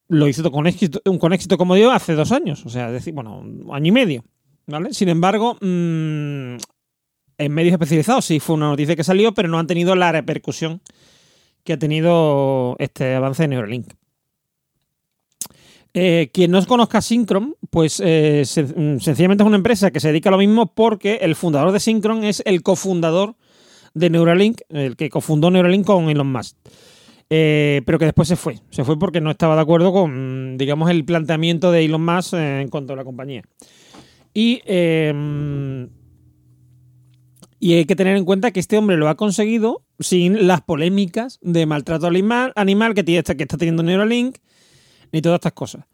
lo 0.08 0.28
hizo 0.28 0.52
con 0.52 0.66
éxito, 0.66 1.02
con 1.20 1.34
éxito, 1.34 1.58
como 1.58 1.76
digo, 1.76 1.92
hace 1.92 2.16
dos 2.16 2.32
años, 2.32 2.66
o 2.66 2.70
sea, 2.70 2.90
decir, 2.90 3.14
bueno, 3.14 3.38
un 3.38 3.70
año 3.72 3.90
y 3.90 3.92
medio. 3.92 4.26
Sin 4.92 5.10
embargo, 5.10 5.56
mm, 5.62 6.58
en 7.38 7.52
medios 7.52 7.74
especializados 7.74 8.26
sí 8.26 8.40
fue 8.40 8.56
una 8.56 8.70
noticia 8.70 8.96
que 8.96 9.04
salió, 9.04 9.34
pero 9.34 9.50
no 9.50 9.60
han 9.60 9.68
tenido 9.68 9.96
la 9.96 10.12
repercusión 10.12 10.82
que 11.64 11.74
ha 11.74 11.80
tenido 11.80 12.76
este 12.80 13.16
avance 13.16 13.44
de 13.44 13.50
Neuralink. 13.50 13.94
Eh, 15.98 16.30
quien 16.34 16.52
no 16.52 16.64
conozca 16.66 17.02
Synchron, 17.02 17.56
pues 17.70 18.02
eh, 18.04 18.44
mm, 18.44 19.00
sencillamente 19.00 19.44
es 19.44 19.48
una 19.48 19.56
empresa 19.56 19.92
que 19.92 20.02
se 20.02 20.10
dedica 20.10 20.28
a 20.28 20.32
lo 20.34 20.38
mismo 20.38 20.74
porque 20.76 21.20
el 21.22 21.36
fundador 21.36 21.72
de 21.72 21.80
Synchron 21.80 22.26
es 22.26 22.44
el 22.46 22.64
cofundador 22.64 23.38
de 23.94 24.10
Neuralink, 24.10 24.60
el 24.68 24.98
que 24.98 25.10
cofundó 25.10 25.50
Neuralink 25.50 25.86
con 25.86 26.10
Elon 26.10 26.30
Musk. 26.30 26.58
Eh, 27.30 27.82
pero 27.86 27.98
que 27.98 28.04
después 28.04 28.28
se 28.28 28.36
fue. 28.36 28.60
Se 28.72 28.84
fue 28.84 29.00
porque 29.00 29.22
no 29.22 29.32
estaba 29.32 29.56
de 29.56 29.62
acuerdo 29.62 29.94
con, 29.94 30.58
digamos, 30.58 30.92
el 30.92 31.06
planteamiento 31.06 31.72
de 31.72 31.86
Elon 31.86 32.04
Musk 32.04 32.34
en 32.34 32.68
cuanto 32.68 32.92
a 32.92 32.98
la 32.98 33.06
compañía. 33.06 33.44
Y, 34.34 34.62
eh, 34.66 35.88
y 37.58 37.74
hay 37.74 37.86
que 37.86 37.96
tener 37.96 38.18
en 38.18 38.26
cuenta 38.26 38.52
que 38.52 38.60
este 38.60 38.78
hombre 38.78 38.98
lo 38.98 39.08
ha 39.08 39.16
conseguido 39.16 39.86
sin 40.00 40.46
las 40.46 40.60
polémicas 40.60 41.40
de 41.42 41.66
maltrato 41.66 42.06
animal, 42.06 42.52
animal 42.58 42.94
que, 42.94 43.04
tiene, 43.06 43.24
que 43.24 43.44
está 43.44 43.56
teniendo 43.56 43.82
Neuralink, 43.82 44.40
ni 45.12 45.22
todas 45.22 45.38
estas 45.38 45.54
cosas. 45.54 45.86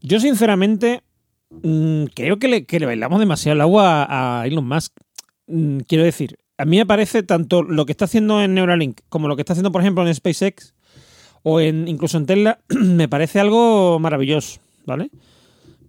Yo, 0.00 0.20
sinceramente, 0.20 1.02
mm, 1.50 2.04
creo 2.14 2.38
que 2.38 2.48
le, 2.48 2.66
que 2.66 2.80
le 2.80 2.86
bailamos 2.86 3.20
demasiado 3.20 3.54
el 3.54 3.60
agua 3.60 4.06
a, 4.08 4.46
Elon 4.46 4.66
Musk. 4.66 4.92
Mm, 5.46 5.78
quiero 5.80 6.04
decir, 6.04 6.38
a 6.58 6.64
mí 6.64 6.76
me 6.76 6.86
parece 6.86 7.22
tanto 7.22 7.62
lo 7.62 7.86
que 7.86 7.92
está 7.92 8.04
haciendo 8.04 8.42
en 8.42 8.54
Neuralink 8.54 9.00
como 9.08 9.28
lo 9.28 9.36
que 9.36 9.42
está 9.42 9.52
haciendo, 9.52 9.72
por 9.72 9.80
ejemplo, 9.80 10.06
en 10.06 10.14
SpaceX 10.14 10.74
o 11.42 11.60
en, 11.60 11.88
incluso 11.88 12.18
en 12.18 12.26
Tesla, 12.26 12.60
me 12.68 13.08
parece 13.08 13.40
algo 13.40 13.98
maravilloso, 13.98 14.60
¿vale? 14.86 15.10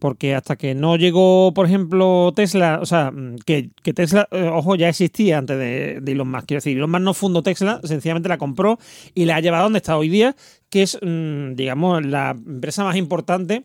Porque 0.04 0.36
hasta 0.36 0.58
que 0.58 0.76
no 0.76 0.98
llegó, 0.98 1.54
por 1.54 1.66
ejemplo, 1.66 2.34
Tesla, 2.36 2.80
o 2.82 2.86
sea, 2.86 3.10
mm, 3.10 3.38
que, 3.46 3.70
Tesla, 3.94 4.28
eh, 4.32 4.50
ojo, 4.52 4.76
ya 4.76 4.90
existía 4.90 5.38
antes 5.38 5.58
de, 5.58 6.02
de 6.02 6.12
Elon 6.12 6.30
Musk. 6.30 6.46
Quiero 6.46 6.58
decir, 6.58 6.76
Elon 6.76 6.92
Musk 6.92 7.04
no 7.04 7.14
fundó 7.14 7.42
Tesla, 7.42 7.80
sencillamente 7.86 8.28
la 8.28 8.38
compró 8.38 8.78
y 9.16 9.24
la 9.24 9.38
ha 9.38 9.40
llevado 9.40 9.64
donde 9.64 9.78
está 9.78 9.96
hoy 9.98 10.10
día, 10.10 10.36
que 10.70 10.84
es, 10.84 11.00
mm, 11.02 11.54
digamos, 11.56 12.06
la 12.06 12.32
empresa 12.32 12.84
más 12.84 12.98
importante 12.98 13.64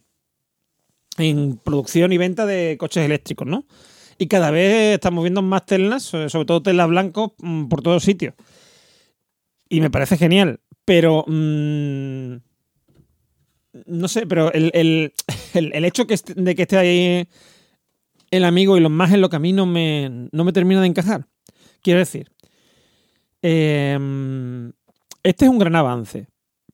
en 1.16 1.57
producción 1.57 2.12
y 2.12 2.18
venta 2.18 2.47
de 2.47 2.76
coches 2.78 3.05
eléctricos, 3.05 3.49
¿no? 3.49 3.64
Y 4.16 4.28
cada 4.28 4.53
vez 4.53 4.95
estamos 4.95 5.24
viendo 5.24 5.43
más 5.43 5.66
Teslas, 5.66 6.05
sobre 6.05 6.45
todo 6.45 6.62
Teslas 6.62 6.89
blancos, 6.89 7.32
mm, 7.39 7.64
por 7.66 7.82
todos 7.82 8.05
sitios. 8.05 8.34
Y 9.68 9.80
me 9.80 9.91
parece 9.91 10.16
genial. 10.16 10.61
Pero. 10.84 11.24
no 13.86 14.09
sé, 14.09 14.26
pero 14.26 14.53
el- 14.53 15.12
el- 15.55 15.84
hecho 15.84 16.07
que 16.07 16.16
de 16.36 16.55
que 16.55 16.62
esté 16.62 16.76
ahí 16.78 17.28
el 18.30 18.44
amigo 18.44 18.76
y 18.76 18.80
los 18.80 18.90
más 18.90 19.12
en 19.12 19.20
lo 19.20 19.28
que 19.30 19.36
a 19.36 19.40
mí 19.40 19.53
no 19.53 19.66
me, 19.66 20.28
no 20.32 20.44
me 20.44 20.53
termina 20.53 20.80
de 20.80 20.86
encajar. 20.88 21.26
Quiero 21.82 22.01
decir. 22.01 22.30
em, 23.42 24.72
este 25.22 25.44
es 25.44 25.51
un 25.51 25.59
gran 25.59 25.76
avance. 25.76 26.26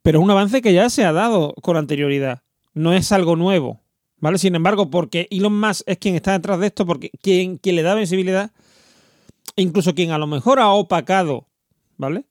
Pero 0.03 0.19
es 0.19 0.25
un 0.25 0.31
avance 0.31 0.61
que 0.63 0.73
ya 0.73 0.91
se 0.91 1.05
ha 1.05 1.13
dado 1.13 1.55
con 1.63 1.77
anterioridad. 1.77 2.43
No 2.75 2.93
es 2.93 3.13
algo 3.13 3.37
nuevo. 3.37 3.81
¿Vale? 4.19 4.39
Sin 4.39 4.55
embargo, 4.55 4.91
porque 4.91 5.29
Elon 5.31 5.59
Musk 5.61 5.83
es 5.87 5.99
quien 5.99 6.15
está 6.15 6.33
detrás 6.33 6.59
de 6.59 6.69
esto, 6.69 6.87
porque 6.87 7.11
quien, 7.21 7.59
quien 7.59 7.77
le 7.77 7.83
da 7.83 7.95
visibilidad, 7.95 8.53
incluso 9.57 9.95
quien 9.95 10.13
a 10.13 10.19
lo 10.19 10.27
mejor 10.27 10.61
ha 10.61 10.71
opacado, 10.71 11.47
¿vale? 11.99 12.25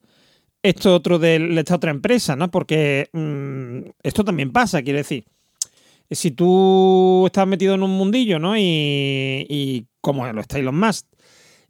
Esto 0.63 0.95
otro 0.95 1.19
de 1.19 1.35
esta 1.59 1.75
otra 1.75 1.91
empresa, 1.91 2.35
¿no? 2.35 2.49
Porque 2.49 3.09
mm, 3.13 3.89
esto 4.01 4.23
también 4.23 4.51
pasa, 4.51 4.81
quiero 4.81 4.97
decir. 4.97 5.25
Si 6.15 6.31
tú 6.31 7.23
estás 7.27 7.47
metido 7.47 7.75
en 7.75 7.83
un 7.83 7.91
mundillo, 7.91 8.39
¿no? 8.39 8.57
Y, 8.57 9.45
y 9.49 9.87
como 10.01 10.25
lo 10.31 10.41
está 10.41 10.59
Elon 10.59 10.79
Musk, 10.79 11.05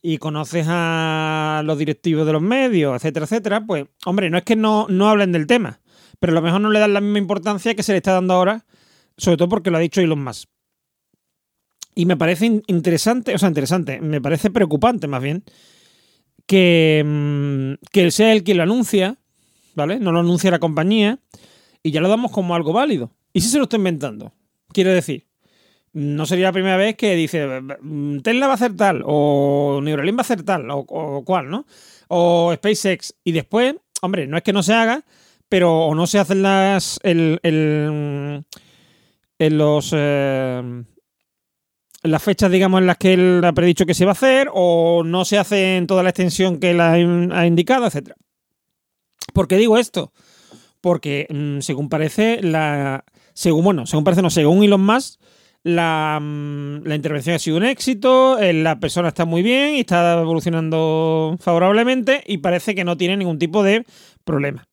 y 0.01 0.17
conoces 0.17 0.65
a 0.69 1.61
los 1.65 1.77
directivos 1.77 2.25
de 2.25 2.33
los 2.33 2.41
medios, 2.41 2.95
etcétera, 2.95 3.25
etcétera, 3.25 3.65
pues, 3.65 3.85
hombre, 4.05 4.29
no 4.29 4.37
es 4.37 4.43
que 4.43 4.55
no, 4.57 4.85
no 4.89 5.07
hablen 5.09 5.31
del 5.31 5.47
tema, 5.47 5.79
pero 6.19 6.31
a 6.31 6.35
lo 6.35 6.41
mejor 6.41 6.59
no 6.61 6.69
le 6.71 6.79
dan 6.79 6.93
la 6.93 6.99
misma 7.01 7.19
importancia 7.19 7.73
que 7.75 7.83
se 7.83 7.93
le 7.93 7.97
está 7.99 8.11
dando 8.13 8.33
ahora 8.33 8.65
sobre 9.15 9.37
todo 9.37 9.47
porque 9.47 9.69
lo 9.71 9.77
ha 9.77 9.79
dicho 9.81 10.01
Elon 10.01 10.23
Musk. 10.23 10.49
Y 11.95 12.05
me 12.05 12.17
parece 12.17 12.47
in- 12.47 12.63
interesante, 12.67 13.35
o 13.35 13.37
sea, 13.37 13.47
interesante, 13.47 14.01
me 14.01 14.19
parece 14.19 14.49
preocupante 14.49 15.07
más 15.07 15.21
bien, 15.21 15.43
que, 16.47 17.03
mm, 17.05 17.73
que 17.91 18.03
él 18.03 18.11
sea 18.11 18.33
el 18.33 18.43
quien 18.43 18.57
lo 18.57 18.63
anuncia, 18.63 19.17
¿vale? 19.75 19.99
No 19.99 20.11
lo 20.11 20.19
anuncia 20.19 20.51
la 20.51 20.59
compañía 20.59 21.19
y 21.83 21.91
ya 21.91 22.01
lo 22.01 22.09
damos 22.09 22.31
como 22.31 22.55
algo 22.55 22.73
válido. 22.73 23.11
¿Y 23.33 23.41
si 23.41 23.49
se 23.49 23.57
lo 23.57 23.63
está 23.63 23.77
inventando? 23.77 24.33
Quiero 24.71 24.93
decir, 24.93 25.27
no 25.93 26.25
sería 26.25 26.45
la 26.45 26.51
primera 26.53 26.77
vez 26.77 26.95
que 26.95 27.15
dice 27.15 27.47
Tesla 28.23 28.47
va 28.47 28.53
a 28.53 28.55
hacer 28.55 28.75
tal, 28.75 29.03
o 29.05 29.79
Neuralink 29.83 30.17
va 30.17 30.21
a 30.21 30.23
hacer 30.27 30.43
tal, 30.43 30.69
o, 30.71 30.79
o 30.79 31.23
cual, 31.25 31.49
¿no? 31.49 31.65
O 32.07 32.53
SpaceX. 32.55 33.15
Y 33.23 33.31
después, 33.31 33.75
hombre, 34.01 34.27
no 34.27 34.37
es 34.37 34.43
que 34.43 34.53
no 34.53 34.63
se 34.63 34.73
haga, 34.73 35.03
pero 35.49 35.85
o 35.85 35.95
no 35.95 36.07
se 36.07 36.19
hacen 36.19 36.41
las. 36.41 36.99
El, 37.03 37.39
en 37.43 38.45
los. 39.57 39.91
eh, 39.93 40.83
en 42.03 42.11
las 42.11 42.21
fechas, 42.21 42.51
digamos, 42.51 42.81
en 42.81 42.87
las 42.87 42.97
que 42.97 43.13
él 43.13 43.41
ha 43.45 43.53
predicho 43.53 43.85
que 43.85 43.93
se 43.93 44.03
va 44.03 44.11
a 44.11 44.13
hacer, 44.13 44.49
o 44.53 45.03
no 45.05 45.23
se 45.23 45.37
hace 45.37 45.77
en 45.77 45.87
toda 45.87 46.03
la 46.03 46.09
extensión 46.09 46.59
que 46.59 46.71
él 46.71 46.81
ha 46.81 47.45
indicado, 47.47 47.87
etcétera. 47.87 48.15
¿Por 49.33 49.47
qué 49.47 49.57
digo 49.57 49.77
esto? 49.77 50.11
Porque, 50.81 51.27
mm, 51.29 51.61
según 51.61 51.87
parece, 51.87 52.41
la. 52.41 53.05
Según, 53.33 53.63
bueno, 53.63 53.85
según 53.85 54.03
parece, 54.03 54.21
no, 54.21 54.29
según 54.29 54.63
Elon 54.63 54.85
Musk, 54.85 55.19
la, 55.63 56.19
mm, 56.21 56.83
la 56.85 56.95
intervención 56.95 57.35
ha 57.35 57.39
sido 57.39 57.57
un 57.57 57.63
éxito, 57.63 58.37
eh, 58.39 58.53
la 58.53 58.79
persona 58.79 59.07
está 59.07 59.25
muy 59.25 59.41
bien 59.41 59.75
y 59.75 59.81
está 59.81 60.19
evolucionando 60.21 61.37
favorablemente 61.39 62.23
y 62.25 62.39
parece 62.39 62.75
que 62.75 62.83
no 62.83 62.97
tiene 62.97 63.17
ningún 63.17 63.39
tipo 63.39 63.63
de 63.63 63.85
problema. 64.23 64.67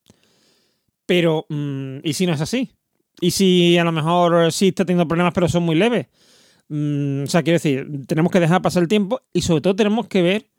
Pero, 1.06 1.46
mm, 1.48 1.98
¿y 2.02 2.12
si 2.12 2.26
no 2.26 2.34
es 2.34 2.40
así? 2.40 2.70
¿Y 3.20 3.32
si 3.32 3.78
a 3.78 3.84
lo 3.84 3.92
mejor 3.92 4.52
sí 4.52 4.68
está 4.68 4.84
teniendo 4.84 5.08
problemas 5.08 5.32
pero 5.34 5.48
son 5.48 5.62
muy 5.62 5.76
leves? 5.76 6.06
Mm, 6.68 7.24
o 7.24 7.26
sea, 7.26 7.42
quiero 7.42 7.56
decir, 7.56 7.88
tenemos 8.06 8.30
que 8.32 8.40
dejar 8.40 8.62
pasar 8.62 8.82
el 8.82 8.88
tiempo 8.88 9.20
y 9.32 9.42
sobre 9.42 9.61
todo 9.61 9.76
tenemos 9.76 10.06
que 10.08 10.22
ver 10.22 10.50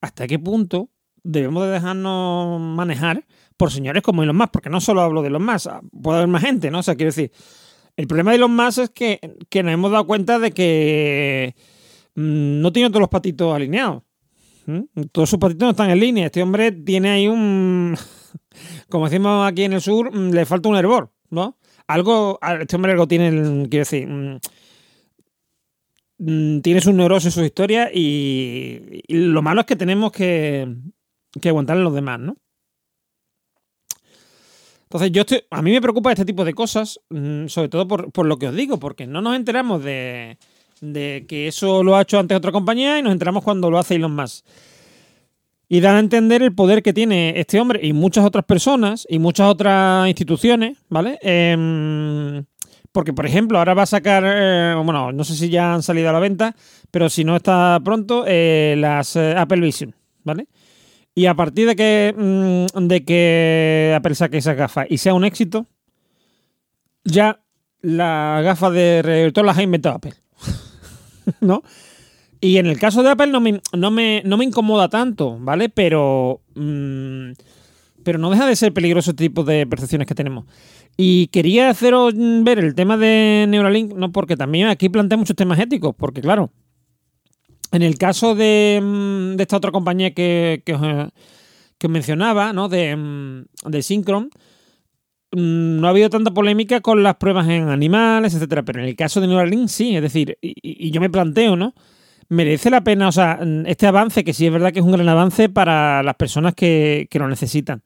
hasta 0.00 0.26
qué 0.26 0.38
punto 0.38 0.88
debemos 1.22 1.64
de 1.64 1.72
dejarnos 1.72 2.60
manejar 2.60 3.24
por 3.56 3.70
señores 3.70 4.02
como 4.02 4.22
Elon 4.22 4.36
Musk, 4.36 4.50
porque 4.52 4.70
no 4.70 4.80
solo 4.80 5.00
hablo 5.02 5.22
de 5.22 5.28
Elon 5.28 5.44
Musk, 5.44 5.66
ah, 5.68 5.80
puede 6.02 6.18
haber 6.18 6.28
más 6.28 6.42
gente, 6.42 6.70
¿no? 6.70 6.80
O 6.80 6.82
sea, 6.82 6.94
quiero 6.94 7.08
decir, 7.08 7.30
el 7.96 8.06
problema 8.06 8.30
de 8.32 8.36
Elon 8.36 8.54
Musk 8.54 8.78
es 8.78 8.90
que, 8.90 9.36
que 9.48 9.62
nos 9.62 9.72
hemos 9.72 9.90
dado 9.90 10.06
cuenta 10.06 10.38
de 10.38 10.50
que 10.52 11.54
mm, 12.14 12.60
no 12.60 12.72
tiene 12.72 12.90
todos 12.90 13.00
los 13.00 13.08
patitos 13.08 13.54
alineados. 13.54 14.02
¿Mm? 14.66 14.80
Todos 15.12 15.30
sus 15.30 15.38
patitos 15.38 15.64
no 15.66 15.70
están 15.70 15.90
en 15.90 16.00
línea. 16.00 16.26
Este 16.26 16.42
hombre 16.42 16.72
tiene 16.72 17.10
ahí 17.10 17.28
un... 17.28 17.96
Como 18.88 19.08
decimos 19.08 19.46
aquí 19.48 19.62
en 19.64 19.72
el 19.74 19.80
sur, 19.80 20.14
mm, 20.14 20.30
le 20.32 20.44
falta 20.44 20.68
un 20.68 20.76
hervor, 20.76 21.12
¿no? 21.30 21.56
Algo, 21.86 22.38
este 22.60 22.74
hombre 22.76 22.92
algo 22.92 23.06
tiene, 23.06 23.28
el- 23.28 23.68
quiero 23.70 23.82
decir, 23.84 24.08
mm, 24.08 24.38
mm, 26.18 26.60
tiene 26.60 26.80
sus 26.80 26.94
neurosis, 26.94 27.32
sus 27.32 27.44
historias 27.44 27.90
y, 27.94 29.02
y 29.06 29.14
lo 29.16 29.40
malo 29.42 29.60
es 29.60 29.66
que 29.66 29.76
tenemos 29.76 30.12
que, 30.12 30.66
que 31.40 31.48
aguantarle 31.48 31.82
a 31.82 31.84
los 31.84 31.94
demás, 31.94 32.18
¿no? 32.20 32.36
Entonces, 34.86 35.10
yo 35.12 35.22
estoy, 35.22 35.42
a 35.50 35.62
mí 35.62 35.72
me 35.72 35.80
preocupa 35.80 36.12
este 36.12 36.24
tipo 36.24 36.44
de 36.44 36.54
cosas, 36.54 37.00
mm, 37.10 37.46
sobre 37.48 37.68
todo 37.68 37.88
por, 37.88 38.12
por 38.12 38.26
lo 38.26 38.38
que 38.38 38.48
os 38.48 38.54
digo, 38.54 38.78
porque 38.78 39.06
no 39.06 39.20
nos 39.20 39.34
enteramos 39.36 39.82
de, 39.82 40.38
de 40.80 41.24
que 41.28 41.48
eso 41.48 41.82
lo 41.82 41.96
ha 41.96 42.02
hecho 42.02 42.18
antes 42.18 42.36
otra 42.36 42.52
compañía 42.52 42.98
y 42.98 43.02
nos 43.02 43.12
enteramos 43.12 43.42
cuando 43.42 43.70
lo 43.70 43.78
hace 43.78 43.96
Elon 43.96 44.14
Musk. 44.14 44.44
y 45.68 45.80
dan 45.80 45.96
a 45.96 45.98
entender 45.98 46.42
el 46.42 46.54
poder 46.54 46.82
que 46.82 46.92
tiene 46.92 47.40
este 47.40 47.58
hombre 47.58 47.80
y 47.82 47.92
muchas 47.92 48.24
otras 48.24 48.44
personas 48.44 49.04
y 49.10 49.18
muchas 49.18 49.48
otras 49.48 50.06
instituciones, 50.08 50.78
¿vale? 50.88 51.18
Em, 51.22 52.44
porque, 52.92 53.12
por 53.12 53.26
ejemplo, 53.26 53.58
ahora 53.58 53.74
va 53.74 53.82
a 53.82 53.86
sacar, 53.86 54.22
eh, 54.24 54.74
bueno, 54.76 55.10
no 55.12 55.24
sé 55.24 55.34
si 55.34 55.50
ya 55.50 55.74
han 55.74 55.82
salido 55.82 56.08
a 56.08 56.12
la 56.12 56.20
venta, 56.20 56.54
pero 56.92 57.10
si 57.10 57.24
no 57.24 57.34
está 57.36 57.80
pronto, 57.84 58.24
eh, 58.28 58.76
las 58.78 59.16
eh, 59.16 59.34
Apple 59.36 59.60
Vision, 59.60 59.94
¿vale? 60.22 60.46
Y 61.16 61.24
a 61.24 61.34
partir 61.34 61.66
de 61.66 61.76
que, 61.76 62.14
mm, 62.14 62.86
de 62.88 63.04
que 63.06 63.94
Apple 63.96 64.14
saque 64.14 64.36
esa 64.36 64.52
gafa 64.52 64.84
y 64.86 64.98
sea 64.98 65.14
un 65.14 65.24
éxito, 65.24 65.66
ya 67.04 67.40
la 67.80 68.42
gafa 68.44 68.68
de 68.68 69.00
reductor 69.02 69.42
las 69.46 69.56
ha 69.56 69.62
inventado 69.62 69.96
Apple. 69.96 70.12
¿No? 71.40 71.62
Y 72.42 72.58
en 72.58 72.66
el 72.66 72.78
caso 72.78 73.02
de 73.02 73.10
Apple 73.10 73.28
no 73.28 73.40
me, 73.40 73.62
no 73.72 73.90
me, 73.90 74.20
no 74.26 74.36
me 74.36 74.44
incomoda 74.44 74.90
tanto, 74.90 75.38
¿vale? 75.40 75.70
Pero. 75.70 76.42
mm, 76.54 77.32
pero 78.04 78.18
no 78.18 78.30
deja 78.30 78.46
de 78.46 78.54
ser 78.54 78.72
peligroso 78.72 79.10
este 79.10 79.24
tipo 79.24 79.42
de 79.42 79.66
percepciones 79.66 80.06
que 80.06 80.14
tenemos. 80.14 80.44
Y 80.98 81.26
quería 81.28 81.70
haceros 81.70 82.14
ver 82.16 82.58
el 82.60 82.74
tema 82.74 82.96
de 82.96 83.46
Neuralink, 83.48 83.94
no 83.94 84.12
porque 84.12 84.36
también 84.36 84.68
aquí 84.68 84.88
plantea 84.90 85.18
muchos 85.18 85.34
temas 85.34 85.58
éticos, 85.58 85.94
porque 85.96 86.20
claro, 86.20 86.52
en 87.72 87.82
el 87.82 87.98
caso 87.98 88.34
de, 88.34 88.80
mm, 88.82 89.36
de 89.36 89.42
esta 89.42 89.56
otra 89.56 89.72
compañía 89.72 90.14
que, 90.14 90.62
que, 90.64 90.74
os, 90.74 90.80
que 91.78 91.88
mencionaba, 91.88 92.52
¿no? 92.52 92.68
De, 92.68 92.96
mm, 92.96 93.44
de 93.66 93.82
Synchron, 93.82 94.30
mm, 95.32 95.80
no 95.80 95.86
ha 95.86 95.90
habido 95.90 96.10
tanta 96.10 96.32
polémica 96.32 96.80
con 96.80 97.02
las 97.02 97.16
pruebas 97.16 97.48
en 97.48 97.68
animales, 97.68 98.34
etcétera. 98.34 98.62
Pero 98.64 98.80
en 98.80 98.86
el 98.88 98.96
caso 98.96 99.20
de 99.20 99.26
Neuralink 99.28 99.68
sí, 99.68 99.96
es 99.96 100.02
decir, 100.02 100.38
y, 100.40 100.54
y 100.62 100.90
yo 100.90 101.00
me 101.00 101.10
planteo, 101.10 101.56
¿no? 101.56 101.74
merece 102.28 102.70
la 102.70 102.82
pena, 102.82 103.08
o 103.08 103.12
sea, 103.12 103.38
este 103.66 103.86
avance, 103.86 104.24
que 104.24 104.32
sí 104.32 104.46
es 104.46 104.52
verdad 104.52 104.72
que 104.72 104.80
es 104.80 104.84
un 104.84 104.92
gran 104.92 105.08
avance 105.08 105.48
para 105.48 106.02
las 106.02 106.16
personas 106.16 106.54
que, 106.54 107.06
que 107.10 107.18
lo 107.18 107.28
necesitan. 107.28 107.82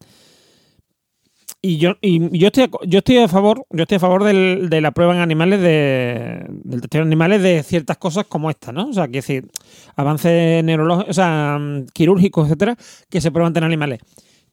Y 1.63 1.77
yo, 1.77 1.97
y 2.01 2.39
yo 2.39 2.47
estoy 2.47 2.71
yo 2.87 2.99
estoy 3.01 3.19
a 3.19 3.29
favor, 3.29 3.67
yo 3.69 3.83
estoy 3.83 3.97
a 3.97 4.01
favor 4.01 4.25
del- 4.25 4.71
de 4.71 4.81
la 4.81 4.93
prueba 4.93 5.15
en 5.15 5.21
animales 5.21 5.61
de, 5.61 6.47
del 6.49 6.81
testeo 6.81 7.03
en 7.03 7.09
animales 7.09 7.43
de 7.43 7.63
ciertas 7.63 7.99
cosas 7.99 8.25
como 8.27 8.49
esta, 8.49 8.73
¿no? 8.73 8.89
O 8.89 8.93
sea, 8.95 9.09
que 9.09 9.19
decir, 9.19 9.47
avances 9.95 10.65
neurológicos, 10.65 11.11
o 11.11 11.13
sea, 11.15 11.59
mm, 11.61 11.87
quirúrgicos, 11.93 12.47
etcétera, 12.47 12.77
que 13.11 13.21
se 13.21 13.31
prueban 13.31 13.55
en 13.57 13.65
animales. 13.65 14.01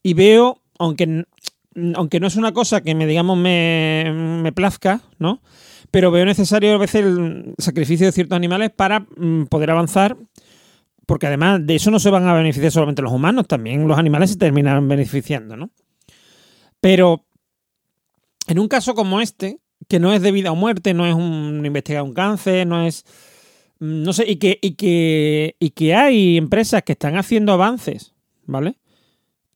Y 0.03 0.15
veo, 0.15 0.61
aunque, 0.79 1.23
aunque 1.95 2.19
no 2.19 2.27
es 2.27 2.35
una 2.35 2.51
cosa 2.51 2.81
que 2.81 2.93
me, 2.93 3.07
digamos, 3.07 3.37
me, 3.37 4.11
me 4.43 4.51
plazca, 4.51 5.01
¿no? 5.17 5.41
Pero 5.91 6.11
veo 6.11 6.25
necesario 6.25 6.73
a 6.73 6.77
veces 6.77 7.05
el 7.05 7.53
sacrificio 7.57 8.05
de 8.07 8.11
ciertos 8.11 8.35
animales 8.35 8.71
para 8.75 9.01
mm, 9.15 9.43
poder 9.45 9.71
avanzar 9.71 10.17
porque 11.05 11.27
además 11.27 11.65
de 11.65 11.75
eso 11.75 11.89
no 11.89 11.99
se 11.99 12.09
van 12.09 12.27
a 12.27 12.33
beneficiar 12.33 12.71
solamente 12.71 13.01
los 13.01 13.13
humanos, 13.13 13.47
también 13.47 13.87
los 13.87 13.97
animales 13.97 14.31
se 14.31 14.37
terminan 14.37 14.87
beneficiando, 14.89 15.55
¿no? 15.55 15.69
Pero 16.87 17.25
en 18.47 18.59
un 18.59 18.69
caso 18.69 18.95
como 18.95 19.19
este, 19.19 19.59
que 19.89 19.99
no 19.99 20.13
es 20.13 20.21
de 20.21 20.31
vida 20.31 20.53
o 20.53 20.55
muerte, 20.55 20.93
no 20.93 21.05
es 21.05 21.13
un 21.13 21.65
investigar 21.65 22.01
un 22.01 22.13
cáncer, 22.13 22.65
no 22.65 22.81
es. 22.87 23.03
mm, 23.79 24.03
No 24.03 24.13
sé, 24.13 24.23
y 24.25 24.37
que, 24.37 24.57
y 24.61 24.75
que, 24.75 25.57
y 25.59 25.71
que 25.71 25.95
hay 25.95 26.37
empresas 26.37 26.83
que 26.83 26.93
están 26.93 27.17
haciendo 27.17 27.51
avances, 27.51 28.13
¿vale? 28.45 28.77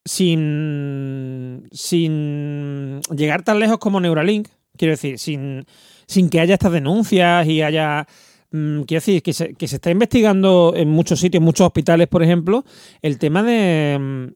Sin, 0.04 1.68
sin 1.72 3.00
llegar 3.16 3.44
tan 3.44 3.60
lejos 3.60 3.78
como 3.78 3.98
Neuralink, 3.98 4.48
quiero 4.76 4.92
decir, 4.92 5.18
sin, 5.18 5.64
sin 6.06 6.28
que 6.28 6.38
haya 6.38 6.52
estas 6.54 6.72
denuncias 6.72 7.46
y 7.46 7.62
haya 7.62 8.06
Mm, 8.52 8.82
quiero 8.82 9.00
decir 9.00 9.22
que 9.22 9.32
se, 9.32 9.54
que 9.54 9.66
se 9.66 9.76
está 9.76 9.90
investigando 9.90 10.74
en 10.76 10.90
muchos 10.90 11.18
sitios, 11.20 11.42
muchos 11.42 11.66
hospitales, 11.66 12.06
por 12.08 12.22
ejemplo, 12.22 12.64
el 13.00 13.18
tema 13.18 13.42
de, 13.42 13.98
mm, 13.98 14.26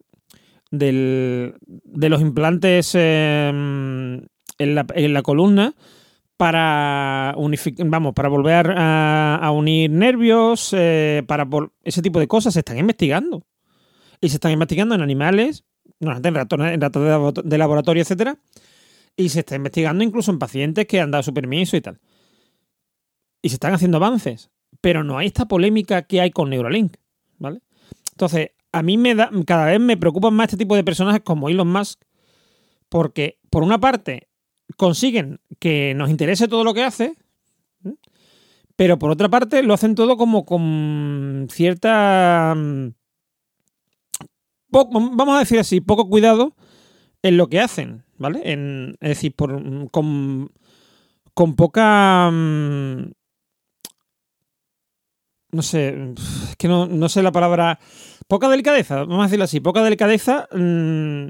del- 0.70 1.54
de 1.60 2.08
los 2.08 2.20
implantes 2.20 2.92
eh, 2.94 3.48
en, 3.48 4.74
la, 4.74 5.22
columna 5.22 5.74
para 6.36 7.34
vamos, 7.84 8.14
para 8.14 8.28
volver 8.28 8.74
a, 8.76 9.50
unir 9.54 9.90
nervios, 9.90 10.74
eh, 10.76 11.22
para 11.26 11.48
ese 11.82 12.02
tipo 12.02 12.18
de 12.20 12.28
cosas 12.28 12.54
se 12.54 12.60
están 12.60 12.78
investigando. 12.78 13.46
Y 14.20 14.30
se 14.30 14.36
están 14.36 14.52
investigando 14.52 14.94
en 14.94 15.02
animales, 15.02 15.64
en 16.00 16.34
ratones, 16.34 16.72
en 16.72 16.80
ratos 16.80 17.34
de 17.44 17.58
laboratorio, 17.58 18.02
etcétera. 18.02 18.38
Y 19.16 19.28
se 19.28 19.40
está 19.40 19.56
investigando 19.56 20.04
incluso 20.04 20.30
en 20.30 20.38
pacientes 20.38 20.86
que 20.86 21.00
han 21.00 21.10
dado 21.10 21.22
su 21.22 21.34
permiso 21.34 21.76
y 21.76 21.80
tal 21.80 22.00
y 23.46 23.48
se 23.48 23.54
están 23.54 23.74
haciendo 23.74 23.98
avances, 23.98 24.50
pero 24.80 25.04
no 25.04 25.18
hay 25.18 25.28
esta 25.28 25.46
polémica 25.46 26.02
que 26.02 26.20
hay 26.20 26.32
con 26.32 26.50
Neuralink, 26.50 26.96
¿vale? 27.38 27.60
Entonces, 28.10 28.50
a 28.78 28.82
mí 28.82 28.96
me 28.98 29.14
da, 29.14 29.30
cada 29.46 29.66
vez 29.66 29.80
me 29.80 29.96
preocupan 29.96 30.34
más 30.34 30.46
este 30.46 30.56
tipo 30.56 30.76
de 30.76 30.84
personajes 30.84 31.22
como 31.22 31.48
Elon 31.48 31.70
Musk, 31.70 32.00
porque 32.88 33.38
por 33.50 33.62
una 33.62 33.78
parte 33.78 34.28
consiguen 34.76 35.40
que 35.58 35.94
nos 35.94 36.10
interese 36.10 36.48
todo 36.48 36.64
lo 36.64 36.74
que 36.74 36.82
hace, 36.84 37.14
¿eh? 37.84 37.94
pero 38.76 38.98
por 38.98 39.10
otra 39.10 39.28
parte 39.28 39.62
lo 39.62 39.74
hacen 39.74 39.94
todo 39.94 40.16
como 40.16 40.44
con 40.44 41.46
cierta, 41.50 42.54
mm, 42.56 42.88
po- 44.70 44.88
vamos 44.90 45.36
a 45.36 45.40
decir 45.40 45.58
así, 45.58 45.80
poco 45.80 46.08
cuidado 46.08 46.54
en 47.22 47.36
lo 47.36 47.48
que 47.48 47.60
hacen, 47.60 48.04
¿vale? 48.18 48.40
En, 48.52 48.96
es 49.00 49.08
decir, 49.10 49.34
por, 49.34 49.90
con, 49.90 50.50
con 51.34 51.56
poca 51.56 52.30
mm, 52.30 53.10
no 55.52 55.62
sé, 55.62 56.14
que 56.58 56.68
no, 56.68 56.86
no 56.86 57.08
sé 57.08 57.22
la 57.22 57.32
palabra. 57.32 57.78
Poca 58.28 58.48
delicadeza, 58.48 58.96
vamos 59.04 59.20
a 59.20 59.24
decirlo 59.24 59.44
así, 59.44 59.60
poca 59.60 59.82
delicadeza 59.84 60.48
mm, 60.52 61.28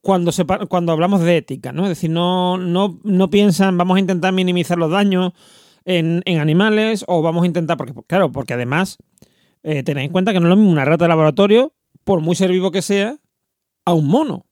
cuando, 0.00 0.32
se, 0.32 0.44
cuando 0.44 0.92
hablamos 0.92 1.20
de 1.20 1.36
ética, 1.36 1.72
¿no? 1.72 1.84
Es 1.84 1.90
decir, 1.90 2.10
no, 2.10 2.58
no, 2.58 3.00
no 3.04 3.30
piensan, 3.30 3.76
vamos 3.76 3.96
a 3.96 4.00
intentar 4.00 4.32
minimizar 4.32 4.78
los 4.78 4.90
daños 4.90 5.32
en, 5.84 6.22
en 6.24 6.40
animales 6.40 7.04
o 7.08 7.22
vamos 7.22 7.42
a 7.42 7.46
intentar, 7.46 7.76
porque 7.76 7.94
claro, 8.06 8.32
porque 8.32 8.54
además, 8.54 8.98
eh, 9.62 9.82
tened 9.82 10.04
en 10.04 10.12
cuenta 10.12 10.32
que 10.32 10.40
no 10.40 10.46
es 10.46 10.50
lo 10.50 10.56
mismo 10.56 10.72
una 10.72 10.84
rata 10.84 11.04
de 11.04 11.08
laboratorio, 11.08 11.74
por 12.04 12.20
muy 12.20 12.36
ser 12.36 12.50
vivo 12.50 12.70
que 12.70 12.82
sea, 12.82 13.16
a 13.84 13.92
un 13.92 14.06
mono, 14.06 14.46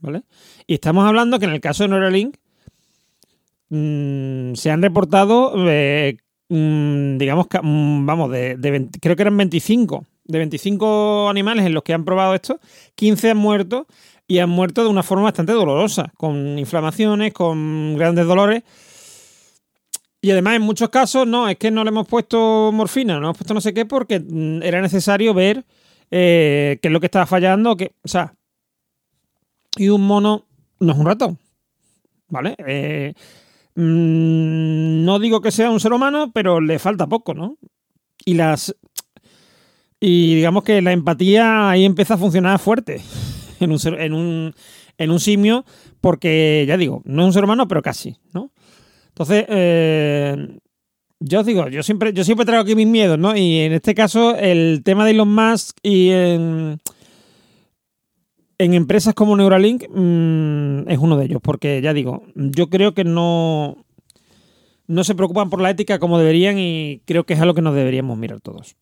¿vale? 0.00 0.22
Y 0.66 0.74
estamos 0.74 1.06
hablando 1.06 1.38
que 1.38 1.46
en 1.46 1.52
el 1.52 1.60
caso 1.60 1.82
de 1.82 1.88
Neuralink 1.90 2.36
mm, 3.70 4.54
se 4.54 4.70
han 4.70 4.82
reportado 4.82 5.54
eh, 5.68 6.16
mm, 6.50 7.16
digamos, 7.16 7.46
que, 7.46 7.58
mm, 7.62 8.04
vamos, 8.04 8.30
de, 8.30 8.56
de 8.56 8.70
20 8.70 9.00
creo 9.00 9.16
que 9.16 9.22
eran 9.22 9.36
25, 9.36 10.04
de 10.24 10.38
25 10.38 11.28
animales 11.30 11.64
en 11.64 11.74
los 11.74 11.82
que 11.82 11.94
han 11.94 12.04
probado 12.04 12.34
esto, 12.34 12.60
15 12.96 13.30
han 13.30 13.38
muerto 13.38 13.86
y 14.30 14.38
han 14.38 14.50
muerto 14.50 14.84
de 14.84 14.88
una 14.88 15.02
forma 15.02 15.24
bastante 15.24 15.52
dolorosa, 15.52 16.12
con 16.16 16.58
inflamaciones, 16.58 17.32
con 17.32 17.96
grandes 17.96 18.26
dolores. 18.26 18.62
Y 20.22 20.30
además, 20.30 20.56
en 20.56 20.62
muchos 20.62 20.90
casos, 20.90 21.26
no, 21.26 21.48
es 21.48 21.56
que 21.56 21.70
no 21.70 21.82
le 21.82 21.88
hemos 21.88 22.06
puesto 22.06 22.70
morfina, 22.72 23.14
no 23.14 23.26
hemos 23.26 23.38
puesto 23.38 23.54
no 23.54 23.60
sé 23.60 23.74
qué, 23.74 23.86
porque 23.86 24.20
mm, 24.20 24.62
era 24.62 24.80
necesario 24.80 25.34
ver 25.34 25.64
eh, 26.10 26.78
qué 26.80 26.88
es 26.88 26.92
lo 26.92 27.00
que 27.00 27.06
estaba 27.06 27.26
fallando, 27.26 27.76
que, 27.76 27.92
o 28.04 28.08
sea, 28.08 28.34
y 29.76 29.88
un 29.88 30.06
mono 30.06 30.46
no 30.78 30.92
es 30.92 30.98
un 30.98 31.06
ratón, 31.06 31.38
¿vale? 32.28 32.54
Eh, 32.66 33.14
Mm, 33.80 35.04
no 35.06 35.18
digo 35.18 35.40
que 35.40 35.50
sea 35.50 35.70
un 35.70 35.80
ser 35.80 35.94
humano, 35.94 36.32
pero 36.34 36.60
le 36.60 36.78
falta 36.78 37.06
poco, 37.06 37.32
¿no? 37.32 37.56
Y 38.26 38.34
las. 38.34 38.76
Y 39.98 40.34
digamos 40.34 40.64
que 40.64 40.82
la 40.82 40.92
empatía 40.92 41.70
ahí 41.70 41.86
empieza 41.86 42.14
a 42.14 42.18
funcionar 42.18 42.58
fuerte 42.58 43.00
en 43.60 43.72
un, 43.72 43.78
en 43.98 44.12
un, 44.12 44.54
en 44.98 45.10
un 45.10 45.18
simio, 45.18 45.64
porque 46.02 46.66
ya 46.68 46.76
digo, 46.76 47.00
no 47.06 47.22
es 47.22 47.26
un 47.26 47.32
ser 47.32 47.44
humano, 47.44 47.68
pero 47.68 47.80
casi, 47.80 48.16
¿no? 48.34 48.52
Entonces, 49.08 49.46
eh, 49.48 50.58
yo 51.18 51.40
os 51.40 51.46
digo, 51.46 51.68
yo 51.68 51.82
siempre, 51.82 52.12
yo 52.12 52.22
siempre 52.22 52.44
traigo 52.44 52.62
aquí 52.62 52.74
mis 52.74 52.86
miedos, 52.86 53.18
¿no? 53.18 53.34
Y 53.34 53.60
en 53.60 53.72
este 53.72 53.94
caso, 53.94 54.36
el 54.36 54.82
tema 54.84 55.06
de 55.06 55.12
Elon 55.12 55.34
Musk 55.34 55.78
y 55.82 56.10
en 58.60 58.74
empresas 58.74 59.14
como 59.14 59.36
Neuralink 59.38 59.88
mm, 59.88 60.90
es 60.90 60.98
uno 60.98 61.16
de 61.16 61.24
ellos, 61.24 61.40
porque 61.42 61.80
ya 61.80 61.94
digo, 61.94 62.24
yo 62.34 62.68
creo 62.68 62.92
que 62.92 63.04
no, 63.04 63.86
no 64.86 65.02
se 65.02 65.14
preocupan 65.14 65.48
por 65.48 65.62
la 65.62 65.70
ética 65.70 65.98
como 65.98 66.18
deberían 66.18 66.58
y 66.58 67.00
creo 67.06 67.24
que 67.24 67.32
es 67.32 67.40
algo 67.40 67.54
que 67.54 67.62
nos 67.62 67.74
deberíamos 67.74 68.18
mirar 68.18 68.42
todos. 68.42 68.76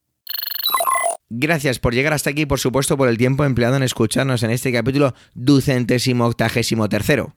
Gracias 1.31 1.79
por 1.79 1.95
llegar 1.95 2.13
hasta 2.13 2.31
aquí 2.31 2.45
por 2.45 2.59
supuesto 2.59 2.97
por 2.97 3.09
el 3.09 3.19
tiempo 3.19 3.45
empleado 3.45 3.77
en 3.77 3.85
escucharnos 3.85 4.43
en 4.43 4.51
este 4.51 4.73
capítulo 4.73 5.15
ducentésimo 5.35 6.27
octagésimo 6.27 6.89
tercero. 6.89 7.37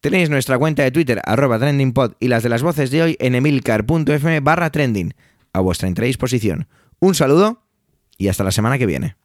Tenéis 0.00 0.30
nuestra 0.30 0.58
cuenta 0.58 0.82
de 0.84 0.92
Twitter, 0.92 1.20
arroba 1.26 1.58
trendingpod, 1.58 2.14
y 2.20 2.28
las 2.28 2.42
de 2.42 2.48
las 2.48 2.62
voces 2.62 2.90
de 2.90 3.02
hoy 3.02 3.16
en 3.20 3.34
emilcar.fm 3.34 4.40
barra 4.40 4.70
trending, 4.70 5.12
a 5.52 5.60
vuestra 5.60 5.88
entera 5.88 6.06
disposición. 6.06 6.68
Un 7.00 7.14
saludo 7.14 7.66
y 8.16 8.28
hasta 8.28 8.44
la 8.44 8.50
semana 8.50 8.78
que 8.78 8.86
viene. 8.86 9.16